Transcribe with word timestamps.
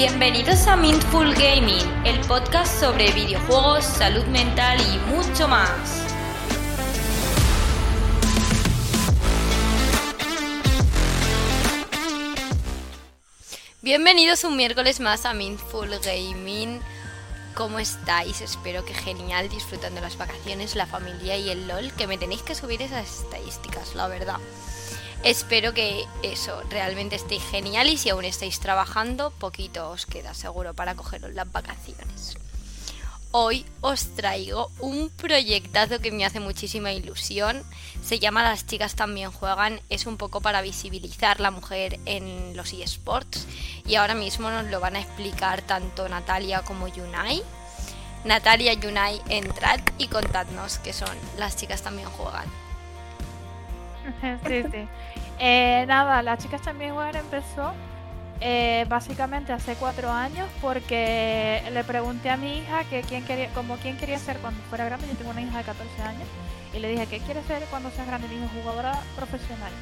Bienvenidos 0.00 0.68
a 0.68 0.76
Mindful 0.76 1.34
Gaming, 1.34 1.84
el 2.04 2.20
podcast 2.28 2.72
sobre 2.78 3.10
videojuegos, 3.10 3.84
salud 3.84 4.24
mental 4.26 4.78
y 4.80 4.96
mucho 5.12 5.48
más. 5.48 6.04
Bienvenidos 13.82 14.44
un 14.44 14.56
miércoles 14.56 15.00
más 15.00 15.26
a 15.26 15.34
Mindful 15.34 15.90
Gaming. 15.98 16.78
¿Cómo 17.56 17.80
estáis? 17.80 18.40
Espero 18.40 18.84
que 18.84 18.94
genial, 18.94 19.48
disfrutando 19.48 20.00
las 20.00 20.16
vacaciones, 20.16 20.76
la 20.76 20.86
familia 20.86 21.36
y 21.36 21.50
el 21.50 21.66
LOL, 21.66 21.92
que 21.94 22.06
me 22.06 22.18
tenéis 22.18 22.42
que 22.42 22.54
subir 22.54 22.82
esas 22.82 23.22
estadísticas, 23.22 23.96
la 23.96 24.06
verdad. 24.06 24.38
Espero 25.24 25.74
que 25.74 26.06
eso 26.22 26.62
realmente 26.70 27.16
estéis 27.16 27.42
genial 27.42 27.88
y 27.88 27.98
si 27.98 28.08
aún 28.08 28.24
estáis 28.24 28.60
trabajando, 28.60 29.30
poquito 29.30 29.90
os 29.90 30.06
queda 30.06 30.32
seguro 30.32 30.74
para 30.74 30.94
cogeros 30.94 31.34
las 31.34 31.50
vacaciones. 31.50 32.38
Hoy 33.30 33.66
os 33.82 34.14
traigo 34.14 34.70
un 34.78 35.10
proyectazo 35.10 35.98
que 36.00 36.10
me 36.12 36.24
hace 36.24 36.40
muchísima 36.40 36.92
ilusión. 36.92 37.62
Se 38.02 38.18
llama 38.18 38.42
Las 38.42 38.66
chicas 38.66 38.94
también 38.94 39.30
juegan. 39.30 39.80
Es 39.90 40.06
un 40.06 40.16
poco 40.16 40.40
para 40.40 40.62
visibilizar 40.62 41.38
la 41.38 41.50
mujer 41.50 42.00
en 42.06 42.56
los 42.56 42.72
eSports. 42.72 43.46
Y 43.86 43.96
ahora 43.96 44.14
mismo 44.14 44.48
nos 44.48 44.66
lo 44.68 44.80
van 44.80 44.96
a 44.96 45.00
explicar 45.00 45.60
tanto 45.60 46.08
Natalia 46.08 46.62
como 46.62 46.88
Yunai. 46.88 47.42
Natalia, 48.24 48.72
Yunai, 48.72 49.20
entrad 49.28 49.80
y 49.98 50.08
contadnos 50.08 50.78
qué 50.78 50.94
son 50.94 51.16
Las 51.36 51.54
chicas 51.56 51.82
también 51.82 52.08
juegan. 52.08 52.46
Eh, 55.38 55.84
nada, 55.86 56.22
las 56.22 56.42
chicas 56.42 56.62
también 56.62 56.94
juegan 56.94 57.16
empezó 57.16 57.72
eh, 58.40 58.86
básicamente 58.88 59.52
hace 59.52 59.74
cuatro 59.74 60.10
años 60.10 60.48
porque 60.60 61.62
le 61.72 61.82
pregunté 61.84 62.30
a 62.30 62.36
mi 62.36 62.58
hija 62.58 62.84
que 62.84 63.02
quién 63.02 63.24
quería, 63.24 63.48
como 63.50 63.76
quién 63.76 63.96
quería 63.96 64.18
ser 64.18 64.38
cuando 64.38 64.60
fuera 64.64 64.84
grande. 64.84 65.06
Yo 65.08 65.14
tengo 65.14 65.30
una 65.30 65.42
hija 65.42 65.58
de 65.58 65.64
14 65.64 66.02
años 66.02 66.28
y 66.74 66.78
le 66.80 66.88
dije 66.88 67.06
¿qué 67.06 67.18
quiere 67.20 67.42
ser 67.44 67.62
cuando 67.70 67.90
sea 67.90 68.04
grande. 68.04 68.26
Y 68.28 68.36
dijo 68.36 68.48
jugadora 68.60 69.00
profesional. 69.16 69.72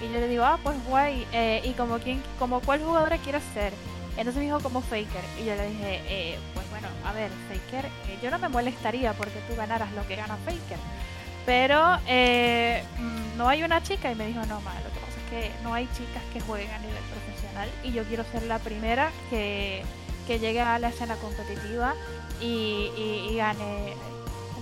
Y 0.00 0.12
yo 0.12 0.20
le 0.20 0.28
digo 0.28 0.44
ah 0.44 0.58
pues 0.62 0.76
guay 0.86 1.26
eh, 1.32 1.60
y 1.64 1.72
como 1.72 1.98
quién, 1.98 2.22
como 2.38 2.60
cuál 2.60 2.82
jugadora 2.82 3.18
quieres 3.18 3.42
ser. 3.54 3.72
Entonces 4.16 4.36
me 4.36 4.42
dijo 4.42 4.60
como 4.60 4.80
Faker 4.80 5.24
y 5.40 5.44
yo 5.44 5.56
le 5.56 5.68
dije 5.70 6.38
pues 6.54 6.70
bueno 6.70 6.86
a 7.04 7.12
ver 7.12 7.32
Faker 7.48 7.90
yo 8.22 8.30
no 8.30 8.38
me 8.38 8.48
molestaría 8.48 9.12
porque 9.12 9.40
tú 9.48 9.56
ganaras 9.56 9.90
lo 9.92 10.06
que 10.06 10.14
gana 10.14 10.36
Faker 10.44 10.78
pero 11.44 11.96
mm, 11.96 13.36
no 13.36 13.48
hay 13.48 13.64
una 13.64 13.82
chica 13.82 14.12
y 14.12 14.14
me 14.14 14.28
dijo 14.28 14.38
no 14.46 14.60
malo 14.60 14.93
no 15.62 15.74
hay 15.74 15.86
chicas 15.96 16.22
que 16.32 16.40
jueguen 16.40 16.70
a 16.70 16.78
nivel 16.78 17.02
profesional 17.12 17.68
y 17.82 17.92
yo 17.92 18.04
quiero 18.04 18.24
ser 18.24 18.42
la 18.44 18.58
primera 18.58 19.10
que, 19.30 19.84
llegue 20.26 20.60
a 20.60 20.78
la 20.78 20.88
escena 20.88 21.16
competitiva 21.16 21.94
y, 22.40 23.36
gane 23.36 23.94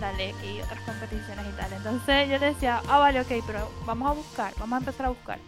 la 0.01 0.13
LEC 0.13 0.35
y 0.45 0.61
otras 0.61 0.81
competiciones 0.81 1.47
y 1.49 1.57
tal. 1.57 1.73
Entonces 1.73 2.29
yo 2.29 2.39
decía, 2.39 2.83
ah, 2.89 2.99
vale, 2.99 3.21
ok, 3.21 3.45
pero 3.47 3.71
vamos 3.87 4.11
a 4.11 4.15
buscar, 4.15 4.53
vamos 4.59 4.77
a 4.77 4.79
empezar 4.79 5.07
a 5.07 5.11
buscar. 5.11 5.39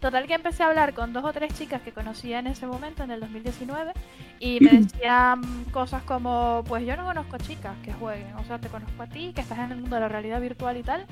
Total 0.00 0.26
que 0.26 0.32
empecé 0.32 0.62
a 0.62 0.68
hablar 0.68 0.94
con 0.94 1.12
dos 1.12 1.24
o 1.24 1.32
tres 1.32 1.52
chicas 1.52 1.82
que 1.82 1.92
conocía 1.92 2.38
en 2.38 2.46
ese 2.46 2.66
momento, 2.66 3.02
en 3.02 3.10
el 3.10 3.20
2019, 3.20 3.92
y 4.38 4.58
me 4.60 4.70
decían 4.80 5.42
cosas 5.72 6.02
como, 6.04 6.64
pues 6.66 6.86
yo 6.86 6.96
no 6.96 7.04
conozco 7.04 7.36
chicas 7.36 7.76
que 7.84 7.92
jueguen, 7.92 8.34
o 8.36 8.44
sea, 8.44 8.58
te 8.58 8.68
conozco 8.68 9.02
a 9.02 9.06
ti, 9.06 9.32
que 9.34 9.42
estás 9.42 9.58
en 9.58 9.72
el 9.72 9.80
mundo 9.82 9.96
de 9.96 10.00
la 10.00 10.08
realidad 10.08 10.40
virtual 10.40 10.78
y 10.78 10.82
tal, 10.82 11.04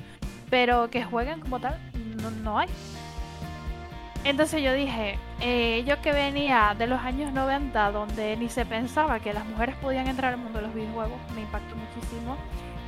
pero 0.49 0.89
que 0.89 1.03
jueguen 1.03 1.39
como 1.39 1.59
tal, 1.59 1.77
no, 2.19 2.31
no 2.31 2.57
hay. 2.57 2.67
Entonces 4.25 4.61
yo 4.61 4.73
dije, 4.73 5.17
eh, 5.39 5.83
yo 5.87 6.01
que 6.01 6.11
venía 6.11 6.75
de 6.77 6.87
los 6.87 6.99
años 6.99 7.31
90, 7.31 7.91
donde 7.91 8.35
ni 8.35 8.49
se 8.49 8.65
pensaba 8.65 9.19
que 9.19 9.33
las 9.33 9.45
mujeres 9.45 9.75
podían 9.77 10.07
entrar 10.07 10.33
al 10.33 10.39
mundo 10.39 10.59
de 10.59 10.65
los 10.65 10.75
videojuegos, 10.75 11.17
me 11.33 11.41
impactó 11.41 11.75
muchísimo. 11.75 12.35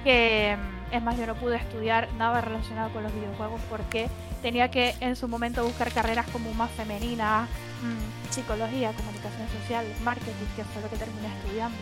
Que 0.04 0.58
mm, 0.58 0.96
es 0.96 1.02
más, 1.02 1.18
yo 1.18 1.28
no 1.28 1.36
pude 1.36 1.56
estudiar 1.56 2.10
nada 2.18 2.42
relacionado 2.42 2.92
con 2.92 3.04
los 3.04 3.14
videojuegos 3.14 3.62
porque 3.70 4.10
tenía 4.42 4.70
que 4.70 4.94
en 5.00 5.16
su 5.16 5.28
momento 5.28 5.64
buscar 5.64 5.92
carreras 5.94 6.28
como 6.32 6.54
más 6.54 6.70
femeninas, 6.72 7.48
mm, 7.82 8.32
psicología, 8.32 8.92
comunicación 8.92 9.48
social, 9.62 9.86
marketing, 10.04 10.34
que 10.56 10.64
fue 10.66 10.82
lo 10.82 10.90
que 10.90 10.98
terminé 10.98 11.28
estudiando. 11.28 11.78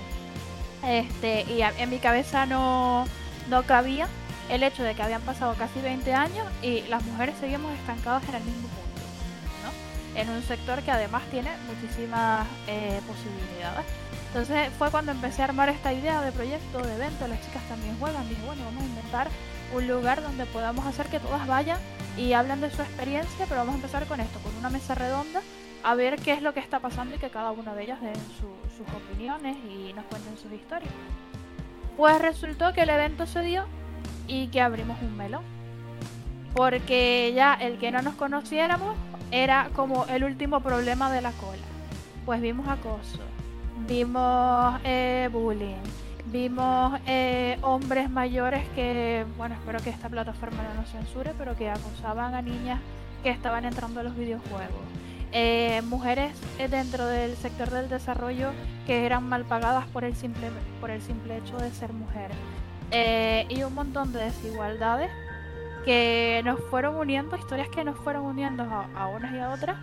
Este, 0.85 1.41
y 1.51 1.61
en 1.61 1.89
mi 1.89 1.97
cabeza 1.97 2.45
no, 2.45 3.05
no 3.49 3.63
cabía 3.63 4.07
el 4.49 4.63
hecho 4.63 4.83
de 4.83 4.95
que 4.95 5.01
habían 5.01 5.21
pasado 5.21 5.55
casi 5.55 5.81
20 5.81 6.13
años 6.13 6.47
y 6.61 6.81
las 6.89 7.03
mujeres 7.03 7.35
seguimos 7.39 7.73
estancadas 7.73 8.27
en 8.29 8.35
el 8.35 8.43
mismo 8.43 8.69
en 10.15 10.29
un 10.29 10.41
sector 10.43 10.81
que 10.81 10.91
además 10.91 11.23
tiene 11.31 11.49
muchísimas 11.67 12.47
eh, 12.67 12.99
posibilidades. 13.07 13.85
Entonces 14.27 14.69
fue 14.77 14.91
cuando 14.91 15.11
empecé 15.11 15.41
a 15.41 15.45
armar 15.45 15.69
esta 15.69 15.91
idea 15.91 16.21
de 16.21 16.31
proyecto, 16.31 16.81
de 16.81 16.95
evento, 16.95 17.27
las 17.27 17.41
chicas 17.45 17.63
también 17.67 17.97
juegan, 17.99 18.27
dije, 18.29 18.41
bueno, 18.45 18.63
vamos 18.65 18.83
a 18.83 18.85
inventar 18.85 19.27
un 19.73 19.87
lugar 19.87 20.21
donde 20.21 20.45
podamos 20.45 20.85
hacer 20.85 21.07
que 21.07 21.19
todas 21.19 21.47
vayan 21.47 21.79
y 22.17 22.33
hablen 22.33 22.61
de 22.61 22.69
su 22.69 22.81
experiencia, 22.81 23.45
pero 23.47 23.61
vamos 23.61 23.73
a 23.73 23.77
empezar 23.77 24.05
con 24.05 24.19
esto, 24.19 24.39
con 24.39 24.55
una 24.57 24.69
mesa 24.69 24.95
redonda, 24.95 25.41
a 25.83 25.95
ver 25.95 26.17
qué 26.17 26.33
es 26.33 26.41
lo 26.41 26.53
que 26.53 26.59
está 26.59 26.79
pasando 26.79 27.15
y 27.15 27.19
que 27.19 27.29
cada 27.29 27.51
una 27.51 27.73
de 27.73 27.83
ellas 27.83 28.01
den 28.01 28.15
sus 28.15 28.87
opiniones 28.95 29.57
y 29.65 29.93
nos 29.93 30.05
cuenten 30.05 30.37
sus 30.37 30.51
historias. 30.51 30.91
Pues 31.97 32.21
resultó 32.21 32.73
que 32.73 32.81
el 32.81 32.89
evento 32.89 33.25
se 33.25 33.41
dio 33.41 33.65
y 34.27 34.47
que 34.47 34.61
abrimos 34.61 35.01
un 35.01 35.17
melón. 35.17 35.43
Porque 36.55 37.31
ya 37.35 37.53
el 37.53 37.77
que 37.77 37.91
no 37.91 38.01
nos 38.01 38.15
conociéramos 38.15 38.95
era 39.31 39.69
como 39.75 40.05
el 40.05 40.23
último 40.23 40.61
problema 40.61 41.11
de 41.11 41.21
la 41.21 41.31
cola. 41.33 41.61
Pues 42.25 42.41
vimos 42.41 42.67
acoso, 42.67 43.19
vimos 43.87 44.79
eh, 44.83 45.29
bullying, 45.31 45.81
vimos 46.27 46.99
eh, 47.07 47.57
hombres 47.61 48.09
mayores 48.09 48.67
que, 48.75 49.25
bueno, 49.37 49.55
espero 49.55 49.79
que 49.79 49.89
esta 49.89 50.09
plataforma 50.09 50.63
no 50.63 50.81
nos 50.81 50.89
censure, 50.91 51.31
pero 51.37 51.55
que 51.55 51.69
acosaban 51.69 52.35
a 52.35 52.41
niñas 52.41 52.79
que 53.23 53.29
estaban 53.29 53.65
entrando 53.65 53.99
a 53.99 54.03
los 54.03 54.15
videojuegos. 54.15 54.81
Eh, 55.31 55.83
mujeres 55.85 56.33
dentro 56.71 57.05
del 57.05 57.35
sector 57.35 57.69
del 57.69 57.87
desarrollo 57.87 58.49
que 58.87 59.05
eran 59.05 59.29
mal 59.29 59.45
pagadas 59.45 59.85
por 59.87 60.03
el 60.03 60.15
simple, 60.15 60.47
por 60.81 60.89
el 60.89 61.03
simple 61.03 61.37
hecho 61.37 61.57
de 61.57 61.71
ser 61.71 61.93
mujeres. 61.93 62.37
y 63.49 63.63
un 63.63 63.75
montón 63.75 64.11
de 64.11 64.23
desigualdades 64.23 65.11
que 65.89 66.41
nos 66.45 66.59
fueron 66.69 66.97
uniendo, 66.97 67.35
historias 67.35 67.67
que 67.67 67.83
nos 67.83 67.97
fueron 67.97 68.23
uniendo 68.23 68.61
a, 68.61 69.07
unas 69.07 69.33
y 69.33 69.39
a 69.39 69.49
otras, 69.49 69.75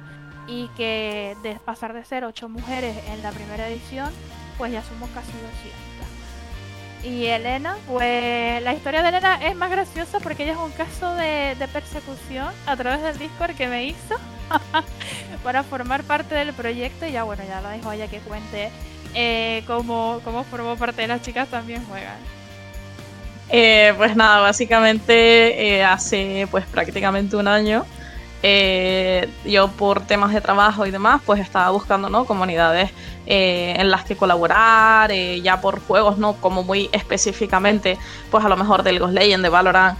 y 0.46 0.68
que 0.76 1.36
de 1.42 1.56
pasar 1.56 1.92
de 1.94 2.04
ser 2.04 2.22
ocho 2.22 2.48
mujeres 2.48 2.96
en 3.08 3.24
la 3.24 3.32
primera 3.32 3.66
edición, 3.68 4.08
pues 4.56 4.70
ya 4.70 4.84
somos 4.84 5.10
casi 5.10 5.32
200. 5.32 7.12
Y 7.12 7.26
Elena, 7.26 7.76
pues 7.88 8.62
la 8.62 8.72
historia 8.72 9.02
de 9.02 9.08
Elena 9.08 9.44
es 9.48 9.56
más 9.56 9.68
graciosa 9.68 10.20
porque 10.20 10.44
ella 10.44 10.52
es 10.52 10.58
un 10.58 10.70
caso 10.70 11.12
de, 11.16 11.56
persecución 11.72 12.54
a 12.66 12.76
través 12.76 13.02
del 13.02 13.18
Discord 13.18 13.56
que 13.56 13.66
me 13.66 13.86
hizo 13.86 14.14
para 15.42 15.64
formar 15.64 16.04
parte 16.04 16.36
del 16.36 16.52
proyecto 16.52 17.04
y 17.04 17.10
ya 17.10 17.24
bueno, 17.24 17.42
ya 17.48 17.60
la 17.60 17.70
dejo 17.70 17.90
ella 17.90 18.06
que 18.06 18.20
cuente 18.20 18.70
eh, 19.12 19.64
cómo, 19.66 20.20
cómo 20.22 20.44
formó 20.44 20.76
parte 20.76 21.02
de 21.02 21.08
las 21.08 21.22
chicas 21.22 21.48
también 21.48 21.84
juegan. 21.86 22.36
Eh, 23.48 23.94
pues 23.96 24.16
nada, 24.16 24.40
básicamente 24.40 25.76
eh, 25.76 25.84
hace 25.84 26.48
pues 26.50 26.66
prácticamente 26.66 27.36
un 27.36 27.46
año 27.46 27.86
eh, 28.42 29.28
yo 29.44 29.68
por 29.68 30.00
temas 30.00 30.34
de 30.34 30.40
trabajo 30.40 30.84
y 30.84 30.90
demás 30.90 31.22
pues 31.24 31.40
estaba 31.40 31.70
buscando 31.70 32.10
¿no? 32.10 32.24
comunidades 32.24 32.90
en 33.28 33.90
las 33.90 34.04
que 34.04 34.16
colaborar, 34.16 35.10
ya 35.12 35.60
por 35.60 35.80
juegos, 35.80 36.16
¿no? 36.16 36.34
Como 36.34 36.62
muy 36.62 36.88
específicamente, 36.92 37.98
pues 38.30 38.44
a 38.44 38.48
lo 38.48 38.56
mejor 38.56 38.84
de 38.84 38.92
League 38.92 39.04
of 39.04 39.10
Legends, 39.10 39.42
de 39.42 39.48
Valorant, 39.48 39.98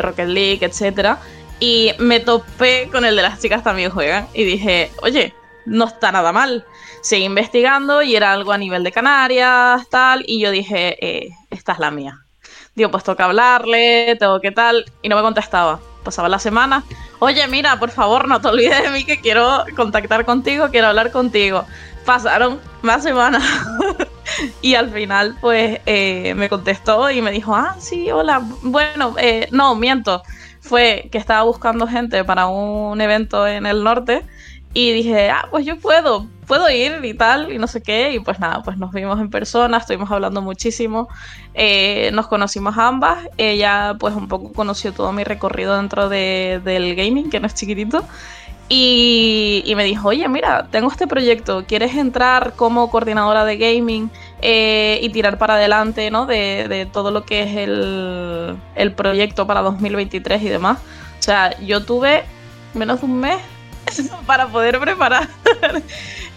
Rocket 0.00 0.26
League, 0.26 0.58
etcétera. 0.62 1.20
Y 1.60 1.92
me 2.00 2.18
topé 2.18 2.88
con 2.90 3.04
el 3.04 3.14
de 3.14 3.22
las 3.22 3.38
chicas 3.38 3.62
también 3.62 3.92
juegan 3.92 4.26
y 4.34 4.42
dije, 4.42 4.90
oye, 5.02 5.32
no 5.64 5.84
está 5.84 6.10
nada 6.10 6.32
mal. 6.32 6.64
Seguí 7.02 7.22
investigando 7.22 8.02
y 8.02 8.16
era 8.16 8.32
algo 8.32 8.50
a 8.50 8.58
nivel 8.58 8.82
de 8.82 8.90
Canarias, 8.90 9.88
tal, 9.88 10.24
y 10.26 10.40
yo 10.40 10.50
dije, 10.50 11.36
esta 11.50 11.74
es 11.74 11.78
la 11.78 11.92
mía 11.92 12.24
Digo, 12.74 12.90
pues 12.90 13.04
toca 13.04 13.24
hablarle, 13.24 14.16
tengo 14.18 14.40
que 14.40 14.50
tal, 14.50 14.84
y 15.02 15.08
no 15.08 15.16
me 15.16 15.22
contestaba. 15.22 15.80
Pasaba 16.02 16.28
la 16.28 16.38
semana, 16.38 16.84
oye, 17.18 17.46
mira, 17.48 17.78
por 17.78 17.90
favor, 17.90 18.28
no 18.28 18.40
te 18.40 18.48
olvides 18.48 18.82
de 18.82 18.90
mí 18.90 19.04
que 19.04 19.20
quiero 19.20 19.64
contactar 19.74 20.26
contigo, 20.26 20.68
quiero 20.70 20.88
hablar 20.88 21.10
contigo. 21.10 21.64
Pasaron 22.04 22.60
más 22.82 23.02
semanas 23.02 23.42
y 24.60 24.74
al 24.74 24.90
final, 24.90 25.36
pues, 25.40 25.80
eh, 25.86 26.34
me 26.36 26.50
contestó 26.50 27.10
y 27.10 27.22
me 27.22 27.30
dijo, 27.30 27.54
ah, 27.56 27.76
sí, 27.78 28.10
hola, 28.10 28.42
bueno, 28.62 29.14
eh, 29.18 29.48
no, 29.50 29.74
miento. 29.74 30.22
Fue 30.60 31.08
que 31.10 31.18
estaba 31.18 31.42
buscando 31.42 31.86
gente 31.86 32.24
para 32.24 32.46
un 32.46 33.00
evento 33.00 33.46
en 33.46 33.64
el 33.64 33.82
norte 33.82 34.24
y 34.74 34.92
dije, 34.92 35.30
ah, 35.30 35.46
pues 35.50 35.64
yo 35.64 35.78
puedo, 35.78 36.26
puedo 36.44 36.68
ir 36.70 37.04
y 37.04 37.14
tal, 37.14 37.52
y 37.52 37.58
no 37.58 37.66
sé 37.66 37.82
qué. 37.82 38.12
Y 38.12 38.20
pues 38.20 38.38
nada, 38.38 38.62
pues 38.62 38.76
nos 38.76 38.92
vimos 38.92 39.20
en 39.20 39.30
persona, 39.30 39.78
estuvimos 39.78 40.10
hablando 40.10 40.42
muchísimo. 40.42 41.08
Eh, 41.54 42.10
nos 42.12 42.26
conocimos 42.28 42.76
ambas. 42.78 43.18
Ella 43.36 43.96
pues 43.98 44.14
un 44.14 44.28
poco 44.28 44.52
conoció 44.52 44.92
todo 44.92 45.12
mi 45.12 45.24
recorrido 45.24 45.76
dentro 45.76 46.08
de, 46.08 46.60
del 46.64 46.94
gaming, 46.94 47.30
que 47.30 47.40
no 47.40 47.46
es 47.46 47.54
chiquitito. 47.54 48.04
Y, 48.68 49.72
me 49.76 49.84
dijo, 49.84 50.08
oye, 50.08 50.26
mira, 50.28 50.68
tengo 50.70 50.90
este 50.90 51.06
proyecto, 51.06 51.64
¿quieres 51.66 51.94
entrar 51.96 52.54
como 52.56 52.90
coordinadora 52.90 53.44
de 53.44 53.58
gaming 53.58 54.10
eh, 54.40 54.98
y 55.02 55.10
tirar 55.10 55.36
para 55.36 55.54
adelante 55.54 56.10
¿no? 56.10 56.24
de, 56.24 56.88
todo 56.90 57.10
lo 57.10 57.26
que 57.26 57.42
es 57.42 57.56
el, 57.56 58.56
el, 58.74 58.92
proyecto 58.92 59.46
para 59.46 59.60
2023 59.60 60.42
y 60.42 60.48
demás? 60.48 60.78
O 61.18 61.22
sea, 61.22 61.58
yo 61.60 61.84
tuve 61.84 62.24
menos 62.72 63.00
de 63.00 63.06
un 63.06 63.20
mes 63.20 63.38
para 64.26 64.46
poder 64.48 64.80
preparar 64.80 65.28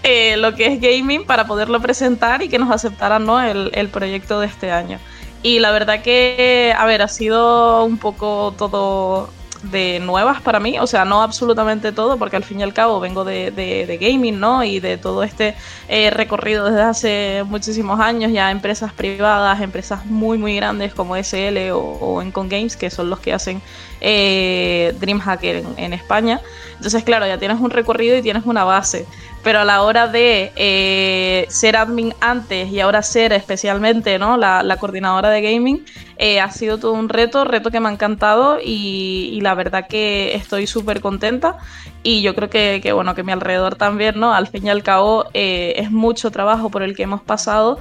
eh, 0.08 0.38
lo 0.38 0.56
que 0.56 0.68
es 0.68 0.80
gaming, 0.80 1.26
para 1.26 1.46
poderlo 1.48 1.82
presentar 1.82 2.42
y 2.42 2.50
que 2.50 2.58
nos 2.58 2.72
aceptaran 2.72 3.26
¿no? 3.26 3.42
el, 3.42 3.72
el 3.74 3.90
proyecto 3.90 4.40
de 4.40 4.48
este 4.48 4.72
año. 4.72 5.00
Y 5.44 5.60
la 5.60 5.72
verdad 5.72 6.02
que, 6.02 6.74
a 6.78 6.86
ver, 6.86 7.02
ha 7.02 7.08
sido 7.08 7.84
un 7.84 7.98
poco 7.98 8.54
todo 8.58 9.30
de 9.64 10.00
nuevas 10.00 10.42
para 10.42 10.60
mí, 10.60 10.78
o 10.80 10.88
sea, 10.88 11.06
no 11.06 11.22
absolutamente 11.22 11.92
todo, 11.92 12.18
porque 12.18 12.36
al 12.36 12.44
fin 12.44 12.60
y 12.60 12.64
al 12.64 12.74
cabo 12.74 13.00
vengo 13.00 13.24
de, 13.24 13.52
de, 13.52 13.98
gaming, 13.98 14.40
¿no? 14.40 14.64
Y 14.64 14.80
de 14.80 14.98
todo 14.98 15.24
este 15.24 15.56
eh, 15.88 16.10
recorrido 16.10 16.66
desde 16.66 16.82
hace 16.82 17.44
muchísimos 17.46 18.00
años, 18.00 18.32
ya 18.32 18.52
empresas 18.52 18.94
privadas, 18.94 19.62
empresas 19.62 20.06
muy, 20.06 20.38
muy 20.38 20.56
grandes 20.56 20.94
como 20.94 21.16
SL 21.16 21.72
o, 21.74 22.22
Encon 22.22 22.50
Games, 22.50 22.78
que 22.78 22.90
son 22.90 23.10
los 23.10 23.20
que 23.20 23.34
hacen 23.34 23.62
eh, 24.02 24.96
DreamHack 25.00 25.44
en, 25.44 25.94
España. 25.94 26.42
Entonces, 26.76 27.04
claro, 27.04 27.26
ya 27.26 27.38
tienes 27.38 27.60
un 27.60 27.72
recorrido 27.72 28.18
y 28.18 28.22
tienes 28.22 28.46
una 28.46 28.64
base. 28.64 29.06
Pero 29.48 29.62
a 29.62 29.64
la 29.64 29.82
hora 29.82 30.10
de 30.10 30.52
eh, 30.58 31.46
ser 31.48 31.78
admin 31.78 32.14
antes 32.20 32.70
y 32.70 32.82
ahora 32.82 33.02
ser 33.02 33.32
especialmente 33.32 34.20
¿no? 34.20 34.36
la, 34.36 34.76
coordinadora 34.78 35.30
de 35.30 35.42
gaming, 35.42 35.86
eh, 36.18 36.42
ha 36.42 36.52
sido 36.52 36.80
todo 36.80 36.92
un 36.92 37.08
reto, 37.08 37.46
reto 37.46 37.72
que 37.72 37.80
me 37.80 37.88
ha 37.88 37.94
encantado 37.94 38.60
y, 38.62 39.40
la 39.42 39.56
verdad 39.56 39.88
que 39.88 40.36
estoy 40.36 40.68
súper 40.68 41.00
contenta. 41.00 41.60
Y 42.04 42.22
yo 42.24 42.36
creo 42.36 42.50
que, 42.50 42.92
bueno, 42.92 43.16
que 43.16 43.24
mi 43.24 43.32
alrededor 43.32 43.76
también, 43.76 44.20
¿no? 44.20 44.34
Al 44.34 44.48
fin 44.48 44.66
y 44.66 44.70
al 44.70 44.84
cabo, 44.84 45.28
eh, 45.34 45.76
es 45.78 45.92
mucho 45.92 46.30
trabajo 46.30 46.70
por 46.70 46.84
el 46.84 46.94
que 46.94 47.04
hemos 47.04 47.22
pasado 47.22 47.80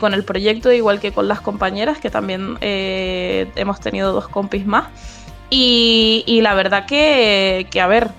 con 0.00 0.12
el 0.12 0.24
proyecto, 0.24 0.70
igual 0.72 1.00
que 1.00 1.12
con 1.12 1.26
las 1.26 1.40
compañeras, 1.40 1.96
que 1.96 2.10
también 2.10 2.58
hemos 2.60 3.80
tenido 3.80 4.12
dos 4.12 4.28
compis 4.28 4.66
más. 4.66 4.88
Y, 5.48 6.40
la 6.42 6.52
verdad 6.52 6.84
que, 6.84 7.66
a 7.80 7.86
ver, 7.86 8.10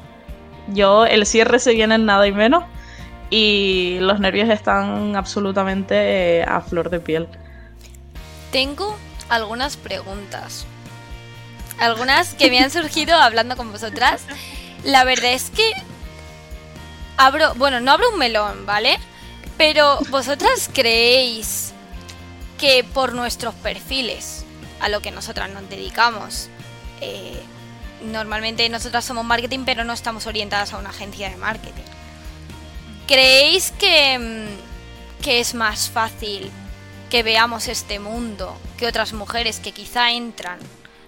yo 0.69 1.05
el 1.05 1.27
cierre 1.27 1.59
se 1.59 1.75
viene 1.75 1.93
en 1.93 2.07
nada 2.07 2.25
y 2.25 2.31
menos 2.31 2.63
y 3.29 3.97
los 3.99 4.19
nervios 4.19 4.49
están 4.49 5.15
absolutamente 5.15 6.39
eh, 6.39 6.43
a 6.43 6.61
flor 6.61 6.89
de 6.89 6.99
piel. 6.99 7.27
Tengo 8.51 8.97
algunas 9.29 9.77
preguntas. 9.77 10.65
Algunas 11.79 12.33
que 12.33 12.49
me 12.49 12.59
han 12.59 12.71
surgido 12.71 13.15
hablando 13.21 13.55
con 13.55 13.71
vosotras. 13.71 14.23
La 14.83 15.03
verdad 15.03 15.33
es 15.33 15.49
que 15.49 15.71
abro, 17.17 17.53
bueno, 17.55 17.79
no 17.79 17.91
abro 17.91 18.09
un 18.11 18.17
melón, 18.17 18.65
¿vale? 18.65 18.97
Pero 19.57 19.99
vosotras 20.09 20.69
creéis 20.73 21.73
que 22.57 22.83
por 22.83 23.13
nuestros 23.13 23.53
perfiles, 23.55 24.45
a 24.79 24.89
lo 24.89 25.01
que 25.01 25.11
nosotras 25.11 25.49
nos 25.49 25.69
dedicamos, 25.69 26.49
eh, 27.01 27.41
normalmente 28.01 28.67
nosotras 28.69 29.05
somos 29.05 29.25
marketing, 29.25 29.59
pero 29.65 29.83
no 29.83 29.93
estamos 29.93 30.27
orientadas 30.27 30.73
a 30.73 30.77
una 30.77 30.89
agencia 30.89 31.29
de 31.29 31.37
marketing. 31.37 31.83
¿Creéis 33.09 33.71
que, 33.71 34.19
mm, 34.19 35.23
que 35.23 35.39
es 35.39 35.55
más 35.55 35.89
fácil 35.89 36.51
que 37.09 37.23
veamos 37.23 37.67
este 37.67 37.97
mundo 37.97 38.55
que 38.77 38.85
otras 38.85 39.13
mujeres 39.13 39.59
que 39.59 39.71
quizá 39.71 40.11
entran, 40.11 40.59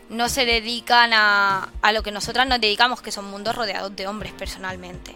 no 0.10 0.28
se 0.28 0.46
dedican 0.46 1.14
a, 1.14 1.70
a 1.80 1.92
lo 1.92 2.02
que 2.02 2.12
nosotras 2.12 2.48
nos 2.48 2.60
dedicamos, 2.60 3.04
que 3.04 3.12
son 3.12 3.26
mundos 3.26 3.56
rodeados 3.56 3.96
de 3.96 4.08
hombres 4.08 4.34
personalmente? 4.34 5.16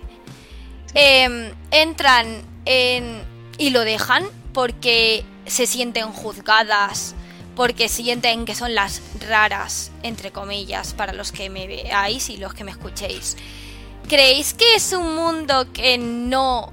Em, 0.94 1.52
entran 1.72 2.44
en, 2.66 3.24
y 3.58 3.72
lo 3.72 3.82
dejan 3.82 4.24
porque 4.54 5.26
se 5.48 5.66
sienten 5.66 6.12
juzgadas 6.12 7.16
porque 7.56 7.90
sienten 7.90 8.46
que 8.46 8.54
son 8.54 8.76
las 8.76 9.02
raras, 9.28 9.92
entre 10.04 10.32
comillas, 10.32 10.94
para 10.94 11.14
los 11.14 11.32
que 11.32 11.50
me 11.50 11.66
veáis 11.66 12.30
y 12.30 12.38
los 12.38 12.54
que 12.54 12.64
me 12.64 12.72
escuchéis. 12.72 13.38
¿Creéis 14.08 14.54
que 14.54 14.76
es 14.76 14.94
un 14.94 15.16
mundo 15.16 15.72
que 15.74 15.98
no 15.98 16.72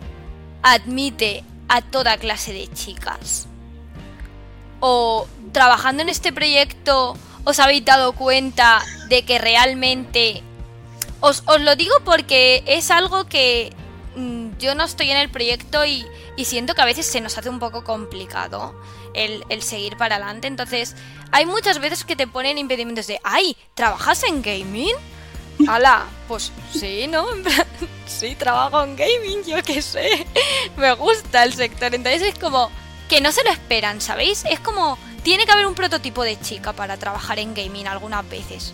admite 0.63 1.45
a 1.69 1.83
toda 1.83 2.17
clase 2.19 2.53
de 2.53 2.69
chicas? 2.73 3.47
¿O 4.81 5.27
trabajando 5.53 6.03
en 6.03 6.09
este 6.09 6.33
proyecto 6.33 7.17
os 7.45 7.59
habéis 7.59 7.85
dado 7.85 8.13
cuenta 8.13 8.83
de 9.09 9.25
que 9.25 9.39
realmente... 9.39 10.43
Os, 11.21 11.45
lo 11.61 11.77
digo 11.77 11.95
porque 12.05 12.65
es 12.67 12.91
algo 12.91 13.27
que 13.27 13.73
mm, 14.17 14.59
yo 14.59 14.75
no 14.75 14.85
estoy 14.85 15.11
en 15.11 15.17
el 15.17 15.31
proyecto 15.31 15.85
y, 15.85 16.05
y 16.37 16.45
siento 16.47 16.75
que 16.75 16.83
a 16.83 16.87
veces 16.87 17.07
se 17.07 17.21
nos 17.21 17.39
hace 17.39 17.49
un 17.49 17.61
poco 17.61 17.85
complicado 17.85 18.75
el, 19.15 19.63
seguir 19.63 19.97
para 19.97 20.17
adelante. 20.17 20.49
Entonces, 20.49 20.97
hay 21.31 21.47
muchas 21.47 21.79
veces 21.79 22.05
que 22.05 22.17
te 22.17 22.27
ponen 22.27 22.59
impedimentos 22.59 23.07
de, 23.07 23.21
ay, 23.25 23.57
¿trabajas 23.75 24.23
en 24.25 24.43
gaming? 24.43 24.95
¡Hala! 25.69 26.07
Pues 26.29 26.53
sí, 26.73 27.07
¿no? 27.09 27.27
sí, 28.07 28.35
trabajo 28.35 28.83
en 28.83 28.97
gaming, 28.97 29.45
yo 29.45 29.63
qué 29.63 29.83
sé. 29.83 30.27
Me 30.77 30.93
gusta 30.95 31.45
el 31.45 31.55
sector. 31.55 31.95
Entonces 31.95 32.23
es 32.23 32.39
como 32.39 32.71
que 33.09 33.21
no 33.21 33.33
se 33.33 33.45
lo 33.45 33.51
esperan, 33.51 34.01
¿sabéis? 34.01 34.45
Es 34.49 34.61
como, 34.61 34.99
tiene 35.23 35.45
que 35.45 35.53
haber 35.53 35.67
un 35.67 35.75
prototipo 35.75 36.23
de 36.23 36.39
chica 36.41 36.73
para 36.73 36.97
trabajar 36.97 37.39
en 37.39 37.55
gaming 37.55 37.87
algunas 37.87 38.29
veces. 38.29 38.73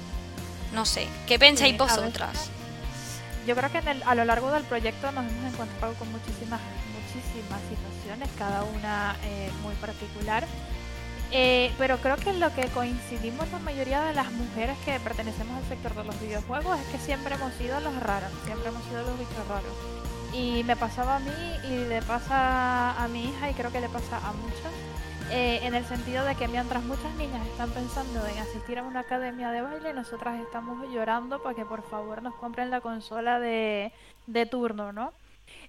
No 0.73 0.85
sé, 0.85 1.09
¿qué 1.27 1.39
pensáis 1.39 1.77
vosotras? 1.77 2.51
Yo 3.47 3.57
creo 3.57 3.73
que 3.73 3.79
a 3.79 4.15
lo 4.15 4.25
largo 4.25 4.51
del 4.53 4.65
proyecto 4.65 5.11
nos 5.13 5.25
hemos 5.25 5.55
encontrado 5.55 5.95
con 5.95 6.13
muchísimas, 6.13 6.61
muchísimas 6.93 7.61
situaciones, 7.69 8.29
cada 8.39 8.63
una 8.63 9.17
eh, 9.25 9.51
muy 9.63 9.75
particular. 9.77 10.47
Eh, 11.31 11.73
pero 11.77 11.99
creo 11.99 12.17
que 12.17 12.33
lo 12.33 12.55
que 12.55 12.69
coincidimos 12.69 13.51
la 13.53 13.59
mayoría 13.59 14.01
de 14.03 14.15
las 14.15 14.33
mujeres 14.33 14.79
que 14.85 14.99
pertenecemos 15.01 15.57
al 15.59 15.69
sector 15.69 15.95
de 15.95 16.05
los 16.05 16.21
videojuegos 16.21 16.79
es 16.81 16.87
que 16.87 16.99
siempre 16.99 17.35
hemos 17.35 17.53
sido 17.55 17.79
los 17.81 17.95
raros, 18.01 18.31
siempre 18.45 18.69
hemos 18.69 18.83
sido 18.85 19.03
los 19.03 19.19
bichos 19.19 19.47
raros. 19.49 19.73
Y 20.33 20.65
me 20.65 20.77
pasaba 20.77 21.17
a 21.17 21.19
mí 21.19 21.57
y 21.65 21.89
le 21.89 22.01
pasa 22.03 23.03
a 23.03 23.09
mi 23.09 23.25
hija 23.29 23.51
y 23.51 23.55
creo 23.55 23.71
que 23.71 23.81
le 23.81 23.89
pasa 23.89 24.17
a 24.17 24.33
muchas 24.33 24.73
eh, 25.31 25.61
en 25.63 25.75
el 25.75 25.85
sentido 25.85 26.25
de 26.25 26.35
que 26.37 26.49
mientras 26.49 26.83
muchas 26.85 27.15
niñas 27.17 27.47
están 27.47 27.71
pensando 27.71 28.27
en 28.27 28.39
asistir 28.39 28.79
a 28.79 28.83
una 28.83 29.01
academia 29.01 29.51
de 29.51 29.61
baile, 29.61 29.93
nosotras 29.93 30.41
estamos 30.41 30.89
llorando 30.91 31.43
para 31.43 31.55
que 31.55 31.67
por 31.67 31.83
favor 31.83 32.23
nos 32.23 32.35
compren 32.37 32.71
la 32.71 32.81
consola 32.81 33.39
de, 33.39 33.93
turno, 34.51 34.93
¿no? 34.93 35.13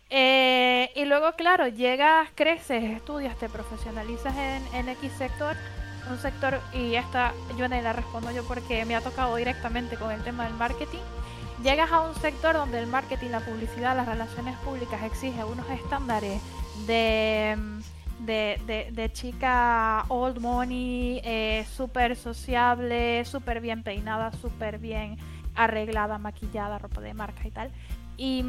Eh, 0.09 0.91
y 0.95 1.05
luego, 1.05 1.33
claro, 1.33 1.67
llegas, 1.67 2.29
creces, 2.35 2.83
estudias, 2.83 3.37
te 3.37 3.47
profesionalizas 3.47 4.35
en, 4.35 4.75
en 4.75 4.89
X 4.89 5.11
sector, 5.17 5.55
un 6.09 6.17
sector, 6.17 6.59
y 6.73 6.95
esta 6.95 7.33
yo 7.57 7.67
la 7.67 7.93
respondo 7.93 8.31
yo 8.31 8.43
porque 8.43 8.85
me 8.85 8.95
ha 8.95 9.01
tocado 9.01 9.35
directamente 9.35 9.97
con 9.97 10.11
el 10.11 10.23
tema 10.23 10.45
del 10.45 10.55
marketing. 10.55 10.99
Llegas 11.63 11.91
a 11.91 12.01
un 12.01 12.15
sector 12.15 12.55
donde 12.55 12.79
el 12.79 12.87
marketing, 12.87 13.29
la 13.29 13.41
publicidad, 13.41 13.95
las 13.95 14.07
relaciones 14.07 14.55
públicas 14.59 15.03
exige 15.03 15.43
unos 15.43 15.69
estándares 15.69 16.41
de 16.87 17.55
de, 18.19 19.09
chica 19.13 20.05
old 20.09 20.39
money, 20.39 21.21
eh, 21.23 21.65
súper 21.71 22.15
sociable, 22.15 23.23
súper 23.25 23.61
bien 23.61 23.83
peinada, 23.83 24.31
súper 24.33 24.77
bien 24.79 25.17
arreglada, 25.55 26.17
maquillada, 26.17 26.77
ropa 26.77 27.01
de 27.01 27.13
marca 27.13 27.47
y 27.47 27.51
tal. 27.51 27.71
Y, 28.21 28.43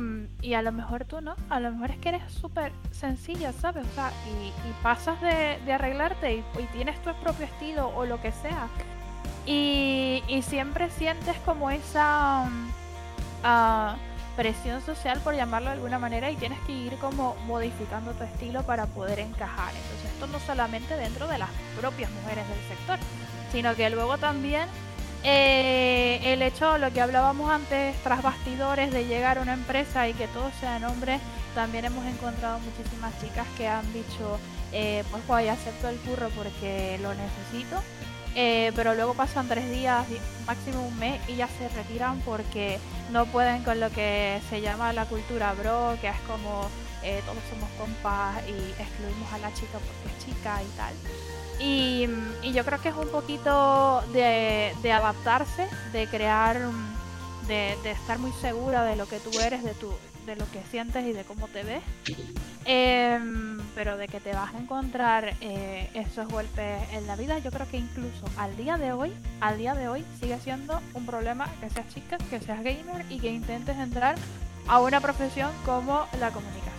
a 0.52 0.62
lo 0.62 0.72
mejor 0.72 1.04
tú 1.04 1.20
no, 1.20 1.36
a 1.48 1.60
lo 1.60 1.70
mejor 1.70 1.92
es 1.92 1.98
que 1.98 2.08
eres 2.08 2.32
súper 2.32 2.72
sencilla, 2.90 3.52
¿sabes? 3.52 3.86
O 3.86 3.94
sea, 3.94 4.10
y, 4.26 4.82
pasas 4.82 5.20
de, 5.20 5.72
arreglarte 5.72 6.38
y, 6.38 6.42
tienes 6.72 7.00
tu 7.02 7.14
propio 7.20 7.46
estilo 7.46 7.88
o 7.94 8.04
lo 8.04 8.20
que 8.20 8.32
sea. 8.32 8.66
Y, 9.46 10.22
siempre 10.42 10.90
sientes 10.90 11.36
como 11.44 11.70
esa... 11.70 12.48
Uh, 13.44 14.10
presión 14.36 14.80
social, 14.80 15.20
por 15.20 15.34
llamarlo 15.34 15.68
de 15.68 15.74
alguna 15.74 15.98
manera, 15.98 16.30
y 16.30 16.36
tienes 16.36 16.58
que 16.60 16.72
ir 16.72 16.94
como 16.94 17.34
modificando 17.46 18.12
tu 18.12 18.24
estilo 18.24 18.62
para 18.62 18.86
poder 18.86 19.18
encajar. 19.18 19.74
Entonces, 19.74 20.10
esto 20.12 20.26
no 20.28 20.40
solamente 20.40 20.96
dentro 20.96 21.28
de 21.28 21.36
las 21.36 21.50
propias 21.78 22.10
mujeres 22.10 22.48
del 22.48 22.58
sector, 22.68 22.98
sino 23.52 23.74
que 23.74 23.90
luego 23.90 24.16
también 24.16 24.66
eh, 25.22 26.20
el 26.24 26.42
hecho, 26.42 26.78
lo 26.78 26.92
que 26.92 27.00
hablábamos 27.00 27.50
antes, 27.50 27.96
tras 28.02 28.22
bastidores, 28.22 28.92
de 28.92 29.06
llegar 29.06 29.38
a 29.38 29.42
una 29.42 29.54
empresa 29.54 30.08
y 30.08 30.14
que 30.14 30.28
todos 30.28 30.52
sean 30.60 30.84
hombres, 30.84 31.20
también 31.54 31.84
hemos 31.84 32.04
encontrado 32.06 32.58
muchísimas 32.60 33.18
chicas 33.20 33.46
que 33.56 33.68
han 33.68 33.92
dicho, 33.92 34.38
eh, 34.72 35.04
pues 35.10 35.26
voy, 35.26 35.48
acepto 35.48 35.88
el 35.88 35.98
curro 35.98 36.28
porque 36.36 36.98
lo 37.02 37.12
necesito 37.14 37.82
eh, 38.36 38.72
pero 38.76 38.94
luego 38.94 39.14
pasan 39.14 39.48
tres 39.48 39.68
días, 39.70 40.06
máximo 40.46 40.86
un 40.86 40.98
mes, 40.98 41.20
y 41.28 41.36
ya 41.36 41.48
se 41.48 41.68
retiran 41.68 42.20
porque 42.20 42.78
no 43.10 43.26
pueden 43.26 43.64
con 43.64 43.80
lo 43.80 43.90
que 43.90 44.40
se 44.48 44.60
llama 44.60 44.92
la 44.92 45.06
cultura 45.06 45.52
bro, 45.54 45.96
que 46.00 46.08
es 46.08 46.20
como 46.28 46.68
eh, 47.02 47.22
todos 47.26 47.42
somos 47.50 47.68
compas 47.70 48.36
y 48.46 48.80
excluimos 48.80 49.32
a 49.32 49.38
la 49.38 49.52
chica 49.52 49.78
porque 49.78 50.16
es 50.16 50.24
chica 50.24 50.62
y 50.62 50.76
tal. 50.76 50.94
Y, 51.60 52.08
yo 52.52 52.64
creo 52.64 52.80
que 52.80 52.88
es 52.88 52.96
un 52.96 53.08
poquito 53.08 54.02
de, 54.12 54.92
adaptarse, 54.92 55.68
de 55.92 56.06
crear 56.06 56.58
de, 57.46 57.74
estar 57.90 58.18
muy 58.18 58.32
segura 58.40 58.84
de 58.84 58.96
lo 58.96 59.06
que 59.06 59.18
tú 59.20 59.30
eres, 59.40 59.62
de, 59.62 59.74
tu, 59.74 59.92
de 60.26 60.36
lo 60.36 60.50
que 60.50 60.62
sientes 60.70 61.06
y 61.06 61.12
de 61.12 61.24
cómo 61.24 61.48
te 61.48 61.62
ves. 61.62 61.82
Em, 62.64 63.58
pero 63.74 63.96
de 63.96 64.08
que 64.08 64.20
te 64.20 64.32
vas 64.32 64.54
a 64.54 64.58
encontrar 64.58 65.34
eh, 65.40 65.90
esos 65.94 66.28
golpes 66.28 66.78
en 66.92 67.06
la 67.06 67.16
vida, 67.16 67.38
yo 67.38 67.50
creo 67.50 67.68
que 67.68 67.78
incluso 67.78 68.26
al 68.36 68.56
día 68.56 68.76
de 68.76 68.92
hoy, 68.92 69.12
al 69.40 69.58
día 69.58 69.74
de 69.74 69.88
hoy 69.88 70.04
sigue 70.20 70.38
siendo 70.40 70.80
un 70.94 71.06
problema 71.06 71.48
que 71.60 71.70
seas 71.70 71.88
chica, 71.88 72.18
que 72.18 72.40
seas 72.40 72.62
gamer 72.62 73.04
y 73.10 73.18
que 73.18 73.30
intentes 73.30 73.76
entrar 73.76 74.16
a 74.66 74.80
una 74.80 75.00
profesión 75.00 75.50
como 75.64 76.06
la 76.18 76.30
comunicación. 76.30 76.69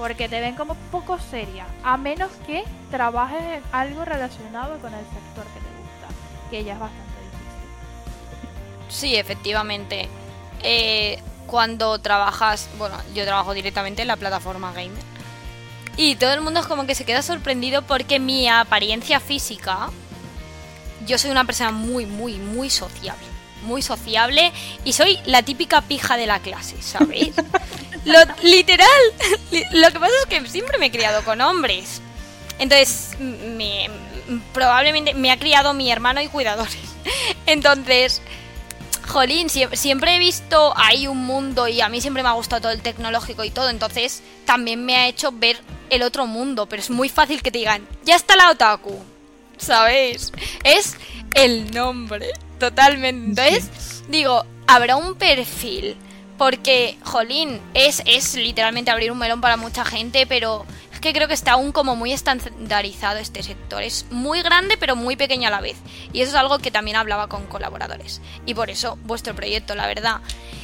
Porque 0.00 0.30
te 0.30 0.40
ven 0.40 0.54
como 0.54 0.76
poco 0.90 1.18
seria, 1.18 1.66
a 1.84 1.98
menos 1.98 2.30
que 2.46 2.64
trabajes 2.90 3.42
en 3.42 3.62
algo 3.70 4.02
relacionado 4.06 4.78
con 4.78 4.94
el 4.94 5.04
sector 5.04 5.44
que 5.44 5.60
te 5.60 5.68
gusta, 5.76 6.08
que 6.50 6.64
ya 6.64 6.72
es 6.72 6.80
bastante 6.80 7.04
difícil. 7.20 8.88
Sí, 8.88 9.16
efectivamente. 9.16 10.08
Eh, 10.62 11.22
cuando 11.46 11.98
trabajas, 11.98 12.70
bueno, 12.78 12.96
yo 13.14 13.26
trabajo 13.26 13.52
directamente 13.52 14.00
en 14.00 14.08
la 14.08 14.16
plataforma 14.16 14.72
gamer. 14.72 15.04
Y 15.98 16.16
todo 16.16 16.32
el 16.32 16.40
mundo 16.40 16.60
es 16.60 16.66
como 16.66 16.86
que 16.86 16.94
se 16.94 17.04
queda 17.04 17.20
sorprendido 17.20 17.82
porque 17.82 18.18
mi 18.18 18.48
apariencia 18.48 19.20
física, 19.20 19.90
yo 21.06 21.18
soy 21.18 21.30
una 21.30 21.44
persona 21.44 21.72
muy, 21.72 22.06
muy, 22.06 22.36
muy 22.38 22.70
sociable. 22.70 23.26
Muy 23.64 23.82
sociable 23.82 24.50
y 24.82 24.94
soy 24.94 25.18
la 25.26 25.42
típica 25.42 25.82
pija 25.82 26.16
de 26.16 26.26
la 26.26 26.38
clase, 26.38 26.80
¿sabéis? 26.80 27.34
lo, 28.04 28.18
literal. 28.42 28.88
Lo 29.72 29.90
que 29.90 30.00
pasa 30.00 30.12
es 30.22 30.26
que 30.26 30.48
siempre 30.48 30.78
me 30.78 30.86
he 30.86 30.90
criado 30.90 31.22
con 31.24 31.40
hombres. 31.40 32.00
Entonces, 32.58 33.16
me, 33.18 33.88
probablemente 34.52 35.14
me 35.14 35.30
ha 35.30 35.38
criado 35.38 35.74
mi 35.74 35.90
hermano 35.90 36.20
y 36.20 36.28
cuidadores. 36.28 36.76
Entonces, 37.46 38.22
jolín, 39.10 39.48
siempre 39.48 40.16
he 40.16 40.18
visto 40.18 40.72
ahí 40.76 41.06
un 41.06 41.24
mundo 41.24 41.68
y 41.68 41.80
a 41.80 41.88
mí 41.88 42.00
siempre 42.00 42.22
me 42.22 42.28
ha 42.28 42.32
gustado 42.32 42.62
todo 42.62 42.72
el 42.72 42.80
tecnológico 42.80 43.44
y 43.44 43.50
todo, 43.50 43.68
entonces 43.68 44.22
también 44.44 44.84
me 44.84 44.96
ha 44.96 45.08
hecho 45.08 45.32
ver 45.32 45.60
el 45.90 46.02
otro 46.02 46.26
mundo, 46.26 46.66
pero 46.66 46.80
es 46.80 46.90
muy 46.90 47.08
fácil 47.08 47.42
que 47.42 47.50
te 47.50 47.58
digan, 47.58 47.86
ya 48.04 48.14
está 48.14 48.36
la 48.36 48.50
otaku, 48.50 49.02
¿sabéis? 49.58 50.32
Es 50.62 50.96
el 51.34 51.72
nombre, 51.72 52.30
totalmente. 52.58 53.48
Entonces, 53.48 54.04
digo, 54.08 54.44
habrá 54.66 54.96
un 54.96 55.16
perfil, 55.16 55.96
porque, 56.40 56.96
jolín, 57.04 57.60
es, 57.74 58.02
es 58.06 58.34
literalmente 58.34 58.90
abrir 58.90 59.12
un 59.12 59.18
melón 59.18 59.42
para 59.42 59.58
mucha 59.58 59.84
gente, 59.84 60.26
pero 60.26 60.64
que 61.02 61.12
creo 61.12 61.28
que 61.28 61.34
está 61.34 61.52
aún 61.52 61.70
como 61.70 61.96
muy 61.96 62.14
estandarizado 62.14 63.18
este 63.18 63.42
sector. 63.42 63.82
Es 63.82 64.06
muy 64.10 64.40
grande 64.40 64.78
pero 64.78 64.96
muy 64.96 65.16
pequeño 65.16 65.48
a 65.48 65.50
la 65.50 65.60
vez. 65.60 65.76
Y 66.14 66.22
eso 66.22 66.30
es 66.30 66.36
algo 66.36 66.58
que 66.58 66.70
también 66.70 66.96
hablaba 66.96 67.28
con 67.28 67.44
colaboradores. 67.44 68.22
Y 68.46 68.54
por 68.54 68.70
eso 68.70 68.96
vuestro 69.04 69.34
proyecto, 69.34 69.74
la 69.74 69.86
verdad. 69.86 70.22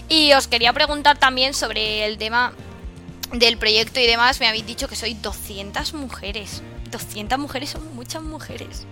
Y 0.09 0.33
os 0.33 0.49
quería 0.49 0.73
preguntar 0.73 1.19
también 1.19 1.53
sobre 1.53 2.07
el 2.07 2.17
tema 2.17 2.55
del 3.35 3.59
proyecto 3.59 4.01
y 4.01 4.07
demás. 4.07 4.41
Me 4.41 4.49
habéis 4.49 4.67
dicho 4.67 4.89
que 4.89 4.97
soy 4.97 5.13
200 5.13 5.93
mujeres. 5.93 6.63
200 6.91 7.39
mujeres 7.39 7.71
son 7.71 7.95
muchas 7.95 8.23
mujeres. 8.23 8.87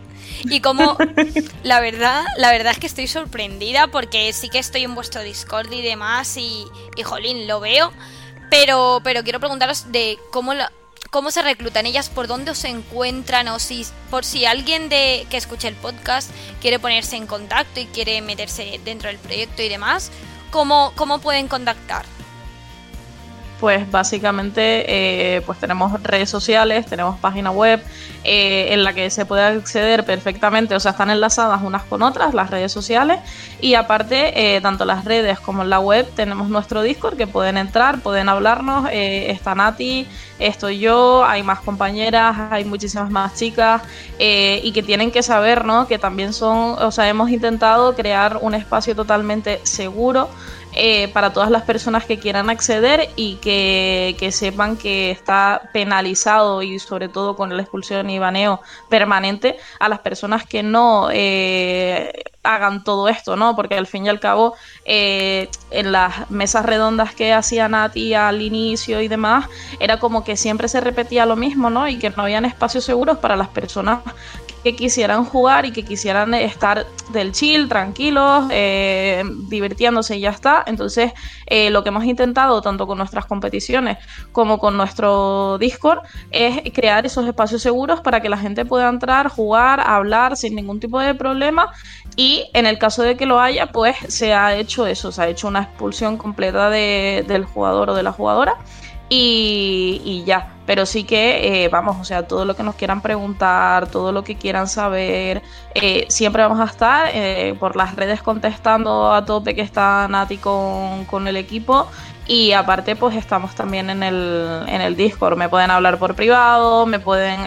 Y 0.44 0.60
como 0.60 0.96
la 1.62 1.80
verdad, 1.80 2.24
la 2.36 2.50
verdad 2.50 2.72
es 2.72 2.78
que 2.78 2.86
estoy 2.86 3.06
sorprendida 3.06 3.88
porque 3.88 4.32
sí 4.32 4.48
que 4.48 4.58
estoy 4.58 4.84
en 4.84 4.94
vuestro 4.94 5.22
Discord 5.22 5.72
y 5.72 5.82
demás 5.82 6.36
y, 6.36 6.64
y 6.96 7.02
jolín, 7.02 7.46
lo 7.46 7.60
veo. 7.60 7.92
Pero, 8.50 9.00
pero 9.02 9.22
quiero 9.22 9.40
preguntaros 9.40 9.90
de 9.90 10.18
cómo 10.30 10.54
la, 10.54 10.70
cómo 11.14 11.30
se 11.30 11.42
reclutan 11.42 11.86
ellas, 11.86 12.08
por 12.08 12.26
dónde 12.26 12.50
os 12.50 12.64
encuentran 12.64 13.46
o 13.46 13.60
si 13.60 13.86
por 14.10 14.24
si 14.24 14.46
alguien 14.46 14.88
de 14.88 15.28
que 15.30 15.36
escuche 15.36 15.68
el 15.68 15.76
podcast 15.76 16.28
quiere 16.60 16.80
ponerse 16.80 17.14
en 17.14 17.28
contacto 17.28 17.78
y 17.78 17.86
quiere 17.86 18.20
meterse 18.20 18.80
dentro 18.84 19.08
del 19.08 19.18
proyecto 19.18 19.62
y 19.62 19.68
demás, 19.68 20.10
¿cómo, 20.50 20.92
cómo 20.96 21.20
pueden 21.20 21.46
contactar? 21.46 22.04
Pues 23.60 23.88
básicamente 23.90 24.84
eh, 25.36 25.40
pues 25.42 25.58
tenemos 25.58 26.02
redes 26.02 26.28
sociales, 26.28 26.86
tenemos 26.86 27.18
página 27.20 27.50
web 27.50 27.80
eh, 28.24 28.68
en 28.72 28.82
la 28.82 28.92
que 28.92 29.08
se 29.10 29.26
puede 29.26 29.42
acceder 29.42 30.04
perfectamente, 30.04 30.74
o 30.74 30.80
sea, 30.80 30.90
están 30.90 31.08
enlazadas 31.08 31.62
unas 31.62 31.84
con 31.84 32.02
otras 32.02 32.34
las 32.34 32.50
redes 32.50 32.72
sociales 32.72 33.20
y 33.60 33.74
aparte 33.74 34.56
eh, 34.56 34.60
tanto 34.60 34.84
las 34.84 35.04
redes 35.04 35.38
como 35.38 35.62
la 35.62 35.78
web 35.78 36.06
tenemos 36.16 36.48
nuestro 36.48 36.82
Discord 36.82 37.16
que 37.16 37.26
pueden 37.28 37.56
entrar, 37.56 38.00
pueden 38.00 38.28
hablarnos, 38.28 38.88
está 38.90 39.54
Nati, 39.54 40.06
estoy 40.40 40.80
yo, 40.80 41.24
hay 41.24 41.42
más 41.44 41.60
compañeras, 41.60 42.36
hay 42.50 42.64
muchísimas 42.64 43.10
más 43.10 43.34
chicas 43.34 43.82
y 44.18 44.72
que 44.72 44.82
tienen 44.82 45.12
que 45.12 45.22
saber, 45.22 45.64
¿no? 45.64 45.86
Que 45.86 45.98
también 45.98 46.32
son, 46.32 46.76
o 46.82 46.90
sea, 46.90 47.08
hemos 47.08 47.30
intentado 47.30 47.94
crear 47.94 48.38
un 48.40 48.54
espacio 48.54 48.96
totalmente 48.96 49.60
seguro 49.62 50.28
eh, 50.74 51.08
para 51.08 51.32
todas 51.32 51.50
las 51.50 51.62
personas 51.62 52.04
que 52.04 52.18
quieran 52.18 52.50
acceder 52.50 53.08
y 53.16 53.36
que, 53.36 54.28
sepan 54.32 54.76
que 54.76 55.10
está 55.10 55.70
penalizado 55.72 56.62
y 56.62 56.78
sobre 56.78 57.08
todo 57.08 57.36
con 57.36 57.56
la 57.56 57.62
expulsión 57.62 58.10
y 58.10 58.18
baneo 58.18 58.60
permanente 58.88 59.56
a 59.78 59.88
las 59.88 60.00
personas 60.00 60.44
que 60.44 60.62
no 60.62 61.08
eh, 61.12 62.24
hagan 62.42 62.84
todo 62.84 63.08
esto, 63.08 63.36
¿no? 63.36 63.56
Porque 63.56 63.76
al 63.76 63.86
fin 63.86 64.06
y 64.06 64.08
al 64.08 64.20
cabo, 64.20 64.54
eh, 64.84 65.48
en 65.70 65.92
las 65.92 66.30
mesas 66.30 66.64
redondas 66.64 67.14
que 67.14 67.32
hacía 67.32 67.68
Nati 67.68 68.14
al 68.14 68.42
inicio 68.42 69.00
y 69.00 69.08
demás, 69.08 69.46
era 69.80 69.98
como 69.98 70.24
que 70.24 70.36
siempre 70.36 70.68
se 70.68 70.80
repetía 70.80 71.26
lo 71.26 71.36
mismo, 71.36 71.70
¿no? 71.70 71.88
Y 71.88 71.98
que 71.98 72.10
no 72.10 72.22
habían 72.22 72.44
espacios 72.44 72.84
seguros 72.84 73.18
para 73.18 73.36
las 73.36 73.48
personas 73.48 74.00
que 74.64 74.74
quisieran 74.74 75.26
jugar 75.26 75.66
y 75.66 75.72
que 75.72 75.84
quisieran 75.84 76.32
estar 76.32 76.86
del 77.12 77.32
chill, 77.32 77.68
tranquilos, 77.68 78.46
eh, 78.50 79.22
divirtiéndose 79.48 80.16
y 80.16 80.20
ya 80.20 80.30
está. 80.30 80.64
Entonces, 80.66 81.12
eh, 81.46 81.68
lo 81.68 81.82
que 81.82 81.90
hemos 81.90 82.04
intentado, 82.04 82.62
tanto 82.62 82.86
con 82.86 82.96
nuestras 82.96 83.26
competiciones 83.26 83.98
como 84.32 84.58
con 84.58 84.78
nuestro 84.78 85.58
Discord, 85.58 86.00
es 86.30 86.62
crear 86.72 87.04
esos 87.04 87.26
espacios 87.26 87.60
seguros 87.60 88.00
para 88.00 88.20
que 88.20 88.30
la 88.30 88.38
gente 88.38 88.64
pueda 88.64 88.88
entrar, 88.88 89.28
jugar, 89.28 89.80
hablar 89.80 90.36
sin 90.38 90.54
ningún 90.54 90.80
tipo 90.80 90.98
de 90.98 91.14
problema. 91.14 91.70
Y 92.16 92.48
en 92.54 92.64
el 92.64 92.78
caso 92.78 93.02
de 93.02 93.18
que 93.18 93.26
lo 93.26 93.40
haya, 93.40 93.66
pues 93.66 93.96
se 94.08 94.32
ha 94.32 94.56
hecho 94.56 94.86
eso, 94.86 95.12
se 95.12 95.22
ha 95.22 95.28
hecho 95.28 95.46
una 95.46 95.64
expulsión 95.64 96.16
completa 96.16 96.70
del 96.70 97.44
jugador 97.44 97.90
o 97.90 97.94
de 97.94 98.02
la 98.02 98.12
jugadora 98.12 98.56
y, 99.10 100.24
ya. 100.26 100.53
Pero 100.66 100.86
sí 100.86 101.04
que, 101.04 101.64
eh, 101.64 101.68
vamos, 101.68 101.96
o 102.00 102.04
sea, 102.04 102.26
todo 102.26 102.44
lo 102.44 102.56
que 102.56 102.62
nos 102.62 102.74
quieran 102.74 103.02
preguntar, 103.02 103.88
todo 103.88 104.12
lo 104.12 104.24
que 104.24 104.36
quieran 104.36 104.66
saber, 104.66 105.42
eh, 105.74 106.06
siempre 106.08 106.42
vamos 106.42 106.60
a 106.60 106.64
estar 106.64 107.10
eh, 107.12 107.54
por 107.60 107.76
las 107.76 107.94
redes 107.96 108.22
contestando 108.22 109.12
a 109.12 109.24
tope 109.24 109.54
que 109.54 109.60
está 109.60 110.08
Nati 110.08 110.38
con, 110.38 111.04
con 111.04 111.28
el 111.28 111.36
equipo. 111.36 111.86
Y 112.26 112.52
aparte, 112.52 112.96
pues 112.96 113.16
estamos 113.16 113.54
también 113.54 113.90
en 113.90 114.02
el, 114.02 114.62
en 114.66 114.80
el 114.80 114.96
Discord. 114.96 115.36
Me 115.36 115.50
pueden 115.50 115.70
hablar 115.70 115.98
por 115.98 116.14
privado, 116.14 116.86
me 116.86 116.98
pueden 116.98 117.44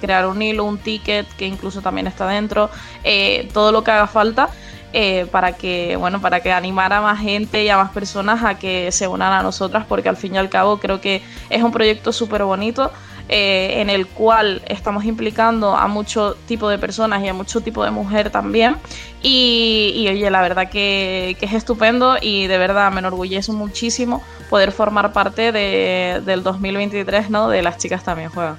crear 0.00 0.26
un 0.26 0.42
hilo, 0.42 0.64
un 0.64 0.78
ticket, 0.78 1.28
que 1.36 1.46
incluso 1.46 1.82
también 1.82 2.08
está 2.08 2.26
dentro. 2.26 2.68
todo 3.52 3.70
lo 3.70 3.84
que 3.84 3.92
haga 3.92 4.08
falta. 4.08 4.50
Eh, 4.94 5.26
para 5.30 5.52
que 5.52 5.96
bueno 5.96 6.18
para 6.18 6.40
que 6.40 6.50
animara 6.50 6.96
a 6.96 7.00
más 7.02 7.20
gente 7.20 7.62
y 7.62 7.68
a 7.68 7.76
más 7.76 7.90
personas 7.90 8.42
a 8.42 8.58
que 8.58 8.90
se 8.90 9.06
unan 9.06 9.34
a 9.34 9.42
nosotras 9.42 9.84
porque 9.86 10.08
al 10.08 10.16
fin 10.16 10.34
y 10.34 10.38
al 10.38 10.48
cabo 10.48 10.78
creo 10.78 10.98
que 10.98 11.22
es 11.50 11.62
un 11.62 11.72
proyecto 11.72 12.10
súper 12.10 12.42
bonito 12.44 12.90
eh, 13.30 13.82
en 13.82 13.90
el 13.90 14.06
cual 14.06 14.62
estamos 14.66 15.04
implicando 15.04 15.76
a 15.76 15.86
mucho 15.86 16.34
tipo 16.46 16.70
de 16.70 16.78
personas 16.78 17.22
y 17.22 17.28
a 17.28 17.34
mucho 17.34 17.60
tipo 17.60 17.84
de 17.84 17.90
mujer 17.90 18.30
también. 18.30 18.76
Y, 19.22 20.06
oye 20.08 20.30
la 20.30 20.40
verdad 20.40 20.70
que, 20.70 21.36
es 21.38 21.52
estupendo 21.52 22.16
y 22.20 22.46
de 22.46 22.56
verdad 22.56 22.90
me 22.90 23.00
enorgullece 23.00 23.52
muchísimo 23.52 24.22
poder 24.48 24.72
formar 24.72 25.12
parte 25.12 25.52
de, 25.52 26.22
del 26.24 26.42
2023 26.42 27.28
no 27.28 27.50
de 27.50 27.60
las 27.60 27.76
chicas 27.76 28.02
también 28.02 28.30
juegan. 28.30 28.56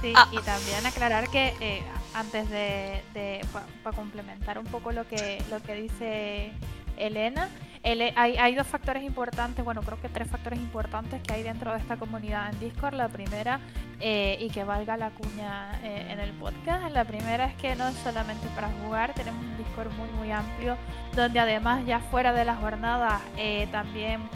Sí 0.00 0.14
y 0.32 0.38
también 0.38 0.84
aclarar 0.84 1.28
que 1.28 1.54
eh, 1.60 1.84
antes 2.20 2.48
de, 2.50 3.40
para 3.82 3.96
complementar 3.96 4.58
un 4.58 4.66
poco 4.66 4.92
lo 4.92 5.06
que 5.08 5.42
lo 5.50 5.60
que 5.62 5.74
dice 5.74 6.52
Elena. 6.96 7.48
Hay, 7.82 8.36
hay, 8.36 8.54
dos 8.54 8.66
factores 8.66 9.02
importantes 9.02 9.64
bueno 9.64 9.80
creo 9.80 9.98
que 10.02 10.10
tres 10.10 10.28
factores 10.28 10.58
importantes 10.58 11.22
que 11.22 11.32
hay 11.32 11.42
dentro 11.42 11.72
de 11.72 11.78
esta 11.78 11.96
comunidad 11.96 12.52
en 12.52 12.60
Discord. 12.60 12.94
La 12.94 13.08
primera 13.08 13.58
eh, 14.00 14.36
y 14.38 14.50
que 14.50 14.64
valga 14.64 14.98
la 14.98 15.10
cuña 15.10 15.80
eh, 15.82 16.08
en 16.10 16.20
el 16.20 16.32
podcast 16.32 16.90
la 16.90 17.06
primera 17.06 17.46
es 17.46 17.54
que 17.54 17.74
no 17.76 17.88
es 17.88 17.96
solamente 17.96 18.46
para 18.54 18.68
jugar 18.82 19.14
tenemos 19.14 19.42
un 19.42 19.56
Discord 19.56 19.90
muy 19.92 20.10
muy 20.10 20.30
amplio 20.30 20.76
donde 21.16 21.40
además 21.40 21.86
ya 21.86 22.00
fuera 22.00 22.34
de 22.34 22.44
las 22.44 22.58
jornadas 22.58 23.22
eh, 23.38 23.66
también 23.72 24.28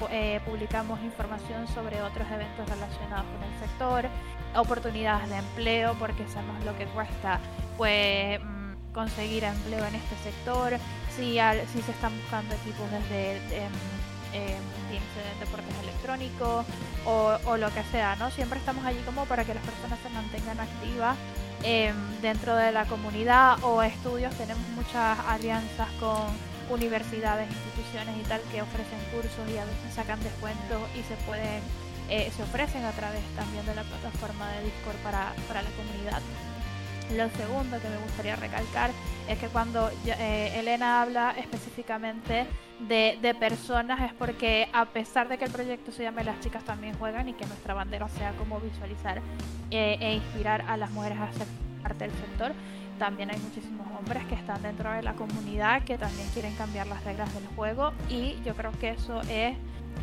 publicamos 0.46 1.02
información 1.02 1.68
sobre 1.68 2.00
otros 2.00 2.26
eventos 2.30 2.66
relacionados 2.66 3.26
con 3.26 3.42
el 3.42 3.60
sector 3.60 4.08
oportunidades 4.56 5.28
de 5.30 5.36
empleo 5.36 5.94
porque 5.98 6.26
sabemos 6.28 6.64
lo 6.64 6.76
que 6.76 6.86
cuesta 6.86 7.40
pues 7.76 8.40
mm, 8.40 8.92
conseguir 8.92 9.44
empleo 9.44 9.84
en 9.86 9.94
este 9.94 10.16
sector, 10.22 10.72
si, 11.16 11.38
si 11.72 11.82
se 11.82 11.90
están 11.90 12.16
buscando 12.20 12.54
equipos 12.54 12.90
desde 12.90 13.40
de 15.14 15.44
deportes 15.44 15.74
electrónicos 15.82 16.66
o, 17.06 17.56
lo 17.56 17.72
que 17.72 17.82
sea, 17.84 18.16
¿no? 18.16 18.30
Siempre 18.30 18.58
estamos 18.58 18.84
allí 18.84 19.00
como 19.04 19.24
para 19.26 19.44
que 19.44 19.54
las 19.54 19.64
personas 19.64 19.98
se 20.00 20.08
mantengan 20.10 20.58
activas 20.60 21.16
em, 21.62 21.94
dentro 22.20 22.56
de 22.56 22.72
la 22.72 22.84
comunidad 22.86 23.62
o 23.62 23.82
estudios. 23.82 24.34
Tenemos 24.34 24.66
muchas 24.70 25.18
alianzas 25.28 25.88
con 26.00 26.26
universidades, 26.70 27.48
instituciones 27.50 28.16
y 28.16 28.28
tal 28.28 28.40
que 28.50 28.62
ofrecen 28.62 28.98
cursos 29.12 29.44
y 29.52 29.58
a 29.58 29.64
veces 29.64 29.94
sacan 29.94 30.22
descuentos 30.22 30.80
y 30.94 31.02
se 31.02 31.14
pueden 31.26 31.60
eh, 32.10 32.30
se 32.36 32.42
ofrecen 32.42 32.84
a 32.84 32.92
través 32.92 33.22
también 33.36 33.64
de 33.66 33.74
la 33.74 33.82
plataforma 33.82 34.50
de 34.52 34.64
Discord 34.64 34.96
para, 35.02 35.32
para 35.48 35.62
la 35.62 35.70
comunidad. 35.70 36.20
Lo 37.12 37.28
segundo 37.30 37.80
que 37.80 37.88
me 37.88 37.98
gustaría 37.98 38.34
recalcar 38.36 38.90
es 39.28 39.38
que 39.38 39.48
cuando 39.48 39.90
eh, 40.06 40.58
Elena 40.58 41.02
habla 41.02 41.34
específicamente 41.38 42.46
de, 42.88 43.18
de, 43.20 43.34
personas 43.34 44.00
es 44.00 44.12
porque 44.14 44.68
a 44.72 44.86
pesar 44.86 45.28
de 45.28 45.36
que 45.38 45.44
el 45.44 45.50
proyecto 45.50 45.92
se 45.92 46.02
llame 46.02 46.24
Las 46.24 46.40
chicas 46.40 46.64
también 46.64 46.96
juegan 46.98 47.28
y 47.28 47.34
que 47.34 47.46
nuestra 47.46 47.74
bandera 47.74 48.08
sea 48.08 48.32
como 48.32 48.58
visualizar 48.58 49.20
eh, 49.70 49.98
e 50.00 50.14
inspirar 50.14 50.62
a 50.62 50.76
las 50.76 50.90
mujeres 50.90 51.18
a 51.18 51.32
ser 51.32 51.46
parte 51.82 52.08
del 52.08 52.16
sector, 52.16 52.52
también 52.98 53.30
hay 53.30 53.38
muchísimos 53.38 53.86
hombres 53.98 54.24
que 54.24 54.34
están 54.34 54.62
dentro 54.62 54.90
de 54.90 55.02
la 55.02 55.12
comunidad 55.14 55.82
que 55.82 55.98
también 55.98 56.26
quieren 56.32 56.54
cambiar 56.54 56.86
las 56.86 57.04
reglas 57.04 57.32
del 57.34 57.46
juego 57.48 57.92
y 58.08 58.36
yo 58.44 58.54
creo 58.54 58.72
que 58.72 58.90
eso 58.90 59.20
es 59.28 59.56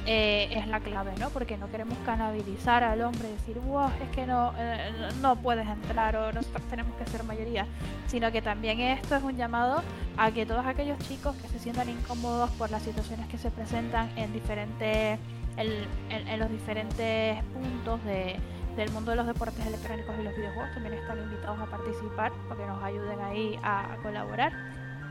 eh, 0.07 0.49
es 0.51 0.67
la 0.67 0.79
clave, 0.79 1.13
¿no? 1.19 1.29
Porque 1.29 1.57
no 1.57 1.69
queremos 1.69 1.95
canabilizar 2.05 2.83
al 2.83 3.01
hombre 3.01 3.29
y 3.29 3.33
decir, 3.33 3.59
wow, 3.59 3.91
es 4.01 4.09
que 4.15 4.25
no, 4.25 4.51
eh, 4.57 4.91
no 5.21 5.35
puedes 5.35 5.67
entrar 5.67 6.15
o 6.15 6.31
nosotros 6.31 6.63
tenemos 6.69 6.95
que 6.95 7.05
ser 7.05 7.23
mayoría, 7.23 7.67
sino 8.07 8.31
que 8.31 8.41
también 8.41 8.79
esto 8.79 9.15
es 9.15 9.21
un 9.21 9.37
llamado 9.37 9.83
a 10.17 10.31
que 10.31 10.45
todos 10.47 10.65
aquellos 10.65 10.97
chicos 11.07 11.35
que 11.35 11.47
se 11.49 11.59
sientan 11.59 11.87
incómodos 11.89 12.49
por 12.51 12.71
las 12.71 12.81
situaciones 12.81 13.27
que 13.27 13.37
se 13.37 13.51
presentan 13.51 14.09
en 14.17 14.33
diferentes, 14.33 15.19
en, 15.57 16.39
los 16.39 16.49
diferentes 16.49 17.43
puntos 17.53 18.03
de, 18.03 18.37
del 18.75 18.89
mundo 18.91 19.11
de 19.11 19.17
los 19.17 19.27
deportes 19.27 19.63
electrónicos 19.67 20.15
y 20.19 20.23
los 20.23 20.35
videojuegos 20.35 20.73
también 20.73 20.95
están 20.95 21.19
invitados 21.19 21.59
a 21.59 21.65
participar 21.67 22.31
porque 22.47 22.65
nos 22.65 22.81
ayuden 22.83 23.19
ahí 23.21 23.59
a, 23.61 23.97
colaborar. 24.01 24.51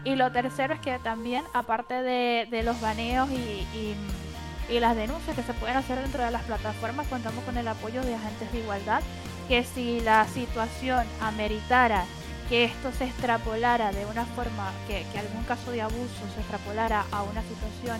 Y 0.02 0.16
lo 0.16 0.32
tercero 0.32 0.74
es 0.74 0.80
que 0.80 0.98
también, 0.98 1.44
aparte 1.52 2.02
de, 2.02 2.62
los 2.64 2.80
baneos 2.80 3.30
y 3.30 3.66
y 3.74 3.94
las 4.78 4.94
denuncias 4.94 5.34
que 5.34 5.42
se 5.42 5.54
pueden 5.54 5.76
hacer 5.76 5.98
dentro 6.00 6.24
de 6.24 6.30
las 6.30 6.42
plataformas 6.42 7.08
contamos 7.08 7.42
con 7.44 7.56
el 7.56 7.66
apoyo 7.66 8.02
de 8.02 8.14
agentes 8.14 8.52
de 8.52 8.60
igualdad 8.60 9.02
que 9.48 9.64
si 9.64 10.00
la 10.00 10.28
situación 10.28 11.04
ameritara 11.20 12.04
que 12.48 12.64
esto 12.64 12.92
se 12.92 13.04
extrapolara 13.04 13.92
de 13.92 14.04
una 14.06 14.26
forma, 14.26 14.72
que, 14.86 15.06
algún 15.18 15.44
caso 15.44 15.70
de 15.70 15.82
abuso 15.82 16.22
se 16.34 16.40
extrapolara 16.40 17.04
a 17.12 17.22
una 17.22 17.42
situación 17.42 17.98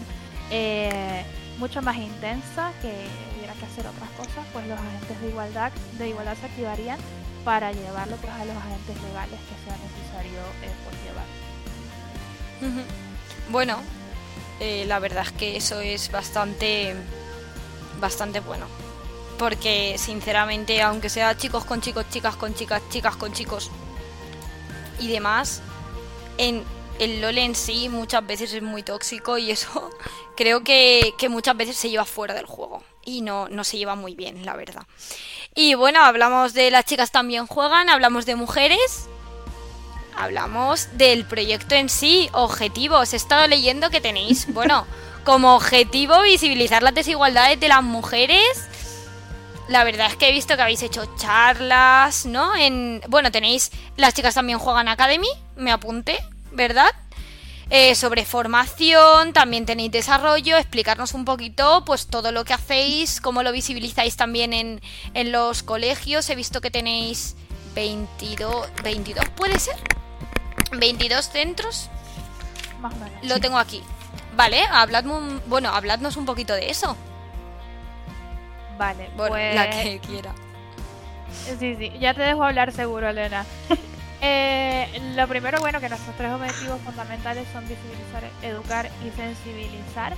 eh, 0.50 1.24
mucho 1.58 1.80
más 1.82 1.96
intensa, 1.96 2.72
que 2.82 2.92
hubiera 3.36 3.54
que 3.54 3.64
hacer 3.64 3.86
otras 3.86 4.10
cosas, 4.10 4.44
pues 4.52 4.66
los 4.66 4.78
agentes 4.78 5.20
de 5.20 5.28
igualdad, 5.28 5.70
de 5.98 6.08
igualdad 6.08 6.36
se 6.36 6.46
activarían 6.46 6.98
para 7.44 7.70
llevarlo 7.72 8.16
pues, 8.16 8.32
a 8.32 8.44
los 8.44 8.56
agentes 8.56 9.00
legales 9.02 9.38
que 9.38 9.54
sea 9.64 9.76
necesario 9.76 10.40
eh, 10.62 10.72
pues, 10.84 10.96
llevar. 11.04 12.86
Bueno, 13.50 13.78
eh, 14.60 14.84
la 14.86 14.98
verdad 14.98 15.24
es 15.26 15.32
que 15.32 15.56
eso 15.56 15.80
es 15.80 16.10
bastante, 16.10 16.94
bastante 18.00 18.40
bueno. 18.40 18.66
Porque 19.38 19.96
sinceramente, 19.98 20.82
aunque 20.82 21.08
sea 21.08 21.36
chicos 21.36 21.64
con 21.64 21.80
chicos, 21.80 22.04
chicas 22.10 22.36
con 22.36 22.54
chicas, 22.54 22.82
chicas 22.90 23.16
con 23.16 23.32
chicos 23.32 23.70
y 24.98 25.08
demás, 25.08 25.62
en 26.36 26.62
el 26.98 27.22
LOL 27.22 27.38
en 27.38 27.54
sí 27.54 27.88
muchas 27.88 28.26
veces 28.26 28.52
es 28.52 28.62
muy 28.62 28.82
tóxico 28.82 29.38
y 29.38 29.50
eso 29.50 29.90
creo 30.36 30.62
que, 30.62 31.14
que 31.16 31.30
muchas 31.30 31.56
veces 31.56 31.76
se 31.76 31.88
lleva 31.88 32.04
fuera 32.04 32.34
del 32.34 32.46
juego. 32.46 32.82
Y 33.02 33.22
no, 33.22 33.48
no 33.48 33.64
se 33.64 33.78
lleva 33.78 33.94
muy 33.94 34.14
bien, 34.14 34.44
la 34.44 34.54
verdad. 34.56 34.86
Y 35.54 35.74
bueno, 35.74 36.02
hablamos 36.02 36.52
de 36.52 36.70
las 36.70 36.84
chicas 36.84 37.10
también 37.10 37.46
juegan, 37.46 37.88
hablamos 37.88 38.26
de 38.26 38.36
mujeres 38.36 39.08
hablamos 40.20 40.88
del 40.92 41.24
proyecto 41.24 41.74
en 41.74 41.88
sí, 41.88 42.28
objetivos. 42.32 43.12
He 43.12 43.16
estado 43.16 43.46
leyendo 43.46 43.90
que 43.90 44.00
tenéis, 44.00 44.52
bueno, 44.52 44.86
como 45.24 45.54
objetivo 45.54 46.22
visibilizar 46.22 46.82
las 46.82 46.94
desigualdades 46.94 47.58
de 47.60 47.68
las 47.68 47.82
mujeres. 47.82 48.66
La 49.68 49.84
verdad 49.84 50.08
es 50.08 50.16
que 50.16 50.28
he 50.28 50.32
visto 50.32 50.56
que 50.56 50.62
habéis 50.62 50.82
hecho 50.82 51.14
charlas, 51.16 52.26
¿no? 52.26 52.56
En, 52.56 53.00
bueno, 53.08 53.30
tenéis, 53.30 53.70
las 53.96 54.14
chicas 54.14 54.34
también 54.34 54.58
juegan 54.58 54.88
Academy, 54.88 55.28
me 55.56 55.70
apunté, 55.70 56.18
¿verdad? 56.50 56.90
Eh, 57.72 57.94
sobre 57.94 58.24
formación, 58.24 59.32
también 59.32 59.64
tenéis 59.64 59.92
desarrollo, 59.92 60.56
explicarnos 60.56 61.14
un 61.14 61.24
poquito 61.24 61.84
pues 61.84 62.08
todo 62.08 62.32
lo 62.32 62.44
que 62.44 62.52
hacéis, 62.52 63.20
cómo 63.20 63.44
lo 63.44 63.52
visibilizáis 63.52 64.16
también 64.16 64.52
en, 64.52 64.80
en 65.14 65.30
los 65.30 65.62
colegios. 65.62 66.28
He 66.30 66.34
visto 66.34 66.60
que 66.60 66.72
tenéis 66.72 67.36
22, 67.76 68.66
22 68.82 69.28
puede 69.36 69.58
ser. 69.60 69.76
22 70.72 71.28
centros. 71.28 71.90
Más 72.80 72.92
o 72.94 72.96
menos. 72.96 73.24
Lo 73.24 73.40
tengo 73.40 73.58
aquí. 73.58 73.82
Vale, 74.36 74.64
habladme 74.70 75.40
bueno, 75.46 75.70
habladnos 75.70 76.16
un 76.16 76.24
poquito 76.24 76.54
de 76.54 76.70
eso. 76.70 76.96
Vale, 78.78 79.10
pues... 79.16 79.54
La 79.54 79.68
que 79.68 80.00
quiera. 80.00 80.32
Sí, 81.58 81.76
sí, 81.76 81.92
ya 81.98 82.14
te 82.14 82.22
dejo 82.22 82.44
hablar 82.44 82.72
seguro, 82.72 83.10
Elena. 83.10 83.44
eh, 84.22 84.88
lo 85.14 85.28
primero, 85.28 85.60
bueno, 85.60 85.80
que 85.80 85.88
nuestros 85.88 86.16
tres 86.16 86.32
objetivos 86.32 86.80
fundamentales 86.80 87.46
son 87.52 87.68
visibilizar, 87.68 88.24
educar 88.42 88.90
y 89.04 89.10
sensibilizar. 89.16 90.14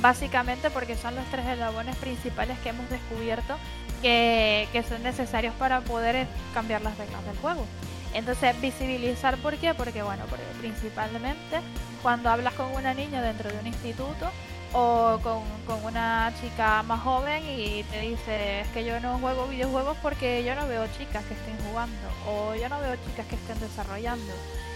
Básicamente 0.00 0.70
porque 0.70 0.96
son 0.96 1.14
los 1.14 1.24
tres 1.26 1.46
eslabones 1.46 1.96
principales 1.96 2.58
que 2.60 2.70
hemos 2.70 2.88
descubierto 2.90 3.56
que, 4.02 4.68
que 4.72 4.82
son 4.82 5.02
necesarios 5.02 5.54
para 5.54 5.80
poder 5.80 6.26
cambiar 6.52 6.82
las 6.82 6.96
reglas 6.98 7.24
del 7.24 7.36
juego. 7.38 7.66
Entonces, 8.14 8.58
visibilizar, 8.60 9.36
¿por 9.38 9.56
qué? 9.56 9.74
Porque, 9.74 10.02
bueno, 10.02 10.24
porque 10.30 10.44
principalmente 10.60 11.60
cuando 12.02 12.30
hablas 12.30 12.54
con 12.54 12.72
una 12.72 12.94
niña 12.94 13.20
dentro 13.20 13.50
de 13.50 13.58
un 13.58 13.66
instituto 13.66 14.30
o 14.74 15.18
con, 15.22 15.42
con, 15.66 15.84
una 15.84 16.32
chica 16.40 16.82
más 16.82 17.00
joven 17.00 17.42
y 17.44 17.84
te 17.84 18.00
dice, 18.00 18.60
es 18.60 18.68
que 18.68 18.84
yo 18.84 18.98
no 19.00 19.18
juego 19.18 19.46
videojuegos 19.46 19.96
porque 20.02 20.44
yo 20.44 20.54
no 20.54 20.66
veo 20.66 20.84
chicas 20.98 21.24
que 21.24 21.34
estén 21.34 21.56
jugando 21.68 21.96
o 22.28 22.54
yo 22.54 22.68
no 22.68 22.80
veo 22.80 22.96
chicas 23.06 23.26
que 23.26 23.36
estén 23.36 23.58
desarrollando. 23.60 24.32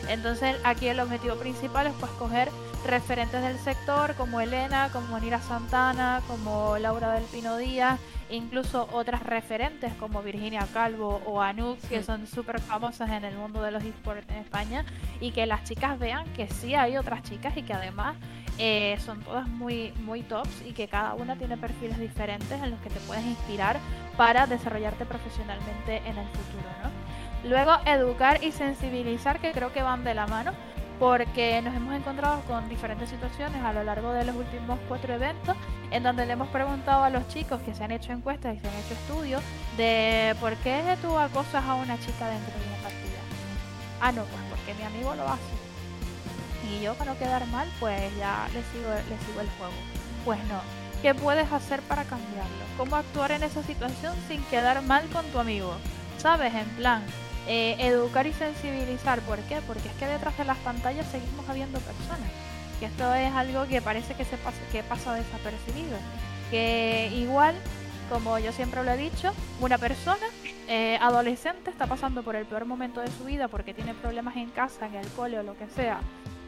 Entonces, 0.08 0.56
aquí 0.64 0.86
el 0.86 1.00
objetivo 1.00 1.34
principal 1.36 1.88
es 1.88 1.94
pues 1.98 2.12
coger 2.12 2.48
referentes 2.86 3.42
del 3.42 3.58
sector 3.58 4.14
como 4.14 4.40
Elena, 4.40 4.90
como 4.92 5.18
Nira 5.18 5.40
Santana, 5.40 6.22
como 6.28 6.78
Laura 6.78 7.12
del 7.12 7.24
Pino 7.24 7.56
Díaz 7.56 7.98
incluso 8.30 8.88
otras 8.92 9.22
referentes 9.22 9.92
como 9.94 10.22
Virginia 10.22 10.66
Calvo 10.72 11.22
o 11.26 11.40
Anouk, 11.40 11.78
que 11.88 12.02
son 12.02 12.26
súper 12.26 12.60
famosas 12.60 13.10
en 13.10 13.24
el 13.24 13.36
mundo 13.36 13.62
de 13.62 13.70
los 13.70 13.82
esports 13.82 14.28
en 14.28 14.36
España, 14.36 14.84
y 15.20 15.32
que 15.32 15.46
las 15.46 15.64
chicas 15.64 15.98
vean 15.98 16.26
que 16.34 16.48
sí 16.48 16.74
hay 16.74 16.96
otras 16.96 17.22
chicas 17.22 17.56
y 17.56 17.62
que 17.62 17.72
además 17.72 18.16
eh, 18.58 18.98
son 19.04 19.20
todas 19.20 19.46
muy, 19.48 19.92
muy 20.04 20.22
tops 20.22 20.62
y 20.66 20.72
que 20.72 20.88
cada 20.88 21.14
una 21.14 21.36
tiene 21.36 21.56
perfiles 21.56 21.98
diferentes 21.98 22.60
en 22.62 22.70
los 22.70 22.80
que 22.80 22.90
te 22.90 23.00
puedes 23.00 23.24
inspirar 23.24 23.78
para 24.16 24.46
desarrollarte 24.46 25.06
profesionalmente 25.06 25.98
en 25.98 26.18
el 26.18 26.26
futuro. 26.26 26.68
¿no? 26.82 27.48
Luego, 27.48 27.72
educar 27.86 28.42
y 28.42 28.52
sensibilizar, 28.52 29.38
que 29.38 29.52
creo 29.52 29.72
que 29.72 29.82
van 29.82 30.02
de 30.02 30.14
la 30.14 30.26
mano, 30.26 30.52
porque 30.98 31.62
nos 31.62 31.74
hemos 31.74 31.94
encontrado 31.94 32.40
con 32.42 32.68
diferentes 32.68 33.08
situaciones 33.08 33.62
a 33.62 33.72
lo 33.72 33.84
largo 33.84 34.12
de 34.12 34.24
los 34.24 34.34
últimos 34.34 34.78
cuatro 34.88 35.14
eventos 35.14 35.56
en 35.92 36.02
donde 36.02 36.26
le 36.26 36.32
hemos 36.32 36.48
preguntado 36.48 37.04
a 37.04 37.10
los 37.10 37.28
chicos 37.28 37.60
que 37.62 37.74
se 37.74 37.84
han 37.84 37.92
hecho 37.92 38.12
encuestas 38.12 38.56
y 38.56 38.60
se 38.60 38.66
han 38.66 38.74
hecho 38.74 38.94
estudios 38.94 39.42
de 39.76 40.34
por 40.40 40.56
qué 40.56 40.82
tú 41.00 41.16
acosas 41.16 41.64
a 41.64 41.74
una 41.76 41.98
chica 42.00 42.28
dentro 42.28 42.52
de 42.58 42.66
una 42.66 42.82
partida. 42.82 43.18
Ah, 44.00 44.12
no, 44.12 44.24
pues 44.24 44.42
porque 44.50 44.74
mi 44.74 44.84
amigo 44.84 45.14
lo 45.14 45.28
hace. 45.28 45.57
Y 46.70 46.82
yo 46.82 46.94
para 46.94 47.12
no 47.12 47.18
quedar 47.18 47.46
mal, 47.46 47.68
pues 47.80 48.00
ya 48.16 48.48
le 48.52 48.62
sigo, 48.72 48.90
le 48.90 49.26
sigo 49.26 49.40
el 49.40 49.48
juego. 49.58 49.72
Pues 50.24 50.38
no. 50.44 50.60
¿Qué 51.02 51.14
puedes 51.14 51.50
hacer 51.52 51.80
para 51.82 52.04
cambiarlo? 52.04 52.64
¿Cómo 52.76 52.96
actuar 52.96 53.30
en 53.30 53.42
esa 53.44 53.62
situación 53.62 54.14
sin 54.26 54.42
quedar 54.44 54.82
mal 54.82 55.06
con 55.10 55.24
tu 55.26 55.38
amigo? 55.38 55.72
¿Sabes? 56.18 56.52
En 56.54 56.68
plan, 56.70 57.04
eh, 57.46 57.76
educar 57.78 58.26
y 58.26 58.32
sensibilizar. 58.32 59.20
¿Por 59.20 59.38
qué? 59.40 59.60
Porque 59.66 59.88
es 59.88 59.94
que 59.94 60.06
detrás 60.06 60.36
de 60.36 60.44
las 60.44 60.58
pantallas 60.58 61.06
seguimos 61.06 61.48
habiendo 61.48 61.78
personas. 61.78 62.28
Que 62.80 62.86
esto 62.86 63.14
es 63.14 63.32
algo 63.32 63.66
que 63.66 63.80
parece 63.80 64.14
que, 64.14 64.24
se 64.24 64.36
pasa, 64.36 64.58
que 64.72 64.82
pasa 64.82 65.14
desapercibido. 65.14 65.96
Que 66.50 67.10
igual, 67.14 67.54
como 68.10 68.38
yo 68.38 68.52
siempre 68.52 68.82
lo 68.82 68.90
he 68.90 68.96
dicho, 68.96 69.32
una 69.60 69.78
persona 69.78 70.26
eh, 70.66 70.98
adolescente 71.00 71.70
está 71.70 71.86
pasando 71.86 72.22
por 72.22 72.36
el 72.36 72.44
peor 72.44 72.66
momento 72.66 73.00
de 73.00 73.10
su 73.12 73.24
vida 73.24 73.48
porque 73.48 73.72
tiene 73.72 73.94
problemas 73.94 74.36
en 74.36 74.50
casa, 74.50 74.86
en 74.86 74.96
el 74.96 75.08
cole 75.12 75.38
o 75.38 75.42
lo 75.42 75.56
que 75.56 75.68
sea. 75.68 76.00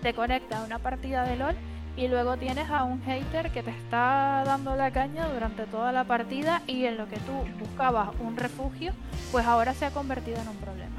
Te 0.02 0.14
conecta 0.14 0.58
a 0.58 0.64
una 0.64 0.78
partida 0.78 1.24
de 1.24 1.36
LOL 1.36 1.54
y 1.96 2.08
luego 2.08 2.36
tienes 2.36 2.70
a 2.70 2.84
un 2.84 3.02
hater 3.02 3.50
que 3.50 3.62
te 3.62 3.70
está 3.70 4.42
dando 4.46 4.74
la 4.76 4.90
caña 4.90 5.28
durante 5.28 5.66
toda 5.66 5.92
la 5.92 6.04
partida 6.04 6.62
y 6.66 6.86
en 6.86 6.96
lo 6.96 7.06
que 7.08 7.16
tú 7.16 7.32
buscabas 7.58 8.08
un 8.20 8.36
refugio, 8.36 8.92
pues 9.32 9.44
ahora 9.46 9.74
se 9.74 9.84
ha 9.84 9.90
convertido 9.90 10.40
en 10.40 10.48
un 10.48 10.56
problema. 10.56 10.96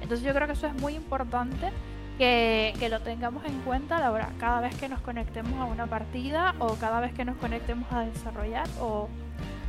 Entonces 0.00 0.24
yo 0.24 0.32
creo 0.34 0.46
que 0.46 0.52
eso 0.52 0.68
es 0.68 0.74
muy 0.74 0.94
importante 0.94 1.72
que, 2.18 2.74
lo 2.88 3.00
tengamos 3.00 3.44
en 3.44 3.60
cuenta 3.62 3.98
la 3.98 4.28
cada 4.38 4.60
vez 4.60 4.76
que 4.76 4.88
nos 4.88 5.00
conectemos 5.00 5.58
a 5.60 5.64
una 5.64 5.86
partida 5.86 6.54
o 6.60 6.74
cada 6.74 7.00
vez 7.00 7.12
que 7.12 7.24
nos 7.24 7.36
conectemos 7.38 7.90
a 7.92 8.02
desarrollar 8.02 8.68
o 8.80 9.08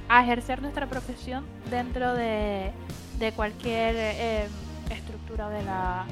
a 0.10 0.24
ejercer 0.24 0.62
nuestra 0.62 0.86
profesión 0.86 1.46
dentro 1.72 2.14
de, 2.14 2.72
cualquier 3.36 3.96
eh, 3.98 4.48
estructura 4.92 5.50
de 5.50 5.64
la, 5.64 6.06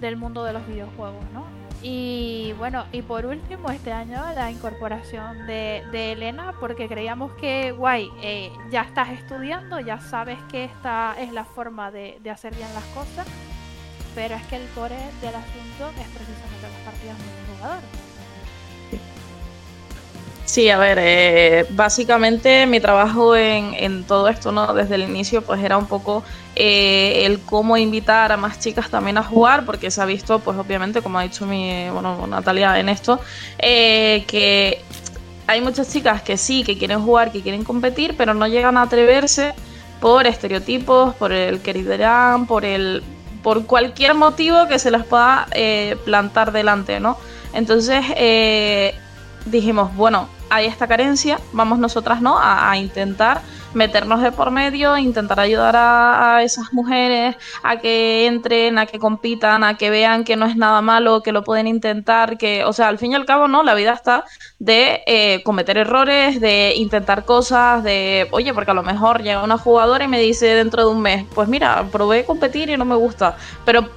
del 0.00 0.16
mundo 0.16 0.42
de 0.44 0.54
los 0.54 0.66
videojuegos, 0.66 1.24
¿no? 1.34 1.57
Y 1.80 2.54
bueno, 2.58 2.86
y 2.92 3.02
por 3.02 3.24
último, 3.24 3.70
este 3.70 3.92
año 3.92 4.20
la 4.34 4.50
incorporación 4.50 5.46
de, 5.46 6.12
Elena, 6.12 6.54
porque 6.58 6.88
creíamos 6.88 7.32
que, 7.32 7.72
guay, 7.72 8.08
eh, 8.22 8.50
ya 8.70 8.82
estás 8.82 9.10
estudiando, 9.10 9.78
ya 9.78 10.00
sabes 10.00 10.38
que 10.50 10.64
esta 10.64 11.14
es 11.20 11.32
la 11.32 11.44
forma 11.44 11.90
de, 11.90 12.18
de 12.22 12.30
hacer 12.30 12.54
bien 12.54 12.68
las 12.74 12.84
cosas, 12.86 13.26
pero 14.14 14.34
es 14.34 14.42
que 14.46 14.56
el 14.56 14.68
core 14.70 14.96
del 15.20 15.34
asunto 15.34 15.90
es 16.00 16.08
precisamente 16.08 16.62
las 16.62 16.80
partidas 16.84 17.16
multijugador. 17.18 18.08
Sí, 20.48 20.70
a 20.70 20.78
ver, 20.78 20.98
eh, 20.98 21.66
básicamente 21.68 22.64
mi 22.64 22.80
trabajo 22.80 23.36
en, 23.36 24.04
todo 24.04 24.28
esto, 24.28 24.50
¿no? 24.50 24.72
Desde 24.72 24.94
el 24.94 25.02
inicio, 25.02 25.42
pues 25.42 25.62
era 25.62 25.76
un 25.76 25.84
poco 25.84 26.24
eh, 26.54 27.26
el 27.26 27.40
cómo 27.40 27.76
invitar 27.76 28.32
a 28.32 28.36
más 28.36 28.58
chicas 28.60 28.90
también 28.90 29.18
a 29.18 29.22
jugar, 29.22 29.64
porque 29.64 29.90
se 29.90 30.00
ha 30.00 30.04
visto, 30.04 30.38
pues 30.40 30.56
obviamente, 30.58 31.02
como 31.02 31.18
ha 31.18 31.22
dicho 31.22 31.46
mi, 31.46 31.88
bueno, 31.90 32.26
Natalia 32.26 32.78
en 32.78 32.88
esto, 32.88 33.20
eh, 33.58 34.24
que 34.26 34.82
hay 35.46 35.60
muchas 35.60 35.92
chicas 35.92 36.22
que 36.22 36.36
sí, 36.36 36.64
que 36.64 36.76
quieren 36.76 37.02
jugar, 37.02 37.32
que 37.32 37.42
quieren 37.42 37.64
competir, 37.64 38.16
pero 38.16 38.34
no 38.34 38.46
llegan 38.46 38.76
a 38.76 38.82
atreverse 38.82 39.54
por 40.00 40.26
estereotipos, 40.26 41.14
por 41.14 41.32
el 41.32 41.60
que 41.60 41.74
por 42.46 42.64
el 42.64 43.02
por 43.42 43.66
cualquier 43.66 44.14
motivo 44.14 44.66
que 44.66 44.78
se 44.78 44.90
les 44.90 45.04
pueda 45.04 45.46
plantar 46.04 46.52
delante, 46.52 47.00
¿no? 47.00 47.16
Entonces 47.52 48.04
dijimos, 49.46 49.94
bueno, 49.96 50.28
hay 50.50 50.66
esta 50.66 50.86
carencia, 50.86 51.38
vamos 51.52 51.78
nosotras 51.78 52.20
no 52.20 52.38
a, 52.40 52.76
intentar 52.76 53.42
meternos 53.74 54.22
de 54.22 54.32
por 54.32 54.50
medio, 54.50 54.96
intentar 54.96 55.40
ayudar 55.40 55.74
a, 55.76 56.42
esas 56.42 56.72
mujeres 56.72 57.36
a 57.62 57.78
que 57.78 58.26
entren, 58.26 58.78
a 58.78 58.86
que 58.86 58.98
compitan, 58.98 59.64
a 59.64 59.76
que 59.76 59.90
vean 59.90 60.24
que 60.24 60.36
no 60.36 60.46
es 60.46 60.56
nada 60.56 60.80
malo, 60.80 61.22
que 61.22 61.32
lo 61.32 61.44
pueden 61.44 61.66
intentar, 61.66 62.38
que, 62.38 62.64
o 62.64 62.72
sea, 62.72 62.88
al 62.88 62.98
fin 62.98 63.12
y 63.12 63.14
al 63.14 63.26
cabo, 63.26 63.48
¿no? 63.48 63.62
La 63.62 63.74
vida 63.74 63.92
está 63.92 64.24
de 64.58 65.02
eh, 65.06 65.42
cometer 65.44 65.78
errores, 65.78 66.40
de 66.40 66.74
intentar 66.76 67.24
cosas, 67.24 67.82
de, 67.84 68.28
oye, 68.30 68.54
porque 68.54 68.70
a 68.70 68.74
lo 68.74 68.82
mejor 68.82 69.22
llega 69.22 69.42
una 69.42 69.58
jugadora 69.58 70.04
y 70.04 70.08
me 70.08 70.20
dice 70.20 70.46
dentro 70.46 70.84
de 70.86 70.90
un 70.90 71.00
mes, 71.00 71.24
pues 71.34 71.48
mira, 71.48 71.84
probé 71.90 72.24
competir 72.24 72.70
y 72.70 72.76
no 72.76 72.84
me 72.84 72.96
gusta, 72.96 73.36
pero 73.64 73.88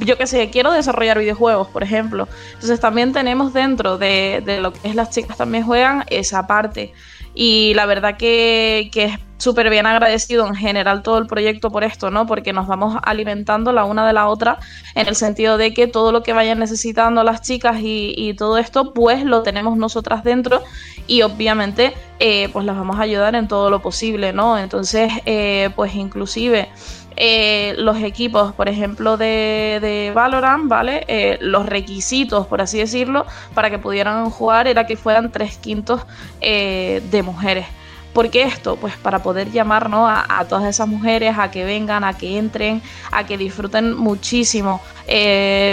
yo 0.00 0.18
qué 0.18 0.26
sé, 0.26 0.50
quiero 0.50 0.72
desarrollar 0.72 1.18
videojuegos, 1.18 1.68
por 1.68 1.82
ejemplo. 1.82 2.28
Entonces 2.54 2.80
también 2.80 3.12
tenemos 3.12 3.52
dentro 3.52 3.98
de, 3.98 4.42
lo 4.60 4.72
que 4.72 4.88
es 4.88 4.94
las 4.94 5.10
chicas 5.10 5.36
también 5.36 5.64
juegan 5.64 6.04
esa 6.08 6.46
parte. 6.46 6.92
Y 7.34 7.74
la 7.74 7.86
verdad 7.86 8.16
que, 8.16 8.90
es 8.94 9.18
súper 9.38 9.68
bien 9.68 9.86
agradecido 9.86 10.46
en 10.46 10.54
general 10.54 11.02
todo 11.02 11.18
el 11.18 11.26
proyecto 11.26 11.70
por 11.70 11.84
esto, 11.84 12.10
¿no? 12.10 12.26
Porque 12.26 12.52
nos 12.52 12.66
vamos 12.66 12.96
alimentando 13.02 13.72
la 13.72 13.84
una 13.84 14.06
de 14.06 14.12
la 14.12 14.28
otra 14.28 14.58
en 14.94 15.08
el 15.08 15.16
sentido 15.16 15.58
de 15.58 15.74
que 15.74 15.86
todo 15.86 16.12
lo 16.12 16.22
que 16.22 16.32
vayan 16.32 16.60
necesitando 16.60 17.24
las 17.24 17.42
chicas 17.42 17.78
y, 17.80 18.34
todo 18.38 18.58
esto, 18.58 18.94
pues 18.94 19.24
lo 19.24 19.42
tenemos 19.42 19.76
nosotras 19.76 20.24
dentro 20.24 20.62
y 21.06 21.22
obviamente 21.22 21.92
eh, 22.20 22.48
pues 22.52 22.64
las 22.64 22.76
vamos 22.76 22.96
a 22.98 23.02
ayudar 23.02 23.34
en 23.34 23.48
todo 23.48 23.68
lo 23.68 23.82
posible, 23.82 24.32
¿no? 24.32 24.58
Entonces, 24.58 25.12
eh, 25.26 25.70
pues 25.74 25.94
inclusive... 25.94 26.68
Eh, 27.16 27.74
los 27.78 28.02
equipos, 28.02 28.52
por 28.52 28.68
ejemplo, 28.68 29.16
de, 29.16 30.12
Valorant, 30.14 30.68
¿vale? 30.68 31.04
Eh, 31.08 31.38
los 31.40 31.66
requisitos, 31.66 32.46
por 32.46 32.60
así 32.60 32.78
decirlo, 32.78 33.26
para 33.54 33.70
que 33.70 33.78
pudieran 33.78 34.30
jugar 34.30 34.66
era 34.66 34.86
que 34.86 34.96
fueran 34.96 35.30
tres 35.30 35.56
quintos 35.56 36.02
eh, 36.40 37.02
de 37.10 37.22
mujeres. 37.22 37.66
¿Por 38.12 38.30
qué 38.30 38.42
esto? 38.42 38.76
Pues 38.76 38.96
para 38.96 39.24
poder 39.24 39.50
llamar 39.50 39.90
a, 39.92 40.44
todas 40.48 40.66
esas 40.66 40.86
mujeres 40.86 41.36
a 41.36 41.50
que 41.50 41.64
vengan, 41.64 42.04
a 42.04 42.16
que 42.16 42.38
entren, 42.38 42.80
a 43.10 43.26
que 43.26 43.36
disfruten 43.36 43.92
muchísimo 43.96 44.80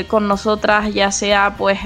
con 0.07 0.27
nosotras, 0.27 0.91
ya 0.91 1.11
sea 1.11 1.53
pues 1.55 1.77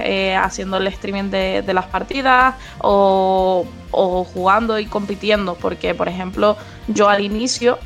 haciendo 0.41 0.77
el 0.77 0.87
streaming 0.87 1.29
de, 1.29 1.73
las 1.73 1.87
partidas 1.87 2.55
o, 2.79 3.65
jugando 3.91 4.79
y 4.79 4.85
compitiendo. 4.85 5.55
Porque, 5.55 5.93
por 5.93 6.07
ejemplo, 6.07 6.55
yo 6.87 7.09
al 7.09 7.21
inicio 7.21 7.77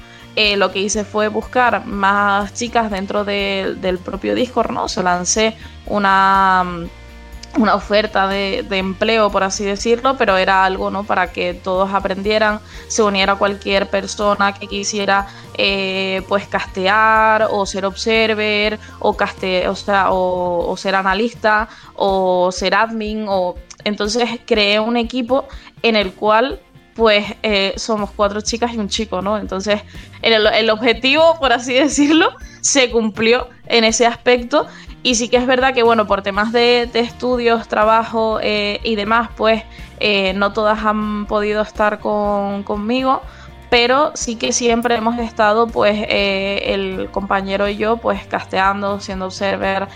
eh, 0.41 0.56
lo 0.56 0.71
que 0.71 0.80
hice 0.80 1.04
fue 1.04 1.28
buscar 1.28 1.86
más 1.86 2.54
chicas 2.54 2.89
dentro 2.89 3.25
del 3.25 3.99
propio 4.02 4.36
Discord, 4.36 4.71
¿no? 4.71 4.88
Se 4.88 5.04
lancé 5.04 5.54
una, 5.86 6.63
mm, 6.63 7.62
una 7.62 7.75
oferta 7.75 8.25
de, 8.30 8.65
empleo, 8.71 9.30
por 9.32 9.43
así 9.43 9.65
decirlo, 9.65 10.15
pero 10.17 10.38
era 10.38 10.63
algo, 10.63 10.91
¿no? 10.91 11.04
Para 11.04 11.34
que 11.34 11.54
todos 11.54 11.93
aprendieran, 11.93 12.62
se 12.88 13.04
uniera 13.04 13.36
cualquier 13.36 13.89
persona 13.89 14.54
que 14.54 14.67
quisiera, 14.67 15.28
eh, 15.58 16.21
pues, 16.30 16.47
castear 16.47 17.49
o 17.52 17.65
ser 17.65 17.84
observer 17.86 18.80
o, 18.99 19.17
caste 19.17 19.67
o, 19.67 20.65
o 20.69 20.78
ser 20.78 20.95
analista 20.95 21.67
o 21.95 22.49
ser 22.54 22.75
admin 22.75 23.25
o... 23.28 23.56
Entonces 23.84 24.39
creé 24.45 24.80
un 24.80 24.95
equipo 24.95 25.49
en 25.84 25.97
el 25.97 26.13
cual 26.13 26.62
pues 26.95 27.25
eh, 27.43 27.73
somos 27.78 28.12
cuatro 28.12 28.41
chicas 28.41 28.73
y 28.73 28.78
un 28.78 28.89
chico, 28.89 29.21
¿no? 29.21 29.38
Entonces, 29.38 29.82
el, 30.21 30.69
objetivo, 30.69 31.38
por 31.39 31.54
así 31.54 31.73
decirlo, 31.75 32.32
se 32.62 32.91
cumplió 32.91 33.47
en 33.67 33.84
ese 33.84 34.06
aspecto. 34.06 34.67
Y 35.02 35.15
sí 35.15 35.30
que 35.30 35.38
es 35.38 35.47
verdad 35.47 35.73
que, 35.73 35.82
bueno, 35.82 36.08
por 36.08 36.21
temas 36.23 36.52
de, 36.52 36.89
estudios, 36.93 37.69
trabajo 37.69 38.39
eh, 38.41 38.82
y 38.84 38.95
demás, 38.95 39.30
pues 39.38 39.63
eh, 40.02 40.34
no 40.34 40.52
todas 40.52 40.84
han 40.84 41.25
podido 41.25 41.62
estar 41.62 41.99
conmigo, 41.99 43.21
pero 43.69 44.12
sí 44.15 44.36
que 44.36 44.52
siempre 44.52 44.95
hemos 44.95 45.17
estado, 45.19 45.67
pues, 45.67 46.06
el 46.10 47.08
compañero 47.12 47.69
y 47.69 47.78
yo, 47.78 47.95
pues, 47.95 48.25
casteando, 48.25 48.99
siendo 48.99 49.28
observer, 49.28 49.88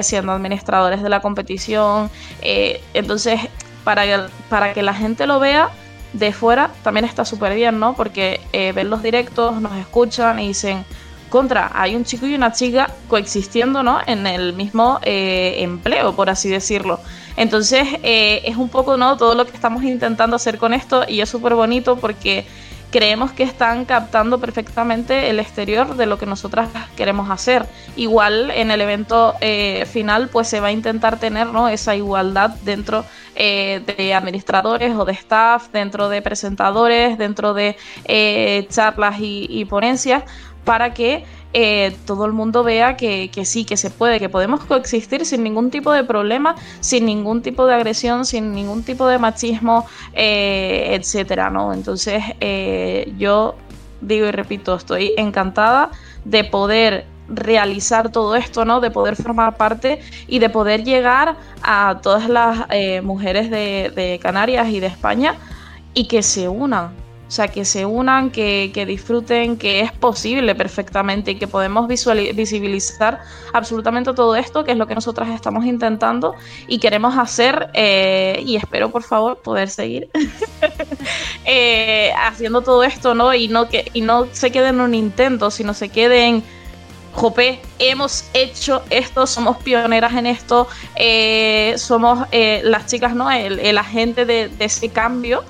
siendo 0.00 0.32
administradores 0.32 1.02
de 1.02 1.10
la 1.10 1.20
competición. 1.20 2.10
entonces, 2.40 3.40
para, 3.84 4.30
para 4.48 4.72
que 4.72 4.82
la 4.82 4.94
gente 4.94 5.26
lo 5.26 5.40
vea, 5.40 5.70
de 6.12 6.32
fuera 6.32 6.70
también 6.82 7.04
está 7.04 7.24
súper 7.24 7.54
bien, 7.54 7.78
¿no? 7.78 7.94
Porque 7.94 8.40
eh, 8.52 8.72
ven 8.72 8.90
los 8.90 9.02
directos, 9.02 9.60
nos 9.60 9.76
escuchan 9.76 10.40
y 10.40 10.48
dicen, 10.48 10.84
contra, 11.28 11.70
hay 11.74 11.94
un 11.94 12.04
chico 12.04 12.26
y 12.26 12.34
una 12.34 12.52
chica 12.52 12.90
coexistiendo, 13.08 13.82
¿no? 13.82 14.00
En 14.06 14.26
el 14.26 14.54
mismo 14.54 14.98
eh, 15.02 15.56
empleo, 15.58 16.14
por 16.14 16.30
así 16.30 16.48
decirlo. 16.48 17.00
Entonces, 17.36 17.86
eh, 18.02 18.42
es 18.44 18.56
un 18.56 18.68
poco, 18.68 18.96
¿no? 18.96 19.16
Todo 19.16 19.34
lo 19.34 19.46
que 19.46 19.52
estamos 19.52 19.84
intentando 19.84 20.36
hacer 20.36 20.58
con 20.58 20.74
esto 20.74 21.04
y 21.06 21.20
es 21.20 21.28
súper 21.28 21.54
bonito 21.54 21.96
porque 21.96 22.46
creemos 22.90 23.32
que 23.32 23.42
están 23.42 23.84
captando 23.84 24.38
perfectamente 24.40 25.30
el 25.30 25.40
exterior 25.40 25.96
de 25.96 26.06
lo 26.06 26.18
que 26.18 26.26
nosotras 26.26 26.68
queremos 26.96 27.30
hacer. 27.30 27.66
Igual 27.96 28.50
en 28.50 28.70
el 28.70 28.80
evento 28.80 29.34
eh, 29.40 29.86
final 29.90 30.28
pues 30.28 30.48
se 30.48 30.60
va 30.60 30.68
a 30.68 30.72
intentar 30.72 31.18
tener 31.18 31.48
¿no? 31.48 31.68
esa 31.68 31.94
igualdad 31.94 32.50
dentro 32.62 33.04
eh, 33.34 33.82
de 33.86 34.14
administradores 34.14 34.96
o 34.96 35.04
de 35.04 35.12
staff, 35.12 35.68
dentro 35.72 36.08
de 36.08 36.22
presentadores, 36.22 37.18
dentro 37.18 37.54
de 37.54 37.76
eh, 38.04 38.66
charlas 38.70 39.16
y 39.20 39.64
ponencias 39.66 40.24
para 40.68 40.92
que 40.92 41.24
eh, 41.54 41.96
todo 42.04 42.26
el 42.26 42.34
mundo 42.34 42.62
vea 42.62 42.94
que, 42.94 43.30
sí, 43.46 43.64
que 43.64 43.78
se 43.78 43.88
puede, 43.88 44.20
que 44.20 44.28
podemos 44.28 44.62
coexistir 44.66 45.24
sin 45.24 45.42
ningún 45.42 45.70
tipo 45.70 45.90
de 45.92 46.04
problema, 46.04 46.56
sin 46.80 47.06
ningún 47.06 47.40
tipo 47.40 47.64
de 47.64 47.74
agresión, 47.74 48.26
sin 48.26 48.52
ningún 48.52 48.82
tipo 48.82 49.06
de 49.06 49.18
machismo, 49.18 49.86
eh, 50.12 50.88
etcétera, 50.90 51.48
¿no? 51.48 51.72
Entonces, 51.72 52.22
eh, 52.40 53.14
yo 53.16 53.54
digo 54.02 54.26
y 54.26 54.30
repito, 54.30 54.74
estoy 54.74 55.14
encantada 55.16 55.90
de 56.26 56.44
poder 56.44 57.06
realizar 57.30 58.12
todo 58.12 58.36
esto, 58.36 58.66
¿no? 58.66 58.80
De 58.80 58.90
poder 58.90 59.16
formar 59.16 59.56
parte 59.56 60.00
y 60.26 60.40
de 60.40 60.50
poder 60.50 60.84
llegar 60.84 61.36
a 61.62 61.98
todas 62.02 62.28
las 62.28 62.66
mujeres 63.02 63.50
de 63.50 64.20
Canarias 64.22 64.68
y 64.68 64.80
de 64.80 64.88
España 64.88 65.34
y 65.94 66.08
que 66.08 66.22
se 66.22 66.46
unan, 66.46 66.90
o 67.28 67.30
sea, 67.30 67.48
que 67.48 67.66
se 67.66 67.84
unan, 67.84 68.30
que, 68.30 68.84
disfruten, 68.86 69.58
que 69.58 69.80
es 69.80 69.92
posible 69.92 70.54
perfectamente 70.54 71.32
y 71.32 71.34
que 71.34 71.46
podemos 71.46 71.86
visibilizar 71.86 73.20
absolutamente 73.52 74.14
todo 74.14 74.34
esto, 74.34 74.64
que 74.64 74.72
es 74.72 74.78
lo 74.78 74.86
que 74.86 74.94
nosotras 74.94 75.28
estamos 75.28 75.66
intentando 75.66 76.34
y 76.68 76.78
queremos 76.78 77.18
hacer. 77.18 77.68
Eh, 77.74 78.42
y 78.46 78.56
espero, 78.56 78.90
por 78.90 79.02
favor, 79.02 79.36
poder 79.42 79.68
seguir 79.68 80.08
eh, 81.44 82.12
haciendo 82.18 82.62
todo 82.62 82.82
esto, 82.82 83.14
¿no? 83.14 83.34
Y 83.34 83.48
no, 83.48 83.68
que, 83.68 83.90
y 83.92 84.00
no 84.00 84.26
se 84.32 84.50
quede 84.50 84.68
en 84.68 84.80
un 84.80 84.94
intento, 84.94 85.50
sino 85.50 85.74
se 85.74 85.90
quede 85.90 86.24
en 86.24 86.42
Jope, 87.12 87.60
hemos 87.78 88.24
hecho 88.32 88.82
esto, 88.88 89.26
somos 89.26 89.58
pioneras 89.58 90.14
en 90.14 90.24
esto, 90.24 90.66
eh, 90.96 91.74
somos 91.76 92.26
las 92.30 92.86
chicas, 92.86 93.14
¿no? 93.14 93.30
El, 93.30 93.76
agente 93.76 94.24
de, 94.24 94.48
de, 94.48 94.64
ese 94.64 94.88
cambio 94.88 95.44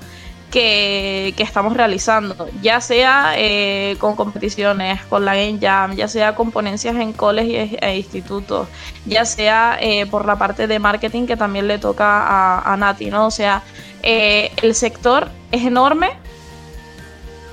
que, 0.49 1.33
estamos 1.37 1.75
realizando, 1.75 2.47
ya 2.61 2.81
sea 2.81 3.33
eh, 3.35 3.95
con 3.99 4.15
competiciones, 4.15 5.01
con 5.05 5.25
la 5.25 5.35
Game 5.35 5.59
Jam, 5.61 5.95
ya 5.95 6.07
sea 6.07 6.35
con 6.35 6.51
ponencias 6.51 6.95
en 6.95 7.13
colegios 7.13 7.69
e 7.81 7.97
institutos, 7.97 8.67
ya 9.05 9.25
sea 9.25 9.77
eh, 9.79 10.05
por 10.07 10.25
la 10.25 10.37
parte 10.37 10.67
de 10.67 10.79
marketing 10.79 11.27
que 11.27 11.37
también 11.37 11.67
le 11.67 11.77
toca 11.77 12.05
a, 12.05 12.73
a 12.73 12.77
Nati, 12.77 13.09
¿no? 13.09 13.27
O 13.27 13.31
sea, 13.31 13.63
eh, 14.03 14.51
el 14.61 14.75
sector 14.75 15.29
es 15.51 15.65
enorme 15.65 16.09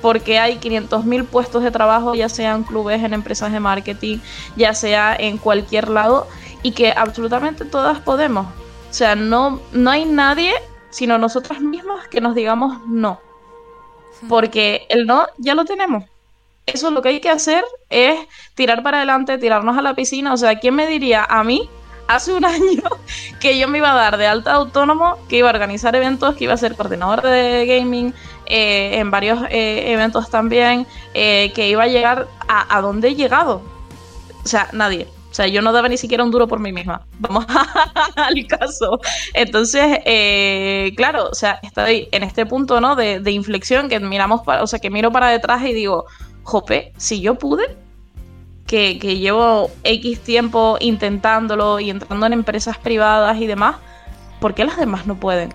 porque 0.01 0.39
hay 0.39 0.57
500.000 0.57 1.25
puestos 1.25 1.63
de 1.63 1.71
trabajo, 1.71 2.15
ya 2.15 2.29
sea 2.29 2.55
en 2.55 2.63
clubes, 2.63 3.03
en 3.03 3.13
empresas 3.13 3.51
de 3.51 3.59
marketing, 3.59 4.19
ya 4.55 4.73
sea 4.73 5.15
en 5.15 5.37
cualquier 5.37 5.89
lado 5.89 6.27
y 6.63 6.71
que 6.71 6.91
absolutamente 6.91 7.65
todas 7.65 7.99
podemos. 7.99 8.47
O 8.89 8.93
sea, 8.93 9.15
no, 9.15 9.59
no 9.73 9.89
hay 9.89 10.05
nadie, 10.05 10.53
sino 10.89 11.17
nosotras 11.17 11.61
mismas, 11.61 12.07
que 12.07 12.21
nos 12.21 12.35
digamos 12.35 12.85
no. 12.87 13.19
Porque 14.27 14.85
el 14.89 15.05
no 15.05 15.27
ya 15.37 15.53
lo 15.55 15.65
tenemos. 15.65 16.05
Eso 16.65 16.91
lo 16.91 17.01
que 17.01 17.09
hay 17.09 17.19
que 17.21 17.29
hacer 17.29 17.63
es 17.89 18.19
tirar 18.55 18.83
para 18.83 18.97
adelante, 18.97 19.37
tirarnos 19.37 19.77
a 19.77 19.81
la 19.81 19.95
piscina. 19.95 20.33
O 20.33 20.37
sea, 20.37 20.59
¿quién 20.59 20.75
me 20.75 20.87
diría 20.87 21.23
a 21.23 21.43
mí 21.43 21.69
hace 22.07 22.33
un 22.33 22.45
año 22.45 22.83
que 23.39 23.57
yo 23.57 23.67
me 23.67 23.77
iba 23.77 23.91
a 23.91 23.95
dar 23.95 24.17
de 24.17 24.27
alta 24.27 24.53
autónomo, 24.53 25.17
que 25.29 25.37
iba 25.37 25.49
a 25.49 25.53
organizar 25.53 25.95
eventos, 25.95 26.35
que 26.35 26.45
iba 26.45 26.53
a 26.53 26.57
ser 26.57 26.75
coordinador 26.75 27.21
de 27.21 27.65
gaming 27.65 28.13
eh, 28.47 28.99
en 28.99 29.11
varios 29.11 29.39
eh, 29.49 29.91
eventos 29.93 30.29
también, 30.29 30.87
eh, 31.13 31.51
que 31.53 31.69
iba 31.69 31.83
a 31.83 31.87
llegar 31.87 32.27
a, 32.47 32.77
a 32.77 32.81
donde 32.81 33.09
he 33.09 33.15
llegado? 33.15 33.61
O 34.43 34.47
sea, 34.47 34.69
nadie. 34.73 35.07
O 35.37 35.41
sea, 35.43 35.47
yo 35.47 35.61
no 35.61 35.71
daba 35.71 35.87
ni 35.87 35.97
siquiera 35.97 36.23
un 36.23 36.31
duro 36.31 36.47
por 36.47 36.59
mí 36.59 36.73
misma. 36.73 37.05
Vamos 37.19 37.45
al 38.15 38.47
caso. 38.47 38.99
Entonces, 39.35 39.99
claro, 40.95 41.29
o 41.29 41.35
sea, 41.35 41.59
estoy 41.61 42.09
en 42.11 42.23
este 42.23 42.47
punto, 42.47 42.81
¿no? 42.81 42.95
De, 42.95 43.19
de 43.19 43.31
inflexión 43.31 43.87
que 43.87 43.99
miramos, 43.99 44.41
para, 44.41 44.63
o 44.63 44.67
sea, 44.67 44.79
que 44.79 44.89
miro 44.89 45.11
para 45.11 45.29
detrás 45.29 45.63
y 45.63 45.73
digo, 45.73 46.05
jope, 46.41 46.91
si 46.97 47.21
yo 47.21 47.35
pude, 47.35 47.77
que, 48.67 48.97
llevo 48.97 49.71
X 49.83 50.19
tiempo 50.19 50.77
intentándolo 50.79 51.79
y 51.79 51.89
entrando 51.89 52.25
en 52.25 52.33
empresas 52.33 52.77
privadas 52.77 53.39
y 53.39 53.47
demás, 53.47 53.77
¿por 54.39 54.53
qué 54.53 54.65
las 54.65 54.77
demás 54.77 55.07
no 55.07 55.15
pueden? 55.15 55.51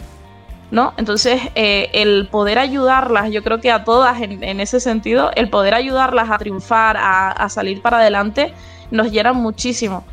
¿No? 0.71 0.95
Entonces, 0.97 1.41
eh, 1.55 1.91
el 1.93 2.29
poder 2.31 2.59
ayudarlas, 2.59 3.31
yo 3.31 3.43
creo 3.43 3.61
que 3.61 3.71
a 3.71 3.85
todas 3.85 4.23
en, 4.23 4.61
ese 4.61 4.81
sentido, 4.81 5.31
el 5.37 5.51
poder 5.51 5.75
ayudarlas 5.75 6.31
a 6.31 6.39
triunfar, 6.39 6.97
a, 6.99 7.49
salir 7.51 7.83
para 7.83 7.99
adelante, 7.99 8.55
nos 8.93 9.11
llena 9.11 9.33
muchísimo. 9.33 10.05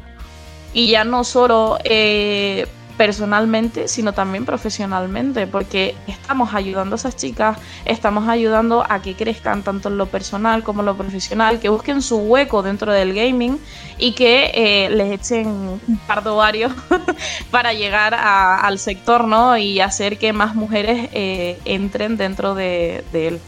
Y 0.74 0.88
ya 0.88 1.04
no 1.04 1.24
solo 1.24 1.78
eh, 1.84 2.68
personalmente, 2.98 3.88
sino 3.88 4.14
también 4.14 4.46
profesionalmente, 4.46 5.48
porque 5.48 5.96
estamos 6.08 6.54
ayudando 6.54 6.96
a 6.96 6.98
esas 6.98 7.16
chicas, 7.16 7.58
estamos 7.86 8.28
ayudando 8.28 8.86
a 8.88 9.02
que 9.02 9.16
crezcan 9.16 9.64
tanto 9.64 9.90
en 9.90 9.98
lo 9.98 10.06
personal 10.08 10.64
como 10.64 10.82
en 10.82 10.88
lo 10.88 10.98
profesional, 10.98 11.60
que 11.60 11.70
busquen 11.70 12.02
su 12.02 12.18
hueco 12.18 12.62
dentro 12.62 12.92
del 12.92 13.14
gaming 13.14 13.60
y 13.98 14.14
que 14.14 14.52
eh, 14.54 14.90
les 14.90 15.14
echen 15.14 15.48
un 15.48 16.02
par 16.08 16.24
de 16.24 16.30
ovarios 16.30 16.72
para 17.52 17.74
llegar 17.74 18.14
al 18.14 18.78
sector, 18.80 19.26
¿no? 19.26 19.58
Y 19.58 19.80
hacer 19.80 20.18
que 20.18 20.34
más 20.34 20.56
mujeres 20.56 21.10
eh, 21.14 21.60
entren 21.66 22.16
dentro 22.18 22.54
de, 22.56 23.04
de 23.12 23.28
él. 23.30 23.40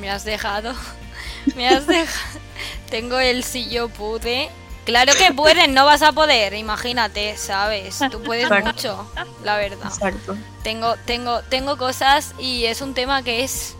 Me 0.00 0.08
has 0.08 0.24
dejado, 0.24 0.72
me 1.56 1.68
has 1.68 1.86
dejado. 1.86 2.49
Tengo 2.90 3.18
el 3.18 3.44
si 3.44 3.68
yo 3.68 3.88
pude 3.88 4.50
Claro 4.84 5.12
que 5.16 5.32
puedes, 5.32 5.68
no 5.68 5.84
vas 5.84 6.02
a 6.02 6.12
poder, 6.12 6.54
imagínate, 6.54 7.36
¿sabes? 7.36 8.00
Tú 8.10 8.22
puedes 8.22 8.50
mucho, 8.64 9.08
la 9.44 9.56
verdad. 9.56 9.86
Exacto. 9.86 10.36
Tengo, 10.62 10.96
tengo, 11.04 11.42
tengo 11.42 11.76
cosas 11.76 12.34
y 12.38 12.64
es 12.64 12.80
un 12.80 12.94
tema 12.94 13.22
que 13.22 13.44
es 13.44 13.76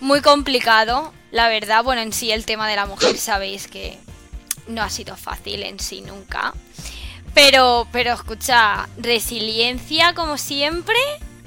muy 0.00 0.22
complicado, 0.22 1.12
la 1.30 1.48
verdad. 1.48 1.84
Bueno, 1.84 2.02
en 2.02 2.12
sí 2.12 2.32
el 2.32 2.44
tema 2.44 2.68
de 2.68 2.76
la 2.76 2.86
mujer 2.86 3.16
sabéis 3.18 3.68
que 3.68 3.98
no 4.66 4.82
ha 4.82 4.90
sido 4.90 5.16
fácil 5.16 5.62
en 5.62 5.78
sí 5.78 6.00
nunca. 6.00 6.54
Pero, 7.34 7.86
pero 7.92 8.12
escucha, 8.12 8.88
resiliencia 8.96 10.14
como 10.14 10.38
siempre 10.38 10.96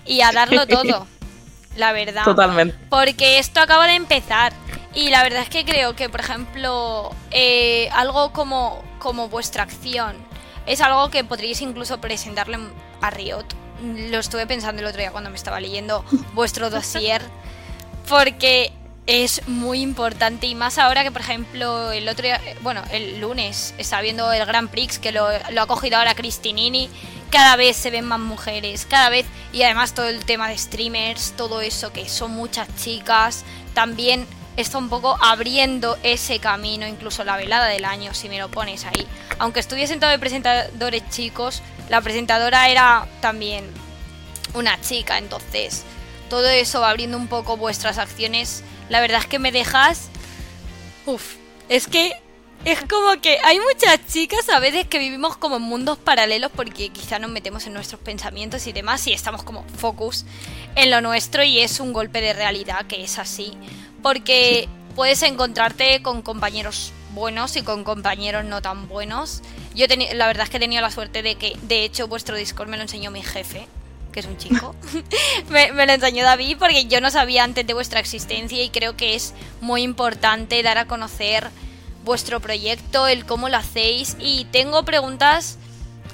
y 0.06 0.22
a 0.22 0.32
darlo 0.32 0.68
todo. 0.68 1.08
La 1.76 1.92
verdad. 1.92 2.24
Totalmente. 2.24 2.78
Porque 2.89 3.39
esto 3.39 3.60
acaba 3.60 3.88
de 3.88 3.96
empezar. 3.96 4.54
Y 4.93 5.10
la 5.10 5.23
verdad 5.23 5.43
es 5.43 5.49
que 5.49 5.65
creo 5.65 5.95
que, 5.95 6.10
por 6.10 6.21
ejemplo, 6.21 7.12
eh, 7.32 7.89
algo 7.91 8.32
como, 8.34 8.82
como 8.97 9.30
vuestra 9.30 9.63
acción 9.63 10.15
es 10.65 10.82
algo 10.82 11.10
que 11.10 11.23
podríais 11.23 11.62
incluso 11.62 11.99
presentarle 11.99 12.58
a 13.02 13.10
Riot. 13.10 13.45
Lo 13.82 14.19
estuve 14.19 14.45
pensando 14.45 14.82
el 14.82 14.88
otro 14.88 14.99
día 14.99 15.12
cuando 15.12 15.30
me 15.30 15.36
estaba 15.36 15.60
leyendo 15.60 16.04
vuestro 16.34 16.69
dossier, 16.69 17.21
porque 18.08 18.71
es 19.06 19.47
muy 19.47 19.82
importante 19.82 20.45
y 20.45 20.54
más 20.54 20.78
ahora 20.78 21.04
que, 21.04 21.12
por 21.12 21.21
ejemplo, 21.21 21.91
el 21.91 22.08
otro 22.08 22.23
día, 22.23 22.39
bueno, 22.62 22.84
el 22.91 23.19
lunes 23.19 23.73
está 23.80 24.02
viendo 24.02 24.32
el 24.32 24.45
Grand 24.45 24.69
Prix 24.69 24.99
que 24.99 25.12
lo, 25.12 25.28
lo 25.52 25.62
ha 25.62 25.67
cogido 25.67 25.97
ahora 25.97 26.13
Cristinini. 26.13 26.89
Cada 27.32 27.56
vez 27.56 27.78
se 27.78 27.91
ven 27.91 28.06
más 28.06 28.19
mujeres, 28.19 28.86
cada 28.88 29.10
vez, 29.10 29.25
y 29.54 29.62
además 29.63 29.93
todo 29.93 30.08
el 30.08 30.25
tema 30.25 30.49
de 30.49 30.58
streamers, 30.58 31.34
todo 31.38 31.62
eso 31.62 31.93
que 31.93 32.10
son 32.10 32.32
muchas 32.32 32.67
chicas, 32.75 33.45
también 33.75 34.28
está 34.62 34.78
un 34.78 34.89
poco 34.89 35.17
abriendo 35.22 35.98
ese 36.04 36.39
camino, 36.39 36.88
incluso 36.88 37.24
la 37.24 37.38
velada 37.38 37.67
del 37.67 37.86
año, 37.86 38.13
si 38.13 38.30
me 38.30 38.39
lo 38.39 38.50
pones 38.50 38.86
ahí. 38.86 39.08
Aunque 39.38 39.60
estuviesen 39.60 40.00
todo 40.00 40.10
de 40.10 40.19
presentadores 40.19 41.10
chicos, 41.10 41.62
la 41.89 42.02
presentadora 42.02 42.69
era 42.69 43.08
también 43.22 43.65
una 44.54 44.80
chica, 44.82 45.17
entonces 45.17 45.84
todo 46.30 46.48
eso 46.48 46.82
va 46.82 46.89
abriendo 46.89 47.17
un 47.17 47.28
poco 47.28 47.58
vuestras 47.58 47.98
acciones. 47.98 48.63
La 48.89 49.02
verdad 49.02 49.19
es 49.22 49.28
que 49.28 49.39
me 49.39 49.52
dejas... 49.52 50.10
Uf, 51.06 51.36
es 51.69 51.88
que 51.88 52.13
es 52.65 52.82
como 52.82 53.22
que 53.22 53.38
hay 53.43 53.58
muchas 53.60 54.06
chicas 54.08 54.50
a 54.50 54.60
veces 54.60 54.86
que 54.86 55.00
vivimos 55.00 55.38
como 55.38 55.56
en 55.56 55.62
mundos 55.62 55.98
paralelos 55.98 56.52
porque 56.54 56.89
quizá 56.89 57.17
nos 57.17 57.32
metemos 57.32 57.65
en 57.65 57.74
nuestros 57.74 58.02
pensamientos 58.02 58.67
y 58.67 58.74
demás 58.74 59.08
y 59.08 59.13
estamos 59.13 59.43
como 59.43 59.63
focus 59.78 60.26
en 60.76 60.91
lo 60.91 61.00
nuestro 61.00 61.41
y 61.43 61.60
es 61.60 61.80
un 61.80 61.93
golpe 61.93 62.19
de 62.19 62.34
realidad 62.34 62.86
que 62.86 63.02
es 63.02 63.17
así 63.17 63.58
porque 64.01 64.67
puedes 64.95 65.21
encontrarte 65.23 66.01
con 66.01 66.21
compañeros 66.21 66.93
buenos 67.13 67.55
y 67.55 67.62
con 67.62 67.83
compañeros 67.83 68.45
no 68.45 68.62
tan 68.62 68.88
buenos. 68.88 69.41
Yo 69.75 69.85
la 70.13 70.27
verdad 70.27 70.43
es 70.43 70.49
que 70.49 70.57
he 70.57 70.59
tenido 70.59 70.81
la 70.81 70.91
suerte 70.91 71.21
de 71.21 71.35
que, 71.35 71.57
de 71.63 71.83
hecho, 71.83 72.07
vuestro 72.07 72.35
Discord 72.35 72.69
me 72.69 72.77
lo 72.77 72.83
enseñó 72.83 73.12
mi 73.12 73.21
jefe, 73.21 73.67
que 74.12 74.19
es 74.19 74.25
un 74.25 74.38
chico. 74.38 74.75
me, 75.49 75.71
me, 75.71 75.85
lo 75.85 75.93
enseñó 75.93 76.23
David 76.23 76.57
porque 76.59 76.85
yo 76.85 77.01
no 77.01 77.12
sabía 77.12 77.43
antes 77.43 77.65
de 77.65 77.73
vuestra 77.73 77.99
existencia 77.99 78.63
y 78.63 78.69
creo 78.69 78.95
que 78.95 79.15
es 79.15 79.33
muy 79.62 79.83
importante 79.83 80.62
dar 80.63 80.77
a 80.77 80.85
conocer 80.85 81.49
vuestro 82.03 82.39
proyecto, 82.39 83.07
el 83.07 83.25
cómo 83.25 83.49
lo 83.49 83.57
hacéis. 83.57 84.15
Y 84.19 84.45
tengo 84.45 84.83
preguntas, 84.83 85.57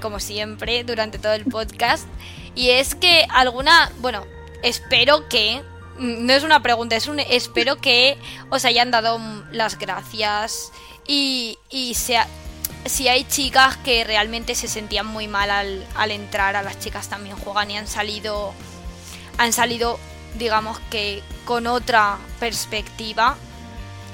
como 0.01 0.19
siempre, 0.19 0.83
durante 0.83 1.19
todo 1.19 1.33
el 1.33 1.45
podcast. 1.45 2.07
Y 2.53 2.69
es 2.69 2.95
que 2.95 3.25
alguna, 3.29 3.91
bueno, 3.99 4.25
espero 4.63 5.27
que 5.27 5.61
no 5.97 6.34
es 6.34 6.43
una 6.43 6.62
pregunta, 6.62 6.95
es 6.95 7.08
un 7.08 7.19
espero 7.19 7.77
que 7.77 8.17
os 8.49 8.65
hayan 8.65 8.91
dado 8.91 9.19
las 9.51 9.77
gracias 9.77 10.71
y, 11.08 11.58
y 11.69 11.93
sea, 11.95 12.27
si 12.86 13.08
hay 13.08 13.23
chicas 13.25 13.77
que 13.77 14.03
realmente 14.03 14.55
se 14.55 14.67
sentían 14.67 15.05
muy 15.05 15.27
mal 15.27 15.49
al, 15.49 15.86
al, 15.95 16.12
entrar, 16.12 16.55
a 16.55 16.62
las 16.62 16.79
chicas 16.79 17.10
también 17.10 17.36
juegan 17.38 17.71
y 17.71 17.77
han 17.77 17.88
salido, 17.88 18.53
han 19.38 19.53
salido, 19.53 19.99
digamos 20.38 20.79
que 20.91 21.23
con 21.45 21.67
otra 21.67 22.17
perspectiva. 22.39 23.36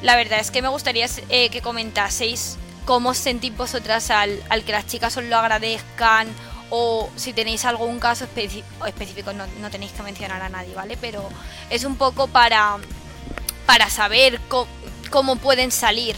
La 0.02 0.16
verdad 0.16 0.40
es 0.40 0.52
que 0.52 0.62
me 0.62 0.68
gustaría 0.68 1.08
eh, 1.30 1.50
que 1.50 1.62
comentaseis 1.62 2.58
cómo 2.86 3.10
os 3.10 3.18
sentís 3.18 3.56
vosotras 3.56 4.10
al, 4.10 4.42
al 4.50 4.64
que 4.64 4.72
las 4.72 4.88
chicas 4.88 5.16
os 5.18 5.24
lo 5.24 5.38
agradezcan 5.38 6.28
o 6.72 7.10
si 7.18 7.34
tenéis 7.34 7.66
algún 7.66 8.00
caso 8.00 8.24
específico, 8.24 9.34
no, 9.34 9.70
tenéis 9.70 9.92
que 9.92 10.02
mencionar 10.02 10.42
a 10.42 10.50
nadie, 10.50 10.74
¿vale? 10.74 10.98
Pero 11.00 11.30
es 11.70 11.84
un 11.84 11.98
poco 11.98 12.28
para, 12.28 12.78
para 13.66 13.90
saber 13.90 14.40
cómo, 15.12 15.36
pueden 15.36 15.70
salir 15.72 16.16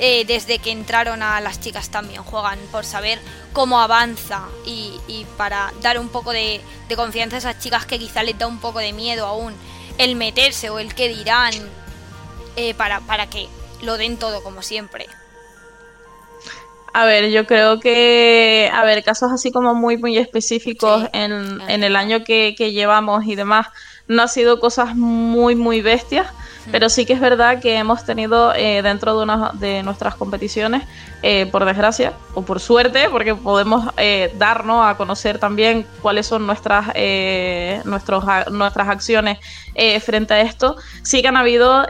eh, 0.00 0.24
desde 0.26 0.58
que 0.58 0.72
entraron 0.72 1.22
a 1.22 1.40
las 1.40 1.60
chicas 1.60 1.90
también 1.90 2.24
juegan, 2.24 2.58
por 2.72 2.84
saber 2.84 3.20
cómo 3.52 3.80
avanza 3.80 4.42
y, 4.66 5.24
para 5.36 5.72
dar 5.80 6.00
un 6.00 6.08
poco 6.08 6.32
de, 6.32 6.60
confianza 6.96 7.36
a 7.36 7.38
esas 7.38 7.60
chicas 7.60 7.86
que 7.86 7.98
quizá 7.98 8.24
les 8.24 8.36
da 8.36 8.48
un 8.48 8.58
poco 8.58 8.80
de 8.80 8.92
miedo 8.92 9.26
aún 9.26 9.54
el 9.98 10.16
meterse 10.16 10.70
o 10.70 10.80
el 10.80 10.92
que 10.92 11.08
dirán 11.08 11.54
eh, 12.56 12.74
para, 12.74 13.00
para 13.00 13.28
que 13.28 13.48
lo 13.80 13.96
den 13.96 14.16
todo 14.16 14.42
como 14.42 14.60
siempre. 14.60 15.06
A 16.96 17.06
ver, 17.06 17.28
yo 17.32 17.44
creo 17.44 17.80
que, 17.80 18.70
a 18.72 18.84
ver, 18.84 19.02
casos 19.02 19.32
así 19.32 19.50
como 19.50 19.74
muy, 19.74 19.96
muy 19.96 20.16
específicos 20.16 21.08
en, 21.12 21.60
en, 21.68 21.82
el 21.82 21.96
año 21.96 22.22
que, 22.22 22.54
que, 22.56 22.70
llevamos 22.70 23.26
y 23.26 23.34
demás, 23.34 23.66
no 24.06 24.22
ha 24.22 24.28
sido 24.28 24.60
cosas 24.60 24.94
muy, 24.94 25.56
muy 25.56 25.80
bestias, 25.80 26.28
pero 26.70 26.88
sí 26.88 27.04
que 27.04 27.12
es 27.12 27.20
verdad 27.20 27.60
que 27.60 27.76
hemos 27.76 28.04
tenido 28.04 28.54
eh, 28.54 28.82
dentro 28.82 29.16
de, 29.16 29.22
una, 29.22 29.50
de 29.54 29.82
nuestras 29.82 30.14
competiciones, 30.14 30.82
eh, 31.22 31.46
por 31.46 31.64
desgracia 31.64 32.12
o 32.34 32.42
por 32.42 32.60
suerte, 32.60 33.08
porque 33.10 33.34
podemos 33.34 33.92
eh, 33.96 34.34
darnos 34.38 34.84
a 34.84 34.96
conocer 34.96 35.38
también 35.38 35.86
cuáles 36.02 36.26
son 36.26 36.46
nuestras, 36.46 36.86
nuestros, 37.84 38.24
nuestras 38.50 38.88
acciones 38.88 39.38
frente 40.04 40.34
a 40.34 40.40
esto, 40.40 40.76
sí 41.02 41.20
que 41.20 41.28
han 41.28 41.36
habido 41.36 41.84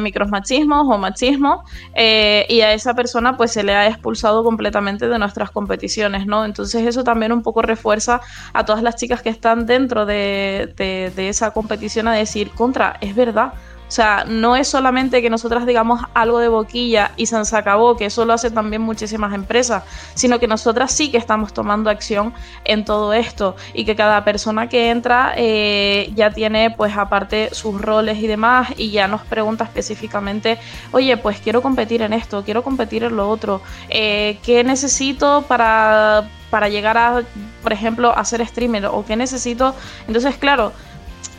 micromachismos 0.00 0.86
o 0.88 0.98
machismo 0.98 1.64
y 1.94 2.60
a 2.60 2.72
esa 2.72 2.94
persona 2.94 3.36
pues 3.36 3.52
se 3.52 3.62
le 3.62 3.74
ha 3.74 3.88
expulsado 3.88 4.44
completamente 4.44 5.08
de 5.08 5.18
nuestras 5.18 5.50
competiciones, 5.50 6.26
¿no? 6.26 6.44
Entonces 6.44 6.86
eso 6.86 7.04
también 7.04 7.32
un 7.32 7.42
poco 7.42 7.62
refuerza 7.62 8.20
a 8.52 8.64
todas 8.64 8.82
las 8.82 8.96
chicas 8.96 9.22
que 9.22 9.28
están 9.28 9.66
dentro 9.66 10.06
de, 10.06 10.72
de, 10.76 11.12
de 11.14 11.28
esa 11.28 11.50
competición 11.50 12.08
a 12.08 12.14
decir, 12.14 12.50
contra, 12.50 12.96
es 13.00 13.14
verdad, 13.14 13.52
O 13.88 13.90
sea, 13.90 14.24
no 14.26 14.56
es 14.56 14.66
solamente 14.66 15.22
que 15.22 15.30
nosotras 15.30 15.64
digamos 15.64 16.02
algo 16.12 16.40
de 16.40 16.48
boquilla 16.48 17.12
y 17.16 17.26
se 17.26 17.36
acabó, 17.56 17.96
que 17.96 18.06
eso 18.06 18.24
lo 18.24 18.32
hacen 18.32 18.52
también 18.52 18.82
muchísimas 18.82 19.32
empresas, 19.32 19.84
sino 20.14 20.40
que 20.40 20.48
nosotras 20.48 20.90
sí 20.90 21.10
que 21.10 21.18
estamos 21.18 21.52
tomando 21.52 21.88
acción 21.88 22.34
en 22.64 22.84
todo 22.84 23.12
esto 23.12 23.54
y 23.74 23.84
que 23.84 23.94
cada 23.94 24.24
persona 24.24 24.68
que 24.68 24.90
entra 24.90 25.34
eh, 25.36 26.10
ya 26.14 26.30
tiene 26.30 26.70
pues 26.70 26.96
aparte 26.96 27.50
sus 27.52 27.80
roles 27.80 28.18
y 28.18 28.26
demás 28.26 28.70
y 28.76 28.90
ya 28.90 29.06
nos 29.06 29.22
pregunta 29.22 29.64
específicamente, 29.64 30.58
oye, 30.92 31.16
pues 31.16 31.38
quiero 31.38 31.62
competir 31.62 32.02
en 32.02 32.12
esto, 32.12 32.42
quiero 32.44 32.62
competir 32.62 33.04
en 33.04 33.16
lo 33.16 33.28
otro, 33.28 33.60
eh, 33.88 34.38
¿qué 34.42 34.64
necesito 34.64 35.42
para, 35.42 36.28
para 36.50 36.68
llegar 36.68 36.98
a, 36.98 37.22
por 37.62 37.72
ejemplo, 37.72 38.16
a 38.16 38.24
ser 38.24 38.44
streamer 38.46 38.86
o 38.86 39.04
qué 39.04 39.14
necesito? 39.14 39.74
Entonces, 40.08 40.36
claro, 40.36 40.72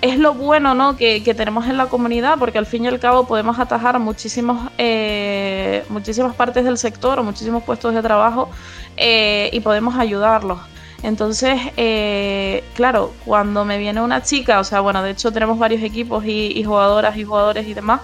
es 0.02 0.18
lo 0.20 0.34
bueno 0.34 0.76
¿no? 0.76 0.96
que, 0.96 1.22
tenemos 1.36 1.68
en 1.68 1.78
la 1.78 1.88
comunidad, 1.88 2.38
porque 2.38 2.58
al 2.58 2.66
fin 2.66 2.86
y 2.86 2.88
al 2.88 3.00
cabo 3.00 3.26
podemos 3.26 3.60
atajar 3.60 4.00
muchísimos, 4.00 4.72
eh, 4.78 5.84
muchísimas 5.90 6.36
partes 6.36 6.64
del 6.66 6.78
sector 6.78 7.20
o 7.20 7.24
muchísimos 7.24 7.64
puestos 7.64 7.94
de 7.94 8.02
trabajo 8.02 8.50
eh, 8.96 9.50
y 9.52 9.60
podemos 9.60 9.96
ayudarlos. 9.96 10.60
Entonces, 11.04 11.60
eh, 11.78 12.64
claro, 12.76 13.14
cuando 13.24 13.66
me 13.66 13.78
viene 13.78 14.02
una 14.02 14.24
chica, 14.24 14.60
o 14.60 14.64
sea, 14.64 14.82
bueno, 14.82 15.04
de 15.04 15.12
hecho 15.12 15.32
tenemos 15.32 15.60
varios 15.60 15.84
equipos 15.84 16.26
y 16.26 16.64
jugadoras 16.64 17.16
y 17.18 17.24
jugadores 17.24 17.68
y 17.68 17.74
demás, 17.74 18.02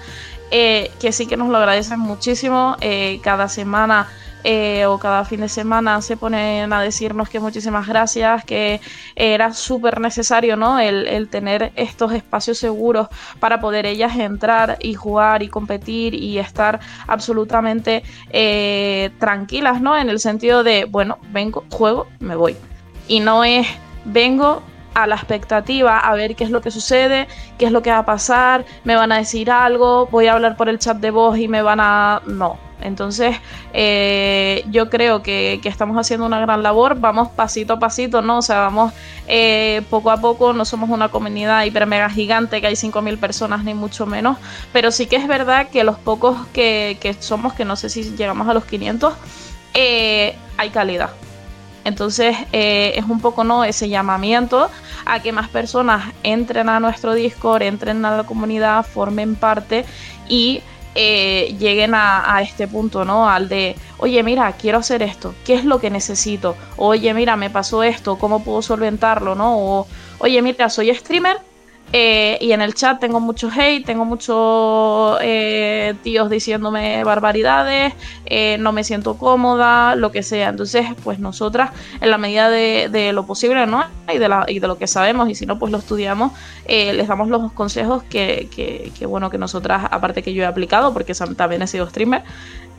que 0.51 1.11
sí 1.11 1.25
que 1.25 1.35
nos 1.35 1.49
lo 1.49 1.57
agradecen 1.57 1.99
muchísimo. 1.99 2.77
cada 3.23 3.49
semana 3.49 4.07
eh, 4.43 4.85
o 4.85 4.97
cada 4.97 5.25
fin 5.25 5.41
de 5.41 5.49
semana 5.49 6.01
se 6.01 6.17
ponen 6.17 6.71
a 6.73 6.81
decirnos 6.81 7.29
que 7.29 7.39
muchísimas 7.39 7.87
gracias, 7.87 8.43
que 8.45 8.81
era 9.15 9.53
súper 9.53 9.99
necesario 9.99 10.55
¿no? 10.55 10.79
El, 10.79 11.27
tener 11.29 11.71
estos 11.75 12.11
espacios 12.11 12.57
seguros 12.57 13.07
para 13.39 13.59
poder 13.59 13.85
ellas 13.85 14.17
entrar 14.17 14.77
y 14.79 14.93
jugar 14.93 15.43
y 15.43 15.47
competir 15.47 16.13
y 16.13 16.37
estar 16.39 16.79
absolutamente 17.07 18.03
eh, 18.29 19.11
tranquilas, 19.19 19.81
¿no? 19.81 19.97
En 19.97 20.09
el 20.09 20.19
sentido 20.19 20.63
de, 20.63 20.85
bueno, 20.85 21.17
vengo, 21.31 21.63
juego, 21.71 22.07
me 22.19 22.35
voy. 22.35 22.55
Y 23.07 23.19
no 23.19 23.43
es, 23.43 23.67
vengo, 24.05 24.61
a 24.93 25.07
la 25.07 25.15
expectativa 25.15 25.97
a 25.97 26.13
ver 26.13 26.35
qué 26.35 26.43
es 26.43 26.51
lo 26.51 26.61
que 26.61 26.69
sucede, 26.69 27.27
qué 27.57 27.65
es 27.65 27.71
lo 27.71 27.81
que 27.81 27.89
va 27.89 27.99
a 27.99 28.05
pasar, 28.05 28.63
me 28.83 28.95
van 28.95 29.11
a 29.11 29.17
decir 29.17 29.49
algo, 29.49 30.07
voy 30.07 30.27
a 30.27 30.33
hablar 30.33 30.55
por 30.55 30.69
el 30.69 30.77
chat 30.77 30.97
de 30.97 31.09
voz 31.09 31.37
y 31.39 31.47
me 31.47 31.63
van 31.63 31.79
a... 31.79 32.21
No, 32.27 32.59
entonces, 32.83 33.37
eh, 33.73 34.63
yo 34.69 34.89
creo 34.89 35.23
que, 35.23 35.59
estamos 35.63 35.97
haciendo 35.97 36.25
una 36.25 36.39
gran 36.39 36.61
labor, 36.61 36.99
vamos 36.99 37.29
pasito 37.29 37.73
a 37.73 37.79
pasito, 37.79 38.21
¿no? 38.21 38.39
O 38.39 38.41
sea, 38.41 38.59
vamos 38.59 38.93
eh, 39.27 39.81
poco 39.89 40.11
a 40.11 40.17
poco, 40.17 40.53
no 40.53 40.65
somos 40.65 40.89
una 40.89 41.09
comunidad 41.09 41.63
hiper 41.63 41.87
mega 41.87 42.09
gigante 42.09 42.59
que 42.61 42.67
hay 42.67 42.75
5.000 42.75 43.17
personas 43.17 43.63
ni 43.63 43.73
mucho 43.73 44.05
menos, 44.05 44.37
pero 44.73 44.91
sí 44.91 45.07
que 45.07 45.15
es 45.15 45.27
verdad 45.27 45.69
que 45.69 45.83
los 45.83 45.97
pocos 45.97 46.45
que, 46.53 47.15
somos, 47.19 47.53
que 47.53 47.65
no 47.65 47.75
sé 47.75 47.89
si 47.89 48.03
llegamos 48.15 48.47
a 48.47 48.53
los 48.53 48.65
500, 48.65 49.13
eh, 49.73 50.35
hay 50.57 50.69
calidad. 50.69 51.11
Entonces 51.85 52.37
es 52.53 53.03
un 53.09 53.19
poco 53.19 53.43
no 53.43 53.65
ese 53.65 53.89
llamamiento 53.89 54.69
a 55.05 55.19
que 55.21 55.33
más 55.33 55.49
personas 55.49 56.13
entren 56.23 56.69
a 56.69 56.79
nuestro 56.79 57.13
Discord, 57.13 57.63
entren 57.63 58.05
a 58.05 58.15
la 58.15 58.23
comunidad, 58.23 58.85
formen 58.85 59.35
parte 59.35 59.83
y 60.29 60.61
eh, 60.95 61.55
lleguen 61.59 61.93
a, 61.95 62.41
este 62.41 62.67
punto, 62.67 63.05
¿no? 63.05 63.29
Al 63.29 63.49
de, 63.49 63.75
oye, 63.97 64.21
mira, 64.23 64.51
quiero 64.53 64.79
hacer 64.79 65.01
esto, 65.01 65.33
¿qué 65.45 65.55
es 65.55 65.65
lo 65.65 65.79
que 65.79 65.89
necesito? 65.89 66.55
Oye, 66.77 67.13
mira, 67.13 67.35
me 67.35 67.49
pasó 67.49 67.83
esto, 67.83 68.17
¿cómo 68.17 68.43
puedo 68.43 68.61
solventarlo, 68.61 69.35
¿no? 69.35 69.57
O, 69.57 69.87
oye, 70.19 70.41
mira, 70.41 70.69
soy 70.69 70.93
streamer, 70.93 71.37
eh, 71.95 72.39
y 72.41 72.53
en 72.53 72.61
el 72.61 72.73
chat 72.73 72.99
tengo 72.99 73.19
mucho 73.19 73.51
hate, 73.55 73.85
tengo 73.85 74.03
muchos 74.03 75.19
eh, 75.21 75.93
tíos 76.01 76.27
diciéndome 76.27 77.03
barbaridades, 77.03 77.93
eh, 78.25 78.57
no 78.59 78.71
me 78.71 78.83
siento 78.83 79.15
cómoda, 79.15 79.95
lo 79.95 80.11
que 80.11 80.23
sea. 80.23 80.49
Entonces, 80.49 80.87
pues 81.03 81.19
nosotras, 81.19 81.69
en 82.01 82.09
la 82.09 82.17
medida 82.17 82.49
de, 82.49 83.11
lo 83.13 83.27
posible, 83.27 83.67
¿no? 83.67 83.83
Y 84.11 84.17
de, 84.17 84.27
la, 84.27 84.45
y 84.47 84.57
de 84.57 84.67
lo 84.67 84.79
que 84.79 84.87
sabemos, 84.87 85.29
y 85.29 85.35
si 85.35 85.45
no, 85.45 85.59
pues 85.59 85.71
lo 85.71 85.77
estudiamos, 85.77 86.31
les 86.67 87.07
damos 87.07 87.27
los 87.27 87.51
consejos 87.51 88.01
que, 88.03 88.49
que, 88.51 89.05
bueno, 89.05 89.29
que 89.29 89.37
nosotras, 89.37 89.85
aparte 89.91 90.23
que 90.23 90.33
yo 90.33 90.41
he 90.43 90.45
aplicado, 90.47 90.93
porque 90.93 91.13
también 91.13 91.61
he 91.61 91.67
sido 91.67 91.87
streamer, 91.87 92.23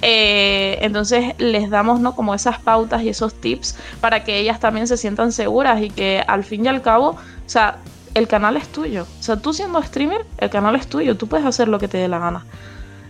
entonces 0.03 1.35
les 1.39 1.71
damos 1.71 2.01
¿no? 2.01 2.17
como 2.17 2.35
esas 2.35 2.59
pautas 2.59 3.03
y 3.03 3.11
esos 3.11 3.35
tips 3.35 3.77
para 4.01 4.25
que 4.25 4.39
ellas 4.39 4.61
también 4.61 4.87
se 4.87 4.97
sientan 4.97 5.33
seguras 5.33 5.81
y 5.81 5.91
que 5.91 6.23
al 6.27 6.43
fin 6.43 6.65
y 6.65 6.69
al 6.69 6.83
cabo, 6.83 7.11
o 7.11 7.49
sea, 7.49 7.79
el 8.15 8.29
canal 8.29 8.57
es 8.57 8.69
tuyo. 8.69 9.07
O 9.19 9.23
sea, 9.23 9.37
tú 9.37 9.53
siendo 9.53 9.83
streamer, 9.83 10.25
el 10.39 10.51
canal 10.51 10.77
es 10.77 10.87
tuyo. 10.87 11.17
Tú 11.17 11.27
puedes 11.27 11.45
hacer 11.45 11.69
lo 11.69 11.79
que 11.79 11.89
te 11.89 11.99
dé 11.99 12.09
la 12.09 12.19
gana. 12.19 12.45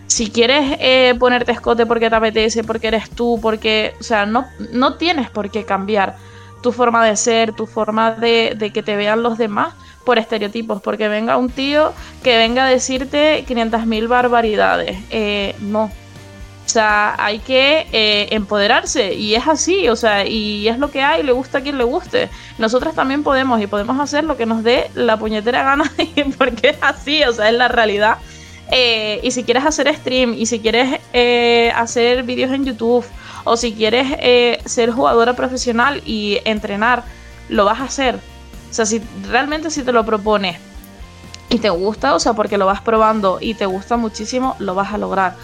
Si 0.06 0.30
quieres 0.30 0.76
eh, 0.80 1.14
ponerte 1.18 1.52
escote 1.52 1.86
porque 1.86 2.10
te 2.10 2.16
apetece, 2.16 2.64
porque 2.64 2.88
eres 2.88 3.10
tú, 3.10 3.38
porque. 3.40 3.94
O 4.00 4.02
sea, 4.02 4.26
no, 4.26 4.46
no 4.72 4.94
tienes 4.94 5.30
por 5.30 5.50
qué 5.50 5.64
cambiar 5.64 6.16
tu 6.62 6.72
forma 6.72 7.04
de 7.04 7.16
ser, 7.16 7.52
tu 7.52 7.66
forma 7.66 8.12
de, 8.12 8.70
que 8.72 8.82
te 8.82 8.96
vean 8.96 9.22
los 9.22 9.38
demás 9.38 9.74
por 10.04 10.18
estereotipos. 10.18 10.80
Porque 10.82 11.08
venga 11.08 11.36
un 11.36 11.50
tío 11.50 11.92
que 12.22 12.36
venga 12.36 12.66
a 12.66 12.68
decirte 12.68 13.44
500.000 13.46 14.08
barbaridades. 14.08 14.98
Eh, 15.10 15.54
no, 15.60 15.90
sea, 16.74 17.14
hay 17.18 17.38
que 17.38 17.86
eh, 17.92 18.28
empoderarse 18.32 19.14
y 19.14 19.34
es 19.34 19.46
así, 19.46 19.88
o 19.88 19.96
sea, 19.96 20.26
y 20.26 20.68
es 20.68 20.78
lo 20.78 20.90
que 20.90 21.02
hay, 21.02 21.22
le 21.22 21.32
gusta 21.32 21.58
a 21.58 21.60
quien 21.60 21.78
le 21.78 21.84
guste. 21.84 22.28
Nosotras 22.58 22.94
también 22.94 23.22
podemos 23.22 23.60
y 23.62 23.66
podemos 23.66 23.98
hacer 24.00 24.24
lo 24.24 24.36
que 24.36 24.44
nos 24.44 24.64
dé 24.64 24.90
la 24.94 25.16
puñetera 25.16 25.62
gana 25.62 25.90
porque 26.38 26.70
es 26.70 26.76
así, 26.80 27.22
o 27.22 27.32
sea, 27.32 27.48
es 27.48 27.54
la 27.54 27.68
realidad. 27.68 28.18
Eh, 28.70 29.20
y 29.22 29.30
si 29.30 29.44
quieres 29.44 29.64
hacer 29.64 29.94
stream 29.94 30.34
y 30.34 30.46
si 30.46 30.58
quieres 30.58 31.00
eh, 31.12 31.70
hacer 31.76 32.24
vídeos 32.24 32.50
en 32.50 32.64
YouTube 32.64 33.04
o 33.44 33.56
si 33.56 33.72
quieres 33.74 34.08
ser 34.64 34.90
jugadora 34.90 35.34
profesional 35.34 36.02
y 36.04 36.38
entrenar, 36.44 37.04
lo 37.48 37.64
vas 37.66 37.80
a 37.80 37.84
hacer. 37.84 38.16
O 38.70 38.74
sea, 38.74 38.84
si 38.84 39.00
realmente 39.30 39.70
si 39.70 39.82
te 39.82 39.92
lo 39.92 40.04
propones 40.04 40.58
y 41.50 41.58
te 41.58 41.70
gusta, 41.70 42.14
o 42.14 42.20
sea, 42.20 42.32
porque 42.32 42.58
lo 42.58 42.66
vas 42.66 42.80
probando 42.80 43.38
y 43.40 43.54
te 43.54 43.66
gusta 43.66 43.96
muchísimo, 43.96 44.56
lo 44.58 44.74
vas 44.74 44.92
a 44.92 44.98
lograr 44.98 45.36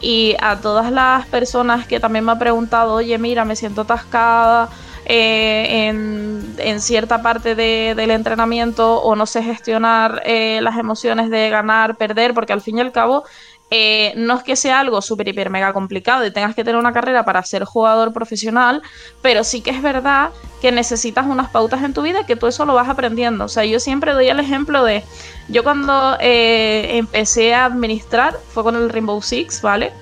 y 0.00 0.36
a 0.40 0.60
todas 0.60 0.90
las 0.92 1.26
personas 1.26 1.86
que 1.86 2.00
también 2.00 2.24
me 2.24 2.32
han 2.32 2.38
preguntado, 2.38 2.94
oye, 2.94 3.16
mira, 3.18 3.44
me 3.44 3.56
siento 3.56 3.82
atascada 3.82 4.68
eh, 5.06 5.88
en, 5.88 6.80
cierta 6.80 7.22
parte 7.22 7.54
del 7.54 8.10
entrenamiento 8.10 9.00
o 9.02 9.14
no 9.16 9.26
sé 9.26 9.42
gestionar 9.42 10.22
eh, 10.24 10.60
las 10.62 10.78
emociones 10.78 11.30
de 11.30 11.50
ganar, 11.50 11.96
perder, 11.96 12.34
porque 12.34 12.52
al 12.52 12.60
fin 12.60 12.78
y 12.78 12.80
al 12.80 12.92
cabo 12.92 13.24
eh, 13.70 14.12
no 14.16 14.36
es 14.36 14.42
que 14.42 14.56
sea 14.56 14.80
algo 14.80 15.00
súper, 15.02 15.28
hiper, 15.28 15.50
mega 15.50 15.72
complicado 15.72 16.24
y 16.24 16.30
tengas 16.30 16.54
que 16.54 16.64
tener 16.64 16.78
una 16.78 16.92
carrera 16.92 17.24
para 17.24 17.42
ser 17.42 17.64
jugador 17.64 18.12
profesional, 18.12 18.82
pero 19.22 19.42
sí 19.42 19.62
que 19.62 19.70
es 19.70 19.82
verdad 19.82 20.30
que 20.60 20.70
necesitas 20.70 21.26
unas 21.26 21.50
pautas 21.50 21.82
en 21.82 21.94
tu 21.94 22.02
vida 22.02 22.20
y 22.20 22.24
que 22.24 22.36
tú 22.36 22.46
eso 22.46 22.64
lo 22.66 22.74
vas 22.74 22.88
aprendiendo. 22.88 23.44
O 23.44 23.48
sea, 23.48 23.64
yo 23.64 23.80
siempre 23.80 24.12
doy 24.12 24.28
el 24.28 24.38
ejemplo 24.38 24.84
de, 24.84 25.02
yo 25.48 25.64
cuando 25.64 26.16
eh, 26.20 26.98
empecé 26.98 27.54
a 27.54 27.64
administrar 27.64 28.36
fue 28.50 28.62
con 28.62 28.76
el 28.76 28.90
Rainbow 28.90 29.20
Six, 29.20 29.62
¿vale? 29.62 29.92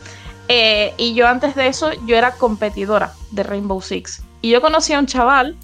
Eh, 0.48 0.92
y 0.98 1.14
yo 1.14 1.26
antes 1.28 1.54
de 1.54 1.68
eso, 1.68 1.92
yo 2.04 2.16
era 2.16 2.32
competidora 2.32 3.12
de 3.30 3.42
Rainbow 3.42 3.80
Six. 3.80 4.22
Y 4.42 4.50
yo 4.50 4.60
conocí 4.60 4.92
a 4.92 4.98
un 4.98 5.06
chaval 5.06 5.56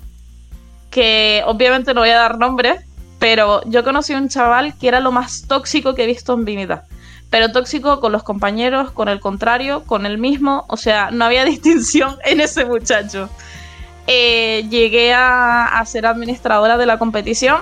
que 0.91 1.43
obviamente 1.47 1.93
no 1.93 2.01
voy 2.01 2.11
a 2.11 2.17
dar 2.17 2.39
nombre, 2.39 2.81
pero 3.19 3.61
yo 3.67 3.85
conocí 3.85 4.15
a 4.15 4.19
un 4.19 4.29
chaval 4.29 4.79
que 4.79 4.89
era 4.89 5.01
lo 5.01 5.13
más 5.13 5.47
tóxico 5.47 5.95
que 5.95 6.05
he 6.05 6.07
visto 6.07 6.33
en 6.33 6.45
mi 6.45 6.57
vida 6.57 6.85
pero 7.31 7.53
tóxico 7.53 8.01
con 8.01 8.12
los 8.12 8.23
compañeros, 8.23 8.91
con 8.91 9.09
el 9.09 9.21
contrario, 9.21 9.85
con 9.85 10.07
el 10.07 10.19
mismo, 10.19 10.64
o 10.69 10.77
sea, 10.77 11.11
no 11.11 11.25
había 11.25 11.45
distinción 11.47 12.17
en 12.25 12.41
ese 12.41 12.64
muchacho. 12.64 13.29
Eh, 14.07 14.67
llegué 14.71 15.12
a, 15.12 15.83
ser 15.85 16.07
administradora 16.07 16.79
de 16.79 16.87
la 16.87 16.99
competición, 16.99 17.59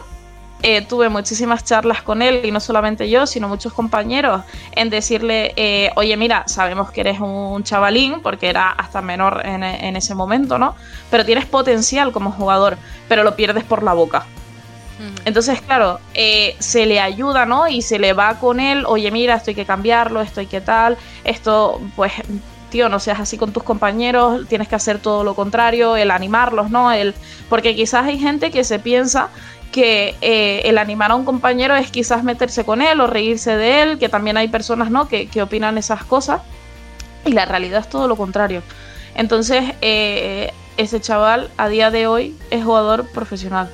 eh, 0.62 0.80
tuve 0.80 1.08
muchísimas 1.08 1.64
charlas 1.64 2.02
con 2.02 2.22
él 2.22 2.42
y 2.44 2.52
no 2.52 2.60
solamente 2.60 3.10
yo, 3.10 3.26
sino 3.26 3.48
muchos 3.48 3.72
compañeros 3.72 4.42
en 4.72 4.88
decirle, 4.88 5.52
eh, 5.56 5.90
oye, 5.96 6.16
mira, 6.16 6.44
sabemos 6.46 6.92
que 6.92 7.00
eres 7.00 7.18
un 7.20 7.62
chavalín, 7.64 8.20
porque 8.22 8.48
era 8.48 8.70
hasta 8.70 9.02
menor 9.02 9.44
en, 9.44 9.64
en 9.64 9.96
ese 9.96 10.14
momento, 10.14 10.56
¿no? 10.56 10.76
Pero 11.10 11.24
tienes 11.24 11.46
potencial 11.46 12.12
como 12.12 12.30
jugador, 12.30 12.78
pero 13.08 13.24
lo 13.24 13.34
pierdes 13.34 13.64
por 13.64 13.82
la 13.82 13.92
boca. 13.92 14.24
Entonces, 15.24 15.60
claro, 15.60 16.00
eh, 16.14 16.56
se 16.58 16.86
le 16.86 17.00
ayuda, 17.00 17.44
¿no? 17.44 17.68
Y 17.68 17.82
se 17.82 17.98
le 17.98 18.12
va 18.12 18.38
con 18.38 18.60
él, 18.60 18.84
oye, 18.86 19.10
mira, 19.10 19.34
esto 19.34 19.50
hay 19.50 19.54
que 19.54 19.66
cambiarlo, 19.66 20.22
esto 20.22 20.40
hay 20.40 20.46
que 20.46 20.60
tal, 20.60 20.96
esto, 21.24 21.80
pues, 21.94 22.12
tío, 22.70 22.88
no 22.88 22.98
seas 22.98 23.20
así 23.20 23.36
con 23.36 23.52
tus 23.52 23.62
compañeros, 23.62 24.46
tienes 24.48 24.68
que 24.68 24.74
hacer 24.74 24.98
todo 24.98 25.22
lo 25.22 25.34
contrario, 25.34 25.96
el 25.96 26.10
animarlos, 26.10 26.70
¿no? 26.70 26.92
El, 26.92 27.14
porque 27.48 27.74
quizás 27.76 28.06
hay 28.06 28.18
gente 28.18 28.50
que 28.50 28.64
se 28.64 28.78
piensa 28.78 29.28
que 29.70 30.14
eh, 30.22 30.62
el 30.64 30.78
animar 30.78 31.10
a 31.10 31.14
un 31.14 31.24
compañero 31.24 31.76
es 31.76 31.90
quizás 31.90 32.24
meterse 32.24 32.64
con 32.64 32.80
él 32.80 33.00
o 33.00 33.06
reírse 33.06 33.56
de 33.56 33.82
él, 33.82 33.98
que 33.98 34.08
también 34.08 34.38
hay 34.38 34.48
personas, 34.48 34.90
¿no? 34.90 35.08
Que, 35.08 35.28
que 35.28 35.42
opinan 35.42 35.76
esas 35.76 36.04
cosas, 36.04 36.40
y 37.26 37.32
la 37.32 37.44
realidad 37.44 37.80
es 37.80 37.90
todo 37.90 38.08
lo 38.08 38.16
contrario. 38.16 38.62
Entonces, 39.14 39.74
eh, 39.80 40.52
ese 40.76 41.00
chaval 41.00 41.50
a 41.56 41.68
día 41.68 41.90
de 41.90 42.06
hoy 42.06 42.36
es 42.50 42.64
jugador 42.64 43.06
profesional. 43.08 43.70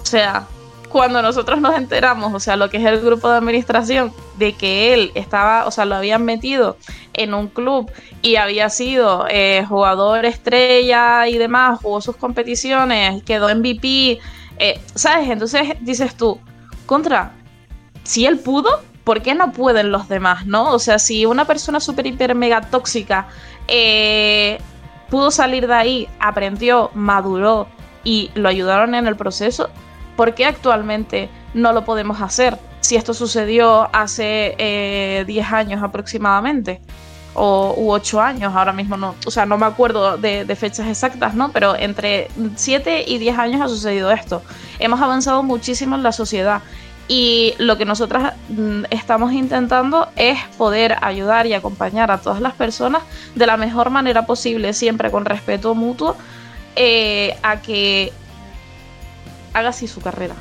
O 0.00 0.06
sea, 0.06 0.46
cuando 0.90 1.22
nosotros 1.22 1.60
nos 1.60 1.76
enteramos, 1.76 2.34
o 2.34 2.40
sea, 2.40 2.56
lo 2.56 2.68
que 2.68 2.78
es 2.78 2.84
el 2.84 3.00
grupo 3.00 3.30
de 3.30 3.38
administración, 3.38 4.12
de 4.38 4.54
que 4.54 4.92
él 4.92 5.12
estaba, 5.14 5.66
o 5.66 5.70
sea, 5.70 5.84
lo 5.84 5.94
habían 5.94 6.24
metido 6.24 6.76
en 7.14 7.32
un 7.32 7.48
club 7.48 7.90
y 8.22 8.36
había 8.36 8.68
sido 8.70 9.26
eh, 9.30 9.64
jugador 9.68 10.24
estrella 10.24 11.28
y 11.28 11.38
demás, 11.38 11.78
jugó 11.80 12.00
sus 12.00 12.16
competiciones, 12.16 13.22
quedó 13.22 13.54
MVP, 13.54 14.18
eh, 14.58 14.80
¿sabes? 14.94 15.30
Entonces 15.30 15.76
dices 15.80 16.16
tú, 16.16 16.40
contra, 16.86 17.32
si 18.02 18.26
él 18.26 18.38
pudo, 18.40 18.82
¿por 19.04 19.22
qué 19.22 19.34
no 19.34 19.52
pueden 19.52 19.92
los 19.92 20.08
demás, 20.08 20.46
no? 20.46 20.72
O 20.72 20.78
sea, 20.80 20.98
si 20.98 21.24
una 21.24 21.44
persona 21.44 21.78
súper, 21.78 22.06
hiper, 22.08 22.34
mega 22.34 22.62
tóxica 22.62 23.28
eh, 23.68 24.58
pudo 25.08 25.30
salir 25.30 25.68
de 25.68 25.74
ahí, 25.74 26.08
aprendió, 26.18 26.90
maduró 26.94 27.68
y 28.02 28.30
lo 28.34 28.48
ayudaron 28.48 28.94
en 28.96 29.06
el 29.06 29.14
proceso, 29.14 29.70
¿por 30.20 30.34
qué 30.34 30.44
actualmente 30.44 31.30
no 31.54 31.72
lo 31.72 31.86
podemos 31.86 32.20
hacer? 32.20 32.58
Si 32.80 32.94
esto 32.94 33.14
sucedió 33.14 33.88
hace 33.90 34.54
10 35.26 35.38
eh, 35.38 35.42
años 35.50 35.82
aproximadamente, 35.82 36.82
o 37.32 37.72
u 37.74 37.90
8 37.90 38.20
años, 38.20 38.54
ahora 38.54 38.74
mismo 38.74 38.98
no, 38.98 39.14
o 39.24 39.30
sea, 39.30 39.46
no 39.46 39.56
me 39.56 39.64
acuerdo 39.64 40.18
de, 40.18 40.44
de 40.44 40.56
fechas 40.56 40.88
exactas, 40.88 41.32
¿no? 41.32 41.52
Pero 41.52 41.74
entre 41.74 42.28
7 42.54 43.06
y 43.08 43.16
10 43.16 43.38
años 43.38 43.60
ha 43.62 43.68
sucedido 43.68 44.10
esto. 44.10 44.42
Hemos 44.78 45.00
avanzado 45.00 45.42
muchísimo 45.42 45.96
en 45.96 46.02
la 46.02 46.12
sociedad 46.12 46.60
y 47.08 47.54
lo 47.56 47.78
que 47.78 47.86
nosotras 47.86 48.34
mm, 48.50 48.82
estamos 48.90 49.32
intentando 49.32 50.08
es 50.16 50.38
poder 50.58 50.98
ayudar 51.00 51.46
y 51.46 51.54
acompañar 51.54 52.10
a 52.10 52.18
todas 52.18 52.42
las 52.42 52.52
personas 52.52 53.00
de 53.34 53.46
la 53.46 53.56
mejor 53.56 53.88
manera 53.88 54.26
posible, 54.26 54.74
siempre 54.74 55.10
con 55.10 55.24
respeto 55.24 55.74
mutuo, 55.74 56.14
eh, 56.76 57.38
a 57.42 57.62
que 57.62 58.12
haga 59.52 59.70
así 59.70 59.86
su 59.86 60.00
carrera. 60.00 60.34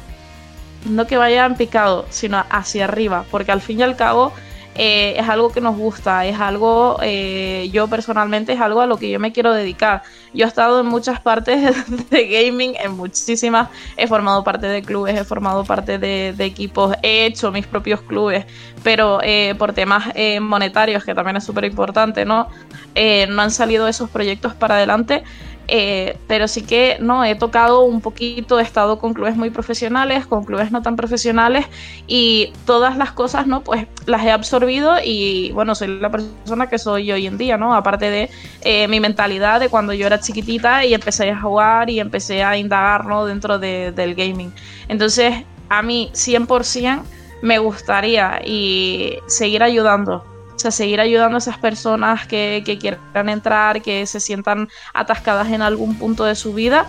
No 0.86 1.08
que 1.08 1.18
vaya 1.18 1.46
en 1.46 1.56
picado, 1.56 2.06
sino 2.10 2.44
hacia 2.50 2.86
arriba, 2.86 3.26
porque 3.32 3.52
al 3.52 3.62
fin 3.62 3.80
y 3.80 3.84
al 3.84 3.96
cabo 3.96 4.34
eh, 4.82 5.20
es 5.20 5.28
algo 5.28 5.52
que 5.52 5.60
nos 5.60 5.76
gusta, 5.76 6.26
es 6.26 6.40
algo, 6.40 7.00
eh, 7.02 7.70
yo 7.74 7.90
personalmente 7.90 8.54
es 8.54 8.62
algo 8.62 8.80
a 8.80 8.86
lo 8.86 8.96
que 8.98 9.10
yo 9.10 9.20
me 9.20 9.34
quiero 9.34 9.54
dedicar. 9.54 10.04
Yo 10.34 10.46
he 10.46 10.48
estado 10.48 10.80
en 10.80 10.86
muchas 10.86 11.20
partes 11.20 11.76
de 12.10 12.28
gaming, 12.28 12.76
en 12.82 12.94
muchísimas, 12.94 13.68
he 13.98 14.08
formado 14.08 14.42
parte 14.46 14.68
de 14.68 14.82
clubes, 14.82 15.20
he 15.20 15.26
formado 15.26 15.66
parte 15.66 15.98
de, 15.98 16.34
equipos, 16.40 16.96
he 17.04 17.26
hecho 17.26 17.52
mis 17.52 17.68
propios 17.68 18.02
clubes, 18.04 18.46
pero 18.82 19.20
eh, 19.22 19.54
por 19.58 19.74
temas 19.74 20.14
monetarios, 20.40 21.04
que 21.04 21.14
también 21.14 21.36
es 21.36 21.44
súper 21.44 21.66
importante, 21.66 22.24
¿no? 22.24 22.48
no 22.96 23.42
han 23.42 23.52
salido 23.52 23.86
esos 23.86 24.10
proyectos 24.10 24.54
para 24.54 24.76
adelante. 24.76 25.24
Eh, 25.72 26.18
pero 26.28 26.48
sí 26.48 26.64
que 26.64 26.98
no 27.00 27.24
he 27.24 27.36
tocado 27.36 27.82
un 27.82 28.02
poquito, 28.02 28.60
he 28.60 28.64
estado 28.64 28.98
con 28.98 29.14
clubes 29.14 29.36
muy 29.36 29.52
profesionales, 29.52 30.26
con 30.26 30.44
clubes 30.44 30.72
no 30.72 30.82
tan 30.82 30.96
profesionales 30.96 31.68
y 32.08 32.52
todas 32.66 32.98
las 32.98 33.12
cosas, 33.12 33.46
¿no? 33.46 33.62
Pues 33.62 33.86
las 34.08 34.26
he 34.26 34.32
absorbido 34.32 34.96
y 35.04 35.52
bueno, 35.52 35.76
soy 35.76 36.00
la 36.00 36.10
persona 36.10 36.68
que 36.68 36.80
soy 36.80 37.12
hoy 37.12 37.28
en 37.28 37.38
día, 37.38 37.58
¿no? 37.58 37.76
Aparte 37.76 38.10
de 38.10 38.32
eh, 38.62 38.88
mi 38.88 39.00
mentalidad 39.00 39.60
de 39.60 39.70
cuando 39.70 39.94
yo 39.94 40.08
era 40.08 40.20
chiquitita 40.20 40.86
y 40.86 40.96
empecé 40.96 41.30
a 41.30 41.40
jugar 41.40 41.92
y 41.92 42.00
empecé 42.00 42.44
a 42.44 42.58
indagar, 42.58 43.06
¿no? 43.06 43.26
Dentro 43.26 43.60
del 43.60 44.16
gaming. 44.16 44.52
Entonces, 44.88 45.44
a 45.70 45.84
mí 45.84 46.10
100% 46.14 47.04
me 47.44 47.60
gustaría 47.60 48.42
y 48.44 49.20
seguir 49.28 49.62
ayudando 49.62 50.26
o 50.60 50.62
sea, 50.62 50.72
seguir 50.72 51.00
ayudando 51.00 51.36
a 51.36 51.38
esas 51.38 51.58
personas 51.58 52.28
que, 52.28 52.62
quieran 52.82 53.30
entrar, 53.30 53.82
que 53.82 54.06
se 54.06 54.20
sientan 54.20 54.68
atascadas 54.94 55.48
en 55.54 55.62
algún 55.62 55.96
punto 55.96 56.26
de 56.26 56.36
su 56.36 56.54
vida. 56.54 56.86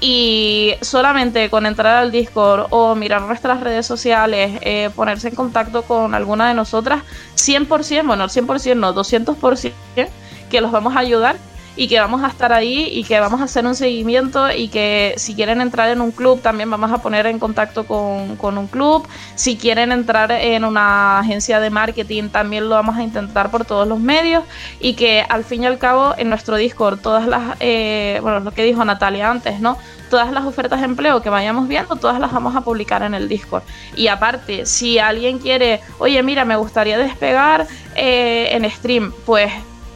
Y 0.00 0.72
solamente 0.80 1.50
con 1.50 1.66
entrar 1.66 1.96
al 1.96 2.10
Discord 2.10 2.68
o 2.70 2.94
mirar 2.94 3.20
nuestras 3.20 3.60
redes 3.60 3.84
sociales, 3.84 4.58
eh, 4.62 4.88
ponerse 4.96 5.28
en 5.28 5.34
contacto 5.34 5.82
con 5.82 6.14
alguna 6.14 6.48
de 6.48 6.54
nosotras, 6.54 7.02
100%, 7.36 8.06
bueno, 8.06 8.24
100% 8.24 8.76
no, 8.76 8.94
200% 8.94 10.08
que 10.50 10.60
los 10.62 10.72
vamos 10.72 10.96
a 10.96 11.00
ayudar 11.00 11.36
y 11.80 11.88
que 11.88 11.98
vamos 11.98 12.22
a 12.22 12.26
estar 12.26 12.52
ahí 12.52 12.90
y 12.92 13.04
que 13.04 13.18
vamos 13.20 13.40
a 13.40 13.44
hacer 13.44 13.64
un 13.64 13.74
seguimiento 13.74 14.52
y 14.52 14.68
que 14.68 15.14
si 15.16 15.34
quieren 15.34 15.62
entrar 15.62 15.88
en 15.88 16.02
un 16.02 16.10
club 16.10 16.42
también 16.42 16.70
vamos 16.70 16.92
a 16.92 16.98
poner 16.98 17.24
en 17.24 17.38
contacto 17.38 17.86
con, 17.86 18.58
un 18.58 18.66
club. 18.66 19.08
Si 19.34 19.56
quieren 19.56 19.90
entrar 19.90 20.30
en 20.30 20.66
una 20.66 21.20
agencia 21.20 21.58
de 21.58 21.70
marketing 21.70 22.28
también 22.28 22.68
lo 22.68 22.74
vamos 22.74 22.98
a 22.98 23.02
intentar 23.02 23.50
por 23.50 23.64
todos 23.64 23.88
los 23.88 23.98
medios 23.98 24.44
y 24.78 24.92
que 24.92 25.24
al 25.26 25.42
fin 25.42 25.62
y 25.62 25.66
al 25.66 25.78
cabo 25.78 26.14
en 26.18 26.28
nuestro 26.28 26.56
Discord 26.56 27.00
todas 27.00 27.26
las, 27.26 27.56
eh, 27.60 28.18
bueno, 28.20 28.40
lo 28.40 28.50
que 28.50 28.62
dijo 28.62 28.84
Natalia 28.84 29.30
antes, 29.30 29.58
¿no? 29.60 29.78
Todas 30.10 30.30
las 30.32 30.44
ofertas 30.44 30.80
de 30.80 30.84
empleo 30.84 31.22
que 31.22 31.30
vayamos 31.30 31.66
viendo, 31.66 31.96
todas 31.96 32.20
las 32.20 32.30
vamos 32.30 32.54
a 32.56 32.60
publicar 32.60 33.02
en 33.04 33.14
el 33.14 33.26
Discord. 33.26 33.62
Y 33.96 34.08
aparte, 34.08 34.66
si 34.66 34.98
alguien 34.98 35.38
quiere, 35.38 35.80
oye, 35.98 36.22
mira, 36.22 36.44
me 36.44 36.56
gustaría 36.56 36.98
despegar 36.98 37.66
eh, 37.96 38.50
en 38.52 38.70
stream, 38.70 39.14
pues 39.24 39.50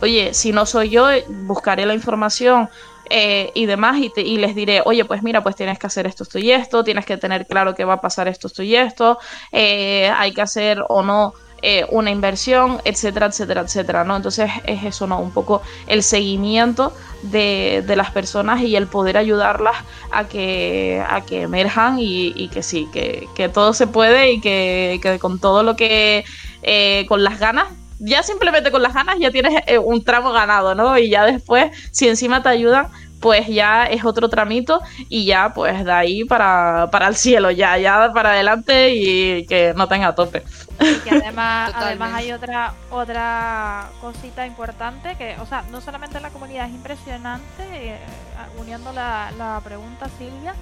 oye, 0.05 0.35
si 0.35 0.53
no 0.53 0.67
soy 0.67 0.91
yo, 0.91 1.07
buscaré 1.29 1.87
la 1.87 1.95
información 1.95 2.69
eh, 3.09 3.51
y 3.55 3.67
demás 3.67 3.99
y, 3.99 4.37
les 4.39 4.55
diré, 4.55 4.83
oye, 4.85 5.05
pues 5.05 5.23
mira, 5.23 5.43
pues 5.43 5.57
tienes 5.57 5.79
que 5.79 5.87
hacer 5.87 6.07
esto, 6.07 6.25
esto 6.25 6.39
y 6.39 6.53
esto, 6.53 6.85
tienes 6.85 7.07
que 7.07 7.17
tener 7.17 7.47
claro 7.47 7.75
que 7.75 7.85
va 7.85 7.95
a 7.95 8.01
pasar 8.01 8.29
esto, 8.29 8.47
esto 8.49 8.63
y 8.63 8.77
esto, 8.77 9.19
eh, 9.51 10.11
hay 10.15 10.33
que 10.33 10.43
hacer 10.43 10.85
o 10.89 11.03
no 11.03 11.33
eh, 11.63 11.87
una 11.89 12.11
inversión, 12.11 12.83
etcétera, 12.85 13.27
etcétera, 13.27 13.63
etcétera, 13.63 14.05
¿no? 14.05 14.17
Entonces 14.17 14.51
es 14.67 14.85
eso, 14.85 15.07
¿no? 15.07 15.19
Un 15.21 15.31
poco 15.31 15.63
el 15.87 16.03
seguimiento 16.03 16.93
de, 17.23 17.83
las 17.97 18.11
personas 18.11 18.61
y 18.61 18.77
el 18.77 18.87
poder 18.87 19.17
ayudarlas 19.17 19.77
a 20.13 20.29
que, 20.29 21.03
a 21.09 21.23
que 21.23 21.43
emerjan 21.43 21.97
y, 21.99 22.49
que 22.49 22.63
sí, 22.63 22.89
que, 22.93 23.49
todo 23.49 23.73
se 23.73 23.87
puede 23.87 24.33
y 24.33 24.41
que, 24.43 24.99
que 25.03 25.19
con 25.19 25.39
todo 25.39 25.63
lo 25.63 25.77
que, 25.77 26.25
con 27.09 27.25
las 27.25 27.39
ganas 27.39 27.69
ya 28.05 28.23
simplemente 28.23 28.71
con 28.71 28.83
las 28.83 28.95
ganas 28.95 29.19
ya 29.19 29.31
tienes 29.31 29.63
eh, 29.67 29.79
un 29.79 30.05
tramo 30.05 30.31
ganado, 30.33 30.75
¿no? 30.75 30.97
Y 30.99 31.09
ya 31.09 31.25
después, 31.25 31.71
si 31.91 32.09
encima 32.09 32.43
te 32.43 32.51
ayudan, 32.51 32.89
pues 33.21 33.47
ya 33.47 33.87
es 33.87 34.05
otro 34.05 34.29
tramito 34.29 34.83
y 35.09 35.25
ya 35.25 35.55
pues 35.55 35.83
de 35.83 35.93
ahí 35.93 36.25
para, 36.25 36.89
para 36.91 37.09
el 37.09 37.17
cielo, 37.17 37.51
ya, 37.51 37.79
ya 37.79 38.13
para 38.13 38.33
adelante 38.33 38.95
y 38.95 39.47
que 39.47 39.73
no 39.75 39.89
tenga 39.89 40.15
tope. 40.15 40.43
Y 41.07 41.09
además, 41.09 41.73
además 41.75 42.13
hay 42.13 42.33
otra, 42.33 42.75
otra 42.91 43.89
cosita 44.03 44.47
importante 44.47 45.17
que, 45.17 45.37
o 45.41 45.47
sea, 45.47 45.65
no 45.71 45.81
solamente 45.81 46.21
la 46.21 46.29
comunidad 46.29 46.67
es 46.67 46.75
impresionante, 46.75 47.63
eh, 47.73 47.99
uniendo 48.61 48.93
la, 48.93 49.33
la 49.39 49.59
pregunta 49.65 50.11
Silvia, 50.19 50.55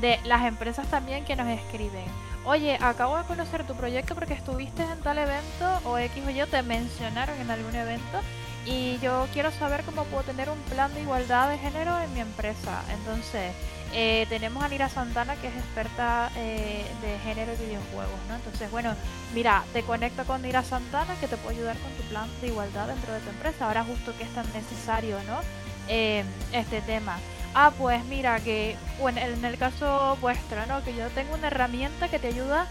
de 0.00 0.20
las 0.26 0.44
empresas 0.44 0.86
también 0.86 1.24
que 1.24 1.34
nos 1.34 1.48
escriben 1.48 2.04
oye, 2.46 2.78
acabo 2.80 3.18
de 3.18 3.24
conocer 3.24 3.66
tu 3.66 3.74
proyecto 3.74 4.14
porque 4.14 4.34
estuviste 4.34 4.82
en 4.82 5.00
tal 5.00 5.18
evento 5.18 5.80
o 5.84 5.98
X 5.98 6.22
o 6.26 6.30
Y 6.30 6.46
te 6.46 6.62
mencionaron 6.62 7.38
en 7.40 7.50
algún 7.50 7.74
evento 7.74 8.20
y 8.64 8.98
yo 8.98 9.26
quiero 9.32 9.50
saber 9.52 9.82
cómo 9.84 10.04
puedo 10.04 10.22
tener 10.22 10.48
un 10.48 10.58
plan 10.62 10.92
de 10.94 11.02
igualdad 11.02 11.50
de 11.50 11.58
género 11.58 12.00
en 12.00 12.12
mi 12.14 12.20
empresa. 12.20 12.82
Entonces, 12.90 13.52
eh, 13.92 14.26
tenemos 14.28 14.62
a 14.62 14.68
Nira 14.68 14.88
Santana 14.88 15.36
que 15.36 15.48
es 15.48 15.54
experta 15.54 16.30
eh, 16.36 16.84
de 17.02 17.18
género 17.20 17.52
y 17.52 17.64
videojuegos, 17.64 18.18
¿no? 18.28 18.36
Entonces, 18.36 18.70
bueno, 18.70 18.94
mira, 19.34 19.64
te 19.72 19.82
conecto 19.82 20.24
con 20.24 20.42
Nira 20.42 20.62
Santana 20.62 21.14
que 21.20 21.28
te 21.28 21.36
puede 21.36 21.56
ayudar 21.56 21.76
con 21.78 21.92
tu 21.92 22.02
plan 22.04 22.28
de 22.40 22.48
igualdad 22.48 22.88
dentro 22.88 23.12
de 23.12 23.20
tu 23.20 23.30
empresa. 23.30 23.66
Ahora 23.66 23.84
justo 23.84 24.16
que 24.16 24.24
es 24.24 24.34
tan 24.34 24.46
necesario, 24.52 25.16
¿no? 25.24 25.40
Eh, 25.88 26.24
este 26.52 26.80
tema 26.80 27.18
ah, 27.56 27.72
pues 27.76 28.04
mira, 28.04 28.38
que 28.40 28.76
bueno, 29.00 29.18
en 29.18 29.44
el 29.44 29.56
caso 29.56 30.16
vuestro, 30.20 30.64
¿no? 30.66 30.84
Que 30.84 30.94
yo 30.94 31.08
tengo 31.10 31.34
una 31.34 31.46
herramienta 31.46 32.08
que 32.08 32.18
te 32.18 32.28
ayuda, 32.28 32.66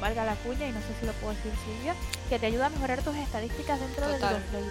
valga 0.00 0.24
la 0.24 0.34
cuña 0.36 0.66
y 0.66 0.72
no 0.72 0.80
sé 0.80 0.94
si 0.98 1.06
lo 1.06 1.12
puedo 1.12 1.34
decir 1.34 1.52
Silvia, 1.66 1.94
que 2.30 2.38
te 2.38 2.46
ayuda 2.46 2.66
a 2.66 2.70
mejorar 2.70 3.02
tus 3.02 3.14
estadísticas 3.14 3.78
dentro 3.78 4.08
del 4.08 4.18
Play. 4.18 4.64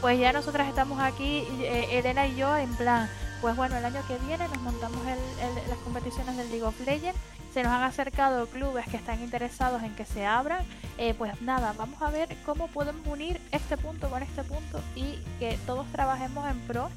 Pues 0.00 0.18
ya 0.18 0.32
nosotras 0.32 0.66
estamos 0.66 0.98
aquí, 1.00 1.46
eh, 1.60 1.98
Elena 1.98 2.26
y 2.26 2.36
yo, 2.36 2.56
en 2.56 2.74
plan, 2.74 3.08
pues 3.42 3.54
bueno, 3.54 3.76
el 3.76 3.84
año 3.84 4.00
que 4.08 4.16
viene 4.26 4.48
nos 4.48 4.62
montamos 4.62 5.06
el, 5.06 5.68
las 5.68 5.78
competiciones 5.84 6.36
del 6.38 6.48
League 6.48 6.64
of 6.64 6.80
Legends, 6.80 7.18
se 7.52 7.62
nos 7.62 7.70
han 7.70 7.82
acercado 7.82 8.46
clubes 8.46 8.86
que 8.88 8.96
están 8.96 9.22
interesados 9.22 9.82
en 9.82 9.94
que 9.94 10.06
se 10.06 10.24
abran, 10.24 10.64
eh, 10.96 11.12
pues 11.12 11.38
nada, 11.42 11.74
vamos 11.76 12.00
a 12.00 12.10
ver 12.10 12.34
cómo 12.46 12.66
podemos 12.68 13.06
unir 13.06 13.38
este 13.52 13.76
punto 13.76 14.08
con 14.08 14.22
este 14.22 14.42
punto 14.42 14.80
y 14.96 15.18
que 15.38 15.58
todos 15.66 15.86
trabajemos 15.92 16.50
en 16.50 16.58
pro 16.60 16.88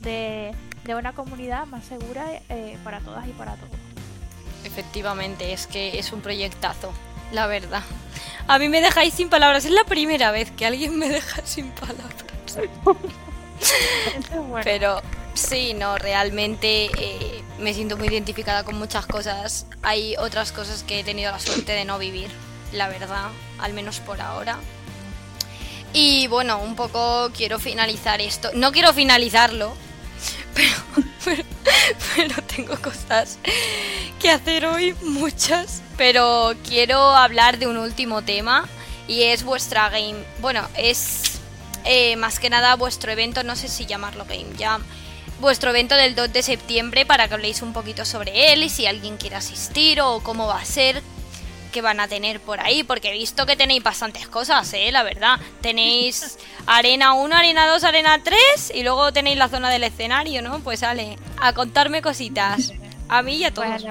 de, 0.00 0.54
una 0.88 1.12
comunidad 1.12 1.66
más 1.66 1.84
segura 1.84 2.24
eh, 2.48 2.78
para 2.82 3.00
todas 3.00 3.26
y 3.26 3.32
para 3.32 3.54
todos. 3.56 3.72
Efectivamente, 4.64 5.52
es 5.52 5.66
que 5.66 5.98
es 5.98 6.12
un 6.12 6.20
proyectazo, 6.20 6.92
la 7.32 7.46
verdad. 7.46 7.82
A 8.46 8.58
mí 8.58 8.68
me 8.68 8.80
dejáis 8.80 9.14
sin 9.14 9.28
palabras, 9.28 9.64
es 9.64 9.70
la 9.70 9.84
primera 9.84 10.30
vez 10.30 10.50
que 10.50 10.66
alguien 10.66 10.98
me 10.98 11.08
deja 11.08 11.44
sin 11.44 11.70
palabras. 11.72 12.24
Pero 14.64 15.02
sí, 15.34 15.74
no, 15.74 15.98
realmente 15.98 16.86
eh, 16.86 17.42
me 17.58 17.74
siento 17.74 17.96
muy 17.96 18.08
identificada 18.08 18.64
con 18.64 18.78
muchas 18.78 19.06
cosas. 19.06 19.66
Hay 19.82 20.16
otras 20.16 20.52
cosas 20.52 20.82
que 20.82 21.00
he 21.00 21.04
tenido 21.04 21.30
la 21.32 21.40
suerte 21.40 21.72
de 21.72 21.84
no 21.84 21.98
vivir, 21.98 22.30
la 22.72 22.88
verdad, 22.88 23.28
al 23.58 23.72
menos 23.74 24.00
por 24.00 24.20
ahora. 24.20 24.58
Y 25.92 26.26
bueno, 26.28 26.60
un 26.60 26.76
poco 26.76 27.30
quiero 27.36 27.58
finalizar 27.58 28.20
esto. 28.20 28.50
No 28.54 28.72
quiero 28.72 28.92
finalizarlo, 28.92 29.72
pero, 31.24 31.44
pero 32.16 32.42
tengo 32.42 32.76
cosas 32.80 33.38
que 34.18 34.30
hacer 34.30 34.66
hoy, 34.66 34.94
muchas. 35.02 35.82
Pero 35.96 36.54
quiero 36.66 36.98
hablar 36.98 37.58
de 37.58 37.66
un 37.66 37.76
último 37.76 38.22
tema 38.22 38.68
y 39.06 39.22
es 39.22 39.42
vuestra 39.42 39.88
game. 39.88 40.16
Bueno, 40.40 40.68
es 40.76 41.40
eh, 41.84 42.16
más 42.16 42.38
que 42.38 42.50
nada 42.50 42.76
vuestro 42.76 43.10
evento, 43.10 43.42
no 43.42 43.56
sé 43.56 43.68
si 43.68 43.86
llamarlo 43.86 44.24
Game 44.26 44.56
Jam. 44.58 44.82
Vuestro 45.40 45.70
evento 45.70 45.94
del 45.94 46.14
2 46.14 46.32
de 46.32 46.42
septiembre 46.42 47.06
para 47.06 47.28
que 47.28 47.34
habléis 47.34 47.62
un 47.62 47.72
poquito 47.72 48.04
sobre 48.04 48.52
él 48.52 48.62
y 48.62 48.68
si 48.68 48.86
alguien 48.86 49.16
quiere 49.16 49.36
asistir 49.36 50.00
o 50.00 50.20
cómo 50.20 50.46
va 50.46 50.60
a 50.60 50.64
ser, 50.64 51.02
que 51.68 51.82
van 51.82 52.00
a 52.00 52.08
tener 52.08 52.40
por 52.40 52.60
ahí, 52.60 52.82
porque 52.82 53.10
he 53.10 53.12
visto 53.12 53.46
que 53.46 53.56
tenéis 53.56 53.82
bastantes 53.82 54.28
cosas, 54.28 54.72
¿eh? 54.74 54.90
La 54.92 55.02
verdad. 55.02 55.38
Tenéis 55.60 56.38
arena 56.66 57.14
1, 57.14 57.34
arena 57.34 57.66
2, 57.68 57.84
arena 57.84 58.22
3 58.22 58.72
y 58.74 58.82
luego 58.82 59.12
tenéis 59.12 59.36
la 59.38 59.48
zona 59.48 59.70
del 59.70 59.84
escenario, 59.84 60.42
¿no? 60.42 60.60
Pues 60.60 60.80
sale, 60.80 61.16
a 61.40 61.52
contarme 61.52 62.02
cositas. 62.02 62.72
A 63.08 63.22
mí 63.22 63.36
y 63.36 63.44
a 63.44 63.52
todos. 63.52 63.84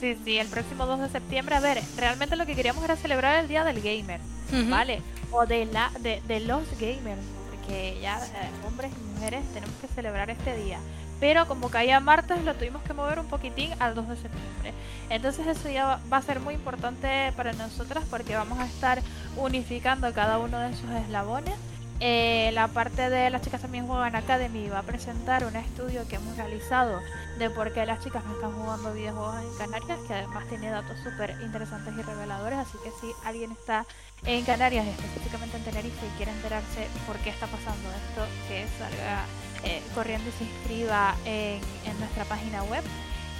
sí, 0.00 0.16
sí, 0.24 0.38
el 0.38 0.48
próximo 0.48 0.86
2 0.86 1.00
de 1.00 1.08
septiembre, 1.08 1.54
a 1.54 1.60
ver, 1.60 1.82
realmente 1.96 2.36
lo 2.36 2.44
que 2.46 2.54
queríamos 2.54 2.84
era 2.84 2.96
celebrar 2.96 3.36
el 3.36 3.48
Día 3.48 3.64
del 3.64 3.80
Gamer, 3.80 4.20
¿vale? 4.68 5.00
O 5.30 5.46
de, 5.46 5.64
la, 5.66 5.90
de, 6.00 6.20
de 6.26 6.40
los 6.40 6.62
gamers, 6.78 7.22
porque 7.50 7.98
ya 8.02 8.18
eh, 8.18 8.50
hombres 8.66 8.92
y 8.92 9.14
mujeres 9.14 9.42
tenemos 9.54 9.74
que 9.80 9.88
celebrar 9.88 10.28
este 10.30 10.56
día 10.56 10.78
pero 11.24 11.48
como 11.48 11.70
caía 11.70 12.00
martes 12.00 12.44
lo 12.44 12.54
tuvimos 12.54 12.82
que 12.82 12.92
mover 12.92 13.18
un 13.18 13.24
poquitín 13.24 13.70
al 13.78 13.94
2 13.94 14.08
de 14.10 14.16
septiembre. 14.16 14.74
Entonces 15.08 15.46
eso 15.46 15.70
ya 15.70 15.98
va 16.12 16.18
a 16.18 16.22
ser 16.22 16.38
muy 16.38 16.52
importante 16.52 17.32
para 17.34 17.54
nosotras 17.54 18.04
porque 18.10 18.36
vamos 18.36 18.58
a 18.58 18.66
estar 18.66 19.00
unificando 19.38 20.12
cada 20.12 20.38
uno 20.38 20.58
de 20.58 20.72
esos 20.72 20.90
eslabones. 20.90 21.54
Eh, 22.00 22.50
la 22.52 22.68
parte 22.68 23.08
de 23.08 23.30
las 23.30 23.40
chicas 23.40 23.62
también 23.62 23.86
juegan 23.86 24.14
Academy 24.14 24.68
va 24.68 24.80
a 24.80 24.82
presentar 24.82 25.46
un 25.46 25.56
estudio 25.56 26.06
que 26.08 26.16
hemos 26.16 26.36
realizado 26.36 27.00
de 27.38 27.48
por 27.48 27.72
qué 27.72 27.86
las 27.86 28.04
chicas 28.04 28.22
no 28.26 28.34
están 28.34 28.52
jugando 28.52 28.92
videojuegos 28.92 29.36
en 29.40 29.56
Canarias, 29.56 29.98
que 30.06 30.12
además 30.12 30.46
tiene 30.50 30.68
datos 30.68 30.98
súper 31.02 31.38
interesantes 31.42 31.94
y 31.96 32.02
reveladores, 32.02 32.58
así 32.58 32.76
que 32.84 32.90
si 33.00 33.10
alguien 33.24 33.50
está 33.52 33.86
en 34.26 34.44
Canarias, 34.44 34.86
específicamente 34.86 35.56
en 35.56 35.64
Tenerife, 35.64 36.06
y 36.06 36.16
quiere 36.18 36.32
enterarse 36.32 36.86
por 37.06 37.16
qué 37.20 37.30
está 37.30 37.46
pasando 37.46 37.88
esto, 37.88 38.26
que 38.46 38.66
salga 38.78 39.24
eh, 39.64 39.82
corriendo 39.94 40.28
y 40.28 40.32
se 40.32 40.44
inscriba 40.44 41.14
en, 41.24 41.60
nuestra 41.98 42.24
página 42.24 42.62
web. 42.64 42.82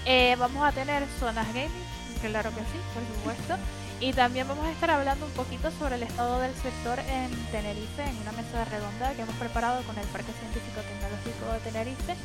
Eh, 0.06 0.36
vamos 0.38 0.64
a 0.64 0.72
tener 0.72 1.04
zonas 1.18 1.46
gaming, 1.48 1.70
claro 2.20 2.50
que 2.50 2.60
sí, 2.60 2.78
por 2.92 3.02
supuesto. 3.16 3.56
Y 4.00 4.12
también 4.12 4.48
vamos 4.48 4.66
a 4.66 4.72
estar 4.72 4.90
hablando 4.90 5.26
un 5.26 5.32
poquito 5.32 5.70
sobre 5.70 5.94
el 5.94 6.02
estado 6.02 6.40
del 6.40 6.54
sector 6.54 6.98
en 6.98 7.30
Tenerife, 7.52 8.02
en 8.02 8.16
una 8.18 8.32
mesa 8.32 8.64
redonda 8.64 9.14
que 9.14 9.22
hemos 9.22 9.36
preparado 9.36 9.82
con 9.84 9.96
el 9.98 10.06
Parque 10.08 10.32
Científico 10.32 10.80
Tecnológico 10.80 11.52
de 11.52 11.60
Tenerife. 11.60 12.16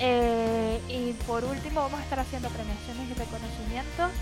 Eh, 0.00 0.80
y 0.88 1.12
por 1.26 1.44
último 1.44 1.80
vamos 1.80 1.98
a 2.00 2.04
estar 2.04 2.20
haciendo 2.20 2.48
premiaciones 2.50 3.10
y 3.10 3.14
reconocimientos 3.14 4.12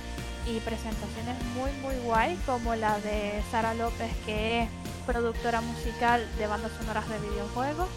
y 0.47 0.59
presentaciones 0.61 1.37
muy 1.55 1.70
muy 1.83 1.97
guay 2.05 2.39
como 2.47 2.74
la 2.77 2.99
de 3.01 3.43
Sara 3.51 3.74
López 3.74 4.11
que 4.24 4.62
es 4.62 4.68
productora 5.07 5.61
musical 5.61 6.27
de 6.39 6.47
bandas 6.47 6.72
sonoras 6.79 7.07
de 7.11 7.18
videojuegos 7.18 7.89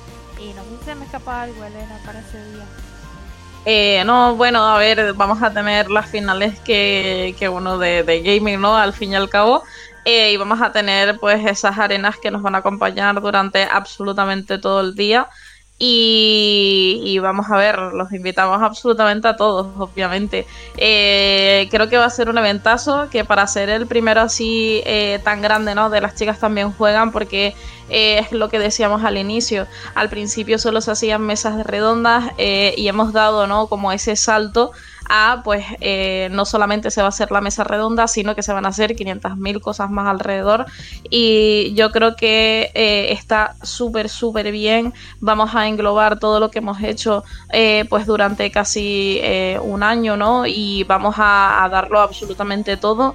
y 0.42 0.54
no 0.54 0.64
sé 0.86 0.96
me 0.96 1.06
escapa 1.06 1.44
algo, 1.44 1.64
Elena, 1.64 2.00
para 2.06 2.20
ese 2.20 2.44
día. 2.52 2.66
Eh, 3.66 4.04
no, 4.06 4.36
bueno, 4.36 4.66
a 4.66 4.78
ver, 4.78 5.14
vamos 5.14 5.44
a 5.44 5.54
tener 5.54 5.90
las 5.92 6.10
finales 6.10 6.60
que, 6.62 7.36
que 7.38 7.50
uno 7.50 7.78
de, 7.78 8.04
de 8.04 8.22
gaming, 8.22 8.62
¿no? 8.62 8.76
Al 8.76 8.94
fin 8.94 9.12
y 9.12 9.16
al 9.16 9.30
cabo. 9.30 9.64
Eh, 10.06 10.32
y 10.32 10.38
vamos 10.38 10.62
a 10.62 10.72
tener 10.72 11.20
pues 11.20 11.46
esas 11.46 11.78
arenas 11.78 12.18
que 12.18 12.32
nos 12.32 12.42
van 12.42 12.56
a 12.56 12.60
acompañar 12.60 13.20
durante 13.22 13.64
absolutamente 13.64 14.58
todo 14.58 14.82
el 14.82 14.96
día. 14.96 15.30
Y, 15.82 17.18
vamos 17.20 17.50
a 17.50 17.56
ver, 17.56 17.80
los 17.80 18.12
invitamos 18.12 18.62
absolutamente 18.62 19.30
a 19.30 19.38
todos, 19.38 19.68
obviamente. 19.78 20.46
Eh, 20.76 21.70
creo 21.72 21.88
que 21.88 21.98
va 21.98 22.04
a 22.04 22.10
ser 22.10 22.30
un 22.30 22.38
eventazo 22.38 23.10
que 23.10 23.24
para 23.24 23.48
ser 23.48 23.70
el 23.70 23.88
primero 23.88 24.20
así 24.20 24.82
eh, 24.86 25.22
tan 25.24 25.42
grande, 25.42 25.76
¿no? 25.76 25.90
De 25.90 26.02
las 26.02 26.16
chicas 26.16 26.38
también 26.38 26.74
juegan 26.74 27.14
porque 27.14 27.56
eh, 27.90 28.20
es 28.20 28.34
lo 28.34 28.50
que 28.50 28.60
decíamos 28.60 29.06
al 29.06 29.18
inicio. 29.18 29.68
Al 29.96 30.10
principio 30.10 30.60
solo 30.60 30.82
se 30.82 30.92
hacían 30.92 31.22
mesas 31.22 31.66
redondas 31.66 32.34
y 32.38 32.88
hemos 32.90 33.14
dado, 33.14 33.48
¿no? 33.48 33.68
Como 33.68 33.94
ese 33.94 34.18
salto 34.18 34.72
a, 35.10 35.42
pues, 35.44 35.66
eh, 35.82 36.30
no 36.32 36.46
solamente 36.46 36.92
se 36.92 37.02
va 37.02 37.08
a 37.08 37.10
hacer 37.10 37.32
la 37.32 37.42
mesa 37.42 37.64
redonda, 37.64 38.08
sino 38.08 38.36
que 38.36 38.44
se 38.44 38.54
van 38.54 38.66
a 38.66 38.70
hacer 38.70 38.96
500.000 38.96 39.60
cosas 39.60 39.90
más 39.90 40.08
alrededor. 40.08 40.68
Y 41.10 41.74
yo 41.74 41.92
creo 41.92 42.16
que 42.16 42.72
eh, 42.76 43.12
está 43.12 43.56
súper, 43.64 44.08
súper 44.08 44.52
bien. 44.52 44.94
Vamos 45.20 45.56
a 45.56 45.68
englobar 45.68 46.20
todo 46.20 46.40
lo 46.40 46.52
que 46.52 46.60
hemos 46.60 46.82
hecho, 46.84 47.24
eh, 47.52 47.86
pues, 47.90 48.06
durante 48.06 48.52
casi 48.52 49.20
un 49.64 49.84
año, 49.84 50.16
¿no? 50.16 50.46
Y 50.46 50.84
vamos 50.84 51.16
a, 51.18 51.68
darlo 51.72 52.00
absolutamente 52.00 52.78
todo. 52.78 53.14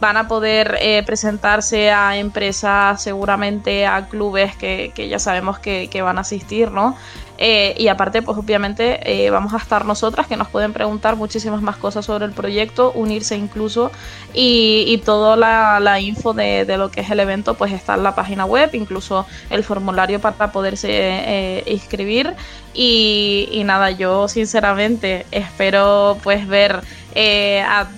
van 0.00 0.16
a 0.16 0.28
poder 0.28 1.04
presentarse 1.06 1.90
a 1.90 2.16
empresas, 2.16 3.02
seguramente 3.02 3.86
a 3.86 4.08
clubes 4.08 4.56
que, 4.56 4.92
ya 5.08 5.18
sabemos 5.18 5.58
que, 5.58 5.88
que 5.88 6.02
van 6.02 6.18
a 6.18 6.22
asistir, 6.22 6.70
¿no? 6.70 6.96
Eh, 7.38 7.74
y 7.78 7.86
aparte, 7.86 8.20
pues 8.20 8.36
obviamente 8.36 8.98
eh, 9.04 9.30
vamos 9.30 9.54
a 9.54 9.58
estar 9.58 9.84
nosotras 9.84 10.26
que 10.26 10.36
nos 10.36 10.48
pueden 10.48 10.72
preguntar 10.72 11.14
muchísimas 11.14 11.62
más 11.62 11.76
cosas 11.76 12.04
sobre 12.04 12.24
el 12.24 12.32
proyecto, 12.32 12.90
unirse 12.92 13.36
incluso. 13.36 13.92
Y, 14.34 15.00
toda 15.04 15.36
la, 15.36 16.00
info 16.00 16.34
de, 16.34 16.64
lo 16.76 16.90
que 16.90 17.00
es 17.00 17.10
el 17.10 17.20
evento 17.20 17.54
pues 17.54 17.72
está 17.72 17.94
en 17.94 18.02
la 18.02 18.14
página 18.14 18.44
web, 18.44 18.70
incluso 18.72 19.26
el 19.48 19.62
formulario 19.62 20.20
para 20.20 20.52
poderse 20.52 20.88
eh, 20.90 21.64
inscribir. 21.66 22.34
Y, 22.74 23.48
y 23.52 23.64
nada, 23.64 23.90
yo 23.92 24.28
sinceramente 24.28 25.24
espero 25.30 26.18
pues 26.22 26.46
ver 26.46 26.82
eh, 27.20 27.60
a, 27.62 27.88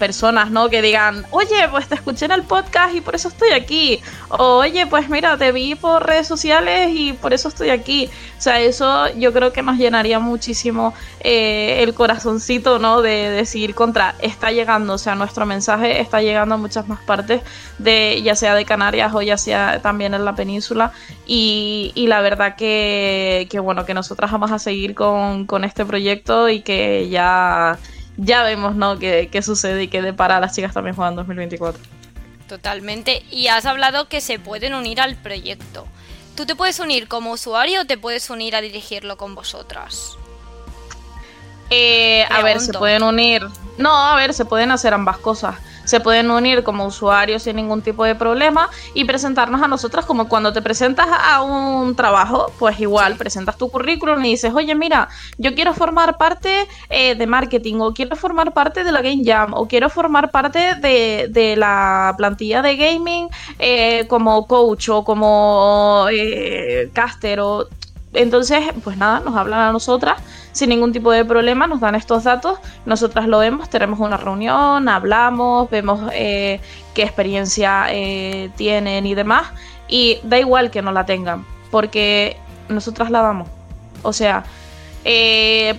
personas, 0.00 0.50
¿no? 0.50 0.68
Que 0.68 0.82
digan, 0.82 1.24
oye, 1.30 1.68
pues 1.70 1.86
te 1.86 1.94
escuché 1.94 2.24
en 2.24 2.32
el 2.32 2.42
podcast 2.42 2.92
y 2.92 3.00
por 3.00 3.14
eso 3.14 3.28
estoy 3.28 3.50
aquí. 3.50 4.00
O, 4.30 4.56
oye, 4.56 4.84
pues 4.88 5.08
mira, 5.08 5.38
te 5.38 5.52
vi 5.52 5.76
por 5.76 6.04
redes 6.04 6.26
sociales 6.26 6.90
y 6.92 7.12
por 7.12 7.32
eso 7.32 7.46
estoy 7.50 7.70
aquí. 7.70 8.10
O 8.36 8.40
sea, 8.40 8.60
eso 8.60 9.14
yo 9.14 9.32
creo 9.32 9.52
que 9.52 9.62
nos 9.62 9.78
llenaría 9.78 10.18
muchísimo 10.18 10.92
eh, 11.20 11.84
el 11.84 11.94
corazoncito, 11.94 12.80
¿no? 12.80 13.00
De 13.00 13.30
decir 13.30 13.76
contra, 13.76 14.16
está 14.18 14.50
llegando, 14.50 14.94
o 14.94 14.98
sea, 14.98 15.14
nuestro 15.14 15.46
mensaje 15.46 16.00
está 16.00 16.20
llegando 16.20 16.56
a 16.56 16.58
muchas 16.58 16.88
más 16.88 16.98
partes, 16.98 17.42
de 17.78 18.20
ya 18.24 18.34
sea 18.34 18.56
de 18.56 18.64
Canarias 18.64 19.14
o 19.14 19.22
ya 19.22 19.38
sea 19.38 19.80
también 19.82 20.14
en 20.14 20.24
la 20.24 20.34
península. 20.34 20.90
Y, 21.26 21.92
y 21.94 22.08
la 22.08 22.20
verdad 22.22 22.56
que, 22.56 23.46
que, 23.48 23.60
bueno, 23.60 23.84
que 23.84 23.94
nosotras 23.94 24.32
vamos 24.32 24.50
a 24.50 24.58
seguir 24.58 24.96
con, 24.96 25.46
con 25.46 25.62
este 25.62 25.84
proyecto 25.86 26.48
y 26.48 26.62
que 26.62 27.08
ya 27.08 27.78
ya 28.18 28.42
vemos, 28.42 28.74
¿no? 28.74 28.98
Qué, 28.98 29.40
sucede 29.42 29.84
y 29.84 29.88
qué 29.88 30.02
depara 30.02 30.40
las 30.40 30.54
chicas 30.54 30.74
también 30.74 30.94
juegan 30.94 31.16
2024. 31.16 31.80
Totalmente. 32.48 33.24
Y 33.30 33.46
has 33.46 33.64
hablado 33.64 34.08
que 34.08 34.20
se 34.20 34.38
pueden 34.38 34.74
unir 34.74 35.00
al 35.00 35.16
proyecto. 35.16 35.86
¿Tú 36.36 36.44
te 36.44 36.54
puedes 36.54 36.78
unir 36.80 37.08
como 37.08 37.32
usuario 37.32 37.82
o 37.82 37.84
te 37.84 37.96
puedes 37.96 38.28
unir 38.28 38.54
a 38.56 38.60
dirigirlo 38.60 39.16
con 39.16 39.34
vosotras? 39.34 40.16
Eh, 41.70 42.24
a 42.30 42.42
ver, 42.42 42.60
se 42.60 42.72
pueden 42.72 43.02
unir. 43.02 43.46
No, 43.76 43.94
a 43.94 44.16
ver, 44.16 44.34
se 44.34 44.44
pueden 44.44 44.70
hacer 44.70 44.94
ambas 44.94 45.18
cosas 45.18 45.56
se 45.88 46.00
pueden 46.00 46.30
unir 46.30 46.62
como 46.64 46.84
usuarios 46.84 47.44
sin 47.44 47.56
ningún 47.56 47.80
tipo 47.80 48.04
de 48.04 48.14
problema 48.14 48.68
y 48.92 49.06
presentarnos 49.06 49.62
a 49.62 49.68
nosotras 49.68 50.04
como 50.04 50.28
cuando 50.28 50.52
te 50.52 50.60
presentas 50.60 51.06
a 51.10 51.40
un 51.40 51.96
trabajo, 51.96 52.52
pues 52.58 52.78
igual 52.78 53.16
presentas 53.16 53.56
tu 53.56 53.70
currículum 53.70 54.22
y 54.26 54.32
dices, 54.32 54.52
oye, 54.54 54.74
mira, 54.74 55.08
yo 55.38 55.54
quiero 55.54 55.72
formar 55.72 56.18
parte 56.18 56.68
eh, 56.90 57.14
de 57.14 57.26
marketing 57.26 57.76
o 57.80 57.94
quiero 57.94 58.16
formar 58.16 58.52
parte 58.52 58.84
de 58.84 58.92
la 58.92 59.00
Game 59.00 59.22
Jam 59.24 59.54
o 59.54 59.66
quiero 59.66 59.88
formar 59.88 60.30
parte 60.30 60.74
de, 60.74 61.54
la 61.56 62.12
plantilla 62.18 62.60
de 62.60 62.76
gaming 62.76 63.28
eh, 63.58 64.06
como 64.08 64.46
coach 64.46 64.90
o 64.90 65.04
como 65.04 66.06
eh, 66.12 66.90
caster 66.92 67.40
o 67.40 67.66
entonces, 68.14 68.64
pues 68.82 68.96
nada, 68.96 69.20
nos 69.20 69.36
hablan 69.36 69.60
a 69.60 69.72
nosotras 69.72 70.20
sin 70.52 70.70
ningún 70.70 70.92
tipo 70.92 71.12
de 71.12 71.24
problema, 71.24 71.66
nos 71.66 71.80
dan 71.80 71.94
estos 71.94 72.24
datos, 72.24 72.58
nosotras 72.86 73.28
lo 73.28 73.38
vemos, 73.38 73.68
tenemos 73.68 74.00
una 74.00 74.16
reunión, 74.16 74.88
hablamos, 74.88 75.70
vemos 75.70 76.00
eh, 76.12 76.60
qué 76.94 77.02
experiencia 77.02 77.86
eh, 77.90 78.50
tienen 78.56 79.06
y 79.06 79.14
demás, 79.14 79.46
y 79.88 80.18
da 80.24 80.38
igual 80.38 80.70
que 80.70 80.82
no 80.82 80.90
la 80.90 81.06
tengan, 81.06 81.44
porque 81.70 82.36
nosotras 82.68 83.10
la 83.10 83.22
damos. 83.22 83.48
O 84.02 84.12
sea, 84.12 84.44
eh, 85.04 85.78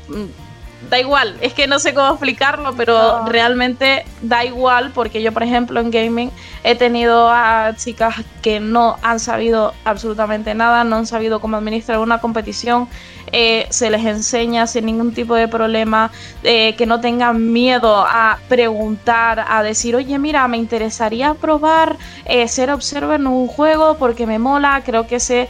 da 0.89 0.99
igual, 0.99 1.35
es 1.41 1.53
que 1.53 1.67
no 1.67 1.79
sé 1.79 1.93
cómo 1.93 2.09
explicarlo, 2.11 2.73
pero 2.75 3.25
realmente 3.25 4.05
da 4.21 4.45
igual 4.45 4.91
porque 4.93 5.21
yo, 5.21 5.31
por 5.31 5.43
ejemplo, 5.43 5.79
en 5.79 5.91
gaming 5.91 6.31
he 6.63 6.75
tenido 6.75 7.29
a 7.29 7.73
chicas 7.75 8.15
que 8.41 8.59
no 8.59 8.97
han 9.01 9.19
sabido 9.19 9.73
absolutamente 9.83 10.55
nada, 10.55 10.83
no 10.83 10.95
han 10.95 11.05
sabido 11.05 11.39
cómo 11.41 11.57
administrar 11.57 11.99
una 11.99 12.19
competición, 12.19 12.87
eh, 13.31 13.67
se 13.69 13.89
les 13.89 14.05
enseña 14.05 14.65
sin 14.65 14.85
ningún 14.85 15.13
tipo 15.13 15.35
de 15.35 15.47
problema, 15.47 16.11
eh, 16.43 16.75
que 16.75 16.85
no 16.85 16.99
tengan 16.99 17.51
miedo 17.51 18.03
a 18.07 18.39
preguntar, 18.47 19.45
a 19.47 19.61
decir, 19.61 19.95
oye, 19.95 20.17
mira, 20.17 20.47
me 20.47 20.57
interesaría 20.57 21.33
probar 21.35 21.97
eh, 22.25 22.47
ser 22.47 22.71
observer 22.71 23.19
en 23.19 23.27
un 23.27 23.47
juego 23.47 23.97
porque 23.97 24.25
me 24.25 24.39
mola, 24.39 24.81
creo 24.85 25.05
que 25.07 25.19
sé, 25.19 25.49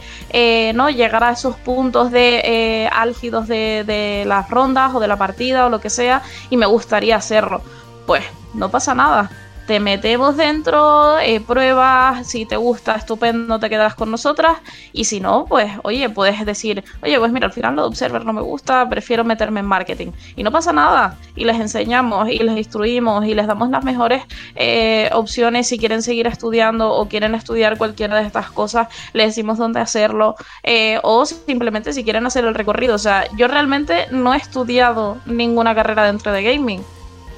¿no? 0.74 0.90
Llegar 0.90 1.24
a 1.24 1.32
esos 1.32 1.56
puntos 1.56 2.10
de 2.10 2.88
álgidos 2.92 3.48
de, 3.48 3.84
de 3.86 4.24
las 4.26 4.48
rondas 4.50 4.94
o 4.94 5.00
de 5.00 5.08
la 5.08 5.16
partida 5.20 5.66
o 5.66 5.68
lo 5.68 5.80
que 5.80 5.90
sea 5.90 6.22
y 6.48 6.56
me 6.56 6.64
gustaría 6.64 7.14
hacerlo. 7.16 7.60
Pues 8.06 8.24
no 8.54 8.70
pasa 8.70 8.94
nada 8.94 9.30
te 9.70 9.78
metemos 9.78 10.36
dentro, 10.36 11.20
eh, 11.20 11.38
pruebas, 11.38 12.26
si 12.26 12.44
te 12.44 12.56
gusta, 12.56 12.96
estupendo, 12.96 13.60
te 13.60 13.70
quedas 13.70 13.94
con 13.94 14.10
nosotras, 14.10 14.58
y 14.92 15.04
si 15.04 15.20
no, 15.20 15.44
pues, 15.44 15.70
oye, 15.84 16.10
puedes 16.10 16.44
decir, 16.44 16.82
oye, 17.04 17.16
pues 17.20 17.30
mira, 17.30 17.46
al 17.46 17.52
final 17.52 17.76
lo 17.76 17.82
de 17.82 17.86
Observer 17.86 18.24
no 18.24 18.32
me 18.32 18.40
gusta, 18.40 18.88
prefiero 18.88 19.22
meterme 19.22 19.60
en 19.60 19.66
marketing. 19.66 20.10
Y 20.34 20.42
no 20.42 20.50
pasa 20.50 20.72
nada, 20.72 21.16
y 21.36 21.44
les 21.44 21.60
enseñamos, 21.60 22.28
y 22.28 22.40
les 22.40 22.56
instruimos, 22.56 23.24
y 23.26 23.34
les 23.34 23.46
damos 23.46 23.70
las 23.70 23.84
mejores 23.84 24.24
eh, 24.56 25.08
opciones. 25.12 25.68
Si 25.68 25.78
quieren 25.78 26.02
seguir 26.02 26.26
estudiando 26.26 26.92
o 26.92 27.06
quieren 27.06 27.36
estudiar 27.36 27.78
cualquiera 27.78 28.16
de 28.16 28.26
estas 28.26 28.50
cosas, 28.50 28.88
les 29.12 29.28
decimos 29.28 29.56
dónde 29.56 29.78
hacerlo, 29.78 30.34
eh, 30.64 30.98
o 31.04 31.24
simplemente 31.26 31.92
si 31.92 32.02
quieren 32.02 32.26
hacer 32.26 32.44
el 32.44 32.56
recorrido. 32.56 32.96
O 32.96 32.98
sea, 32.98 33.24
yo 33.36 33.46
realmente 33.46 34.08
no 34.10 34.34
he 34.34 34.36
estudiado 34.36 35.18
ninguna 35.26 35.76
carrera 35.76 36.06
dentro 36.06 36.32
de 36.32 36.42
gaming, 36.42 36.82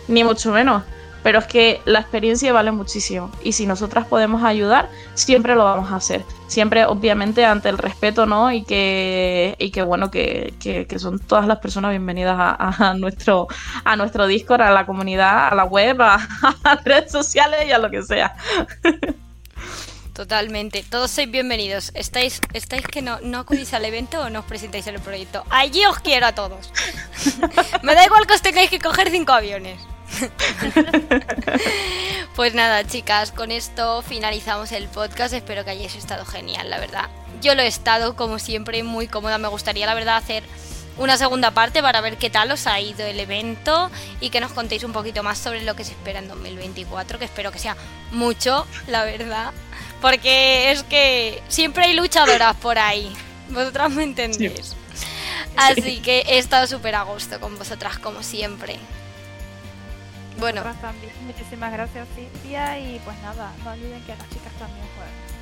ni 0.09 0.25
mucho 0.25 0.51
menos 0.51 0.83
pero 1.23 1.39
es 1.39 1.47
que 1.47 1.81
la 1.85 2.01
experiencia 2.01 2.53
vale 2.53 2.73
muchísimo 2.73 3.31
y 3.43 3.53
si 3.53 3.67
nosotras 3.67 4.07
podemos 4.07 4.43
ayudar, 4.43 4.89
siempre 5.15 5.55
lo 5.55 5.65
vamos 5.65 5.91
a 5.93 5.97
hacer. 5.97 6.25
Siempre, 6.49 6.85
obviamente, 6.85 7.45
ante 7.47 7.71
el 7.71 7.79
respeto, 7.79 8.27
¿no? 8.27 8.53
Y 8.53 8.65
que, 8.65 9.57
y 9.59 9.71
que 9.71 9.83
bueno, 9.83 10.11
que, 10.11 10.53
que, 10.61 10.99
son 10.99 11.19
todas 11.19 11.47
las 11.47 11.61
personas 11.61 11.93
bienvenidas 11.93 12.37
a, 12.39 12.95
nuestro, 12.99 13.49
a 13.85 13.97
nuestro 13.97 14.27
Discord, 14.27 14.61
a 14.61 14.71
la 14.71 14.85
comunidad, 14.85 15.49
a 15.49 15.55
la 15.55 15.65
web, 15.65 15.97
a, 16.03 16.19
las 16.63 16.85
redes 16.85 17.11
sociales 17.11 17.67
y 17.67 17.73
a 17.73 17.79
lo 17.79 17.91
que 17.91 18.03
sea. 18.03 18.37
Totalmente, 20.13 20.85
todos 20.89 21.11
sois 21.11 21.31
bienvenidos. 21.31 21.91
¿Estáis, 21.95 22.43
estáis 22.53 22.87
que 22.87 23.01
no, 23.01 23.19
no 23.23 23.39
acudís 23.39 23.73
al 23.73 23.87
evento 23.87 24.21
o 24.21 24.29
no 24.29 24.41
os 24.41 24.45
presentáis 24.45 24.87
en 24.87 24.97
el 24.97 25.01
proyecto? 25.01 25.45
Allí 25.49 25.87
os 25.87 26.01
quiero 26.01 26.27
a 26.27 26.35
todos. 26.35 26.71
Me 27.83 27.95
da 27.95 28.05
igual 28.05 28.27
que 28.27 28.35
os 28.35 28.43
tengáis 28.43 28.69
que 28.69 28.79
coger 28.79 29.09
cinco 29.11 29.33
aviones. 29.33 29.81
pues 32.37 32.55
nada, 32.55 32.87
chicas, 32.87 33.33
con 33.33 33.51
esto 33.51 34.03
finalizamos 34.03 34.73
el 34.73 34.89
podcast. 34.89 35.35
Espero 35.35 35.65
que 35.65 35.71
hayáis 35.71 35.95
estado 35.95 36.25
genial, 36.25 36.71
la 36.71 36.79
verdad. 36.79 37.09
Yo 37.41 37.55
lo 37.55 37.63
he 37.63 37.67
estado, 37.67 38.17
como 38.17 38.39
siempre, 38.39 38.83
muy 38.83 39.09
cómoda. 39.09 39.39
Me 39.39 39.49
gustaría, 39.49 39.87
la 39.87 39.95
verdad, 39.95 40.17
hacer 40.17 40.45
una 40.99 41.17
segunda 41.17 41.53
parte 41.53 41.83
para 41.83 42.01
ver 42.01 42.19
qué 42.19 42.31
tal 42.31 42.51
os 42.51 42.67
ha 42.67 42.81
ido 42.81 43.05
el 43.07 43.19
evento 43.19 43.91
y 44.21 44.31
que 44.31 44.41
nos 44.41 44.53
contéis 44.53 44.85
un 44.85 44.93
poquito 44.93 45.23
más 45.23 45.39
sobre 45.39 45.65
lo 45.65 45.75
que 45.75 45.85
se 45.85 45.93
espera 45.93 46.19
en 46.19 46.29
2024, 46.29 47.19
que 47.19 47.25
espero 47.25 47.51
que 47.51 47.59
sea 47.59 47.77
mucho, 48.11 48.67
la 48.87 49.05
verdad. 49.05 49.53
Porque 50.01 50.73
es 50.73 50.83
que 50.83 51.43
siempre 51.49 51.85
hay 51.85 51.95
luchadoras 51.95 52.57
por 52.57 52.79
ahí. 52.79 53.13
Vosotras 53.49 53.91
me 53.91 54.03
entendéis. 54.03 54.77
Así 55.57 56.01
que 56.01 56.21
he 56.29 56.39
estado 56.39 56.67
súper 56.67 56.95
a 56.95 57.03
gusto 57.03 57.41
con 57.41 57.59
vosotras, 57.59 57.99
como 57.99 58.23
siempre. 58.23 58.79
Bueno. 60.39 60.63
También. 60.81 61.13
Muchísimas 61.27 61.73
gracias, 61.73 62.09
Cintia. 62.15 62.79
Y 62.79 63.01
pues 63.05 63.17
nada, 63.23 63.53
no 63.65 63.71
olviden 63.71 64.03
que 64.03 64.17
las 64.17 64.29
chicas 64.29 64.53
también 64.59 64.87
juegan. 64.97 65.33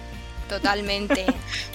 Totalmente. 0.49 1.27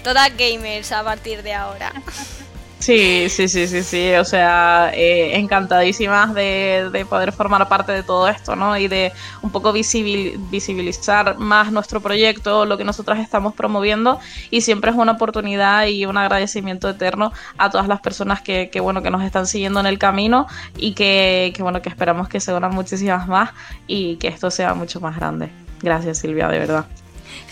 Todas 0.04 0.36
gamers 0.38 0.92
a 0.92 1.04
partir 1.04 1.42
de 1.44 1.54
ahora. 1.54 1.94
Sí, 2.86 3.30
sí, 3.30 3.48
sí, 3.48 3.68
sí, 3.68 3.82
sí. 3.82 4.14
O 4.14 4.24
sea, 4.24 4.92
eh, 4.94 5.38
encantadísimas 5.38 6.36
de, 6.36 7.04
poder 7.10 7.32
formar 7.32 7.68
parte 7.68 7.92
de 7.92 8.04
todo 8.04 8.28
esto, 8.28 8.56
¿no? 8.56 8.78
Y 8.78 8.88
de 8.88 9.12
un 9.42 9.50
poco 9.50 9.74
visibilizar 9.74 11.36
más 11.40 11.72
nuestro 11.72 12.00
proyecto, 12.00 12.64
lo 12.68 12.78
que 12.78 12.84
nosotras 12.84 13.18
estamos 13.18 13.56
promoviendo. 13.56 14.20
Y 14.52 14.62
siempre 14.62 14.92
es 14.92 14.98
una 14.98 15.14
oportunidad 15.14 15.88
y 15.88 16.06
un 16.06 16.16
agradecimiento 16.16 16.88
eterno 16.88 17.34
a 17.58 17.72
todas 17.72 17.88
las 17.88 18.02
personas 18.02 18.44
que, 18.44 18.70
bueno, 18.80 19.02
que 19.02 19.10
nos 19.10 19.24
están 19.24 19.48
siguiendo 19.48 19.80
en 19.80 19.88
el 19.88 19.98
camino 19.98 20.46
y 20.78 20.94
que, 20.94 21.54
que, 21.56 21.64
bueno, 21.64 21.82
que 21.82 21.90
esperamos 21.90 22.30
que 22.30 22.40
se 22.40 22.54
unan 22.54 22.76
muchísimas 22.76 23.28
más 23.28 23.50
y 23.88 24.18
que 24.18 24.28
esto 24.28 24.52
sea 24.52 24.76
mucho 24.76 25.00
más 25.00 25.16
grande. 25.16 25.50
Gracias, 25.82 26.20
Silvia, 26.20 26.50
de 26.50 26.60
verdad. 26.60 26.86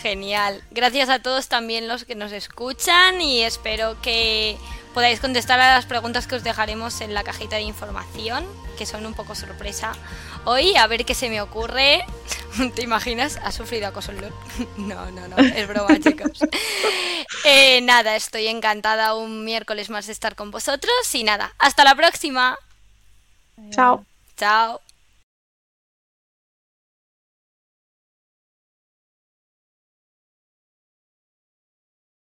Genial. 0.00 0.62
Gracias 0.70 1.08
a 1.08 1.18
todos 1.18 1.48
también 1.48 1.88
los 1.88 2.04
que 2.04 2.14
nos 2.14 2.30
escuchan 2.30 3.20
y 3.20 3.40
espero 3.40 3.96
que 4.00 4.56
podáis 4.94 5.20
contestar 5.20 5.60
a 5.60 5.74
las 5.74 5.86
preguntas 5.86 6.26
que 6.26 6.36
os 6.36 6.44
dejaremos 6.44 7.00
en 7.00 7.12
la 7.12 7.24
cajita 7.24 7.56
de 7.56 7.62
información, 7.62 8.46
que 8.78 8.86
son 8.86 9.04
un 9.04 9.12
poco 9.12 9.34
sorpresa 9.34 9.92
hoy, 10.44 10.76
a 10.76 10.86
ver 10.86 11.04
qué 11.04 11.14
se 11.14 11.28
me 11.28 11.42
ocurre. 11.42 12.04
¿Te 12.74 12.82
imaginas? 12.82 13.38
¿Has 13.42 13.56
sufrido 13.56 13.88
acoso 13.88 14.12
en 14.12 14.22
LOL? 14.22 14.32
No, 14.78 15.10
no, 15.10 15.28
no, 15.28 15.36
es 15.36 15.68
broma, 15.68 15.98
chicos. 16.00 16.38
Eh, 17.44 17.80
nada, 17.82 18.14
estoy 18.16 18.46
encantada 18.46 19.14
un 19.14 19.44
miércoles 19.44 19.90
más 19.90 20.06
de 20.06 20.12
estar 20.12 20.36
con 20.36 20.50
vosotros 20.50 20.94
y 21.12 21.24
nada, 21.24 21.52
hasta 21.58 21.84
la 21.84 21.94
próxima. 21.94 22.56
Chao. 23.70 24.04
Chao. 24.36 24.80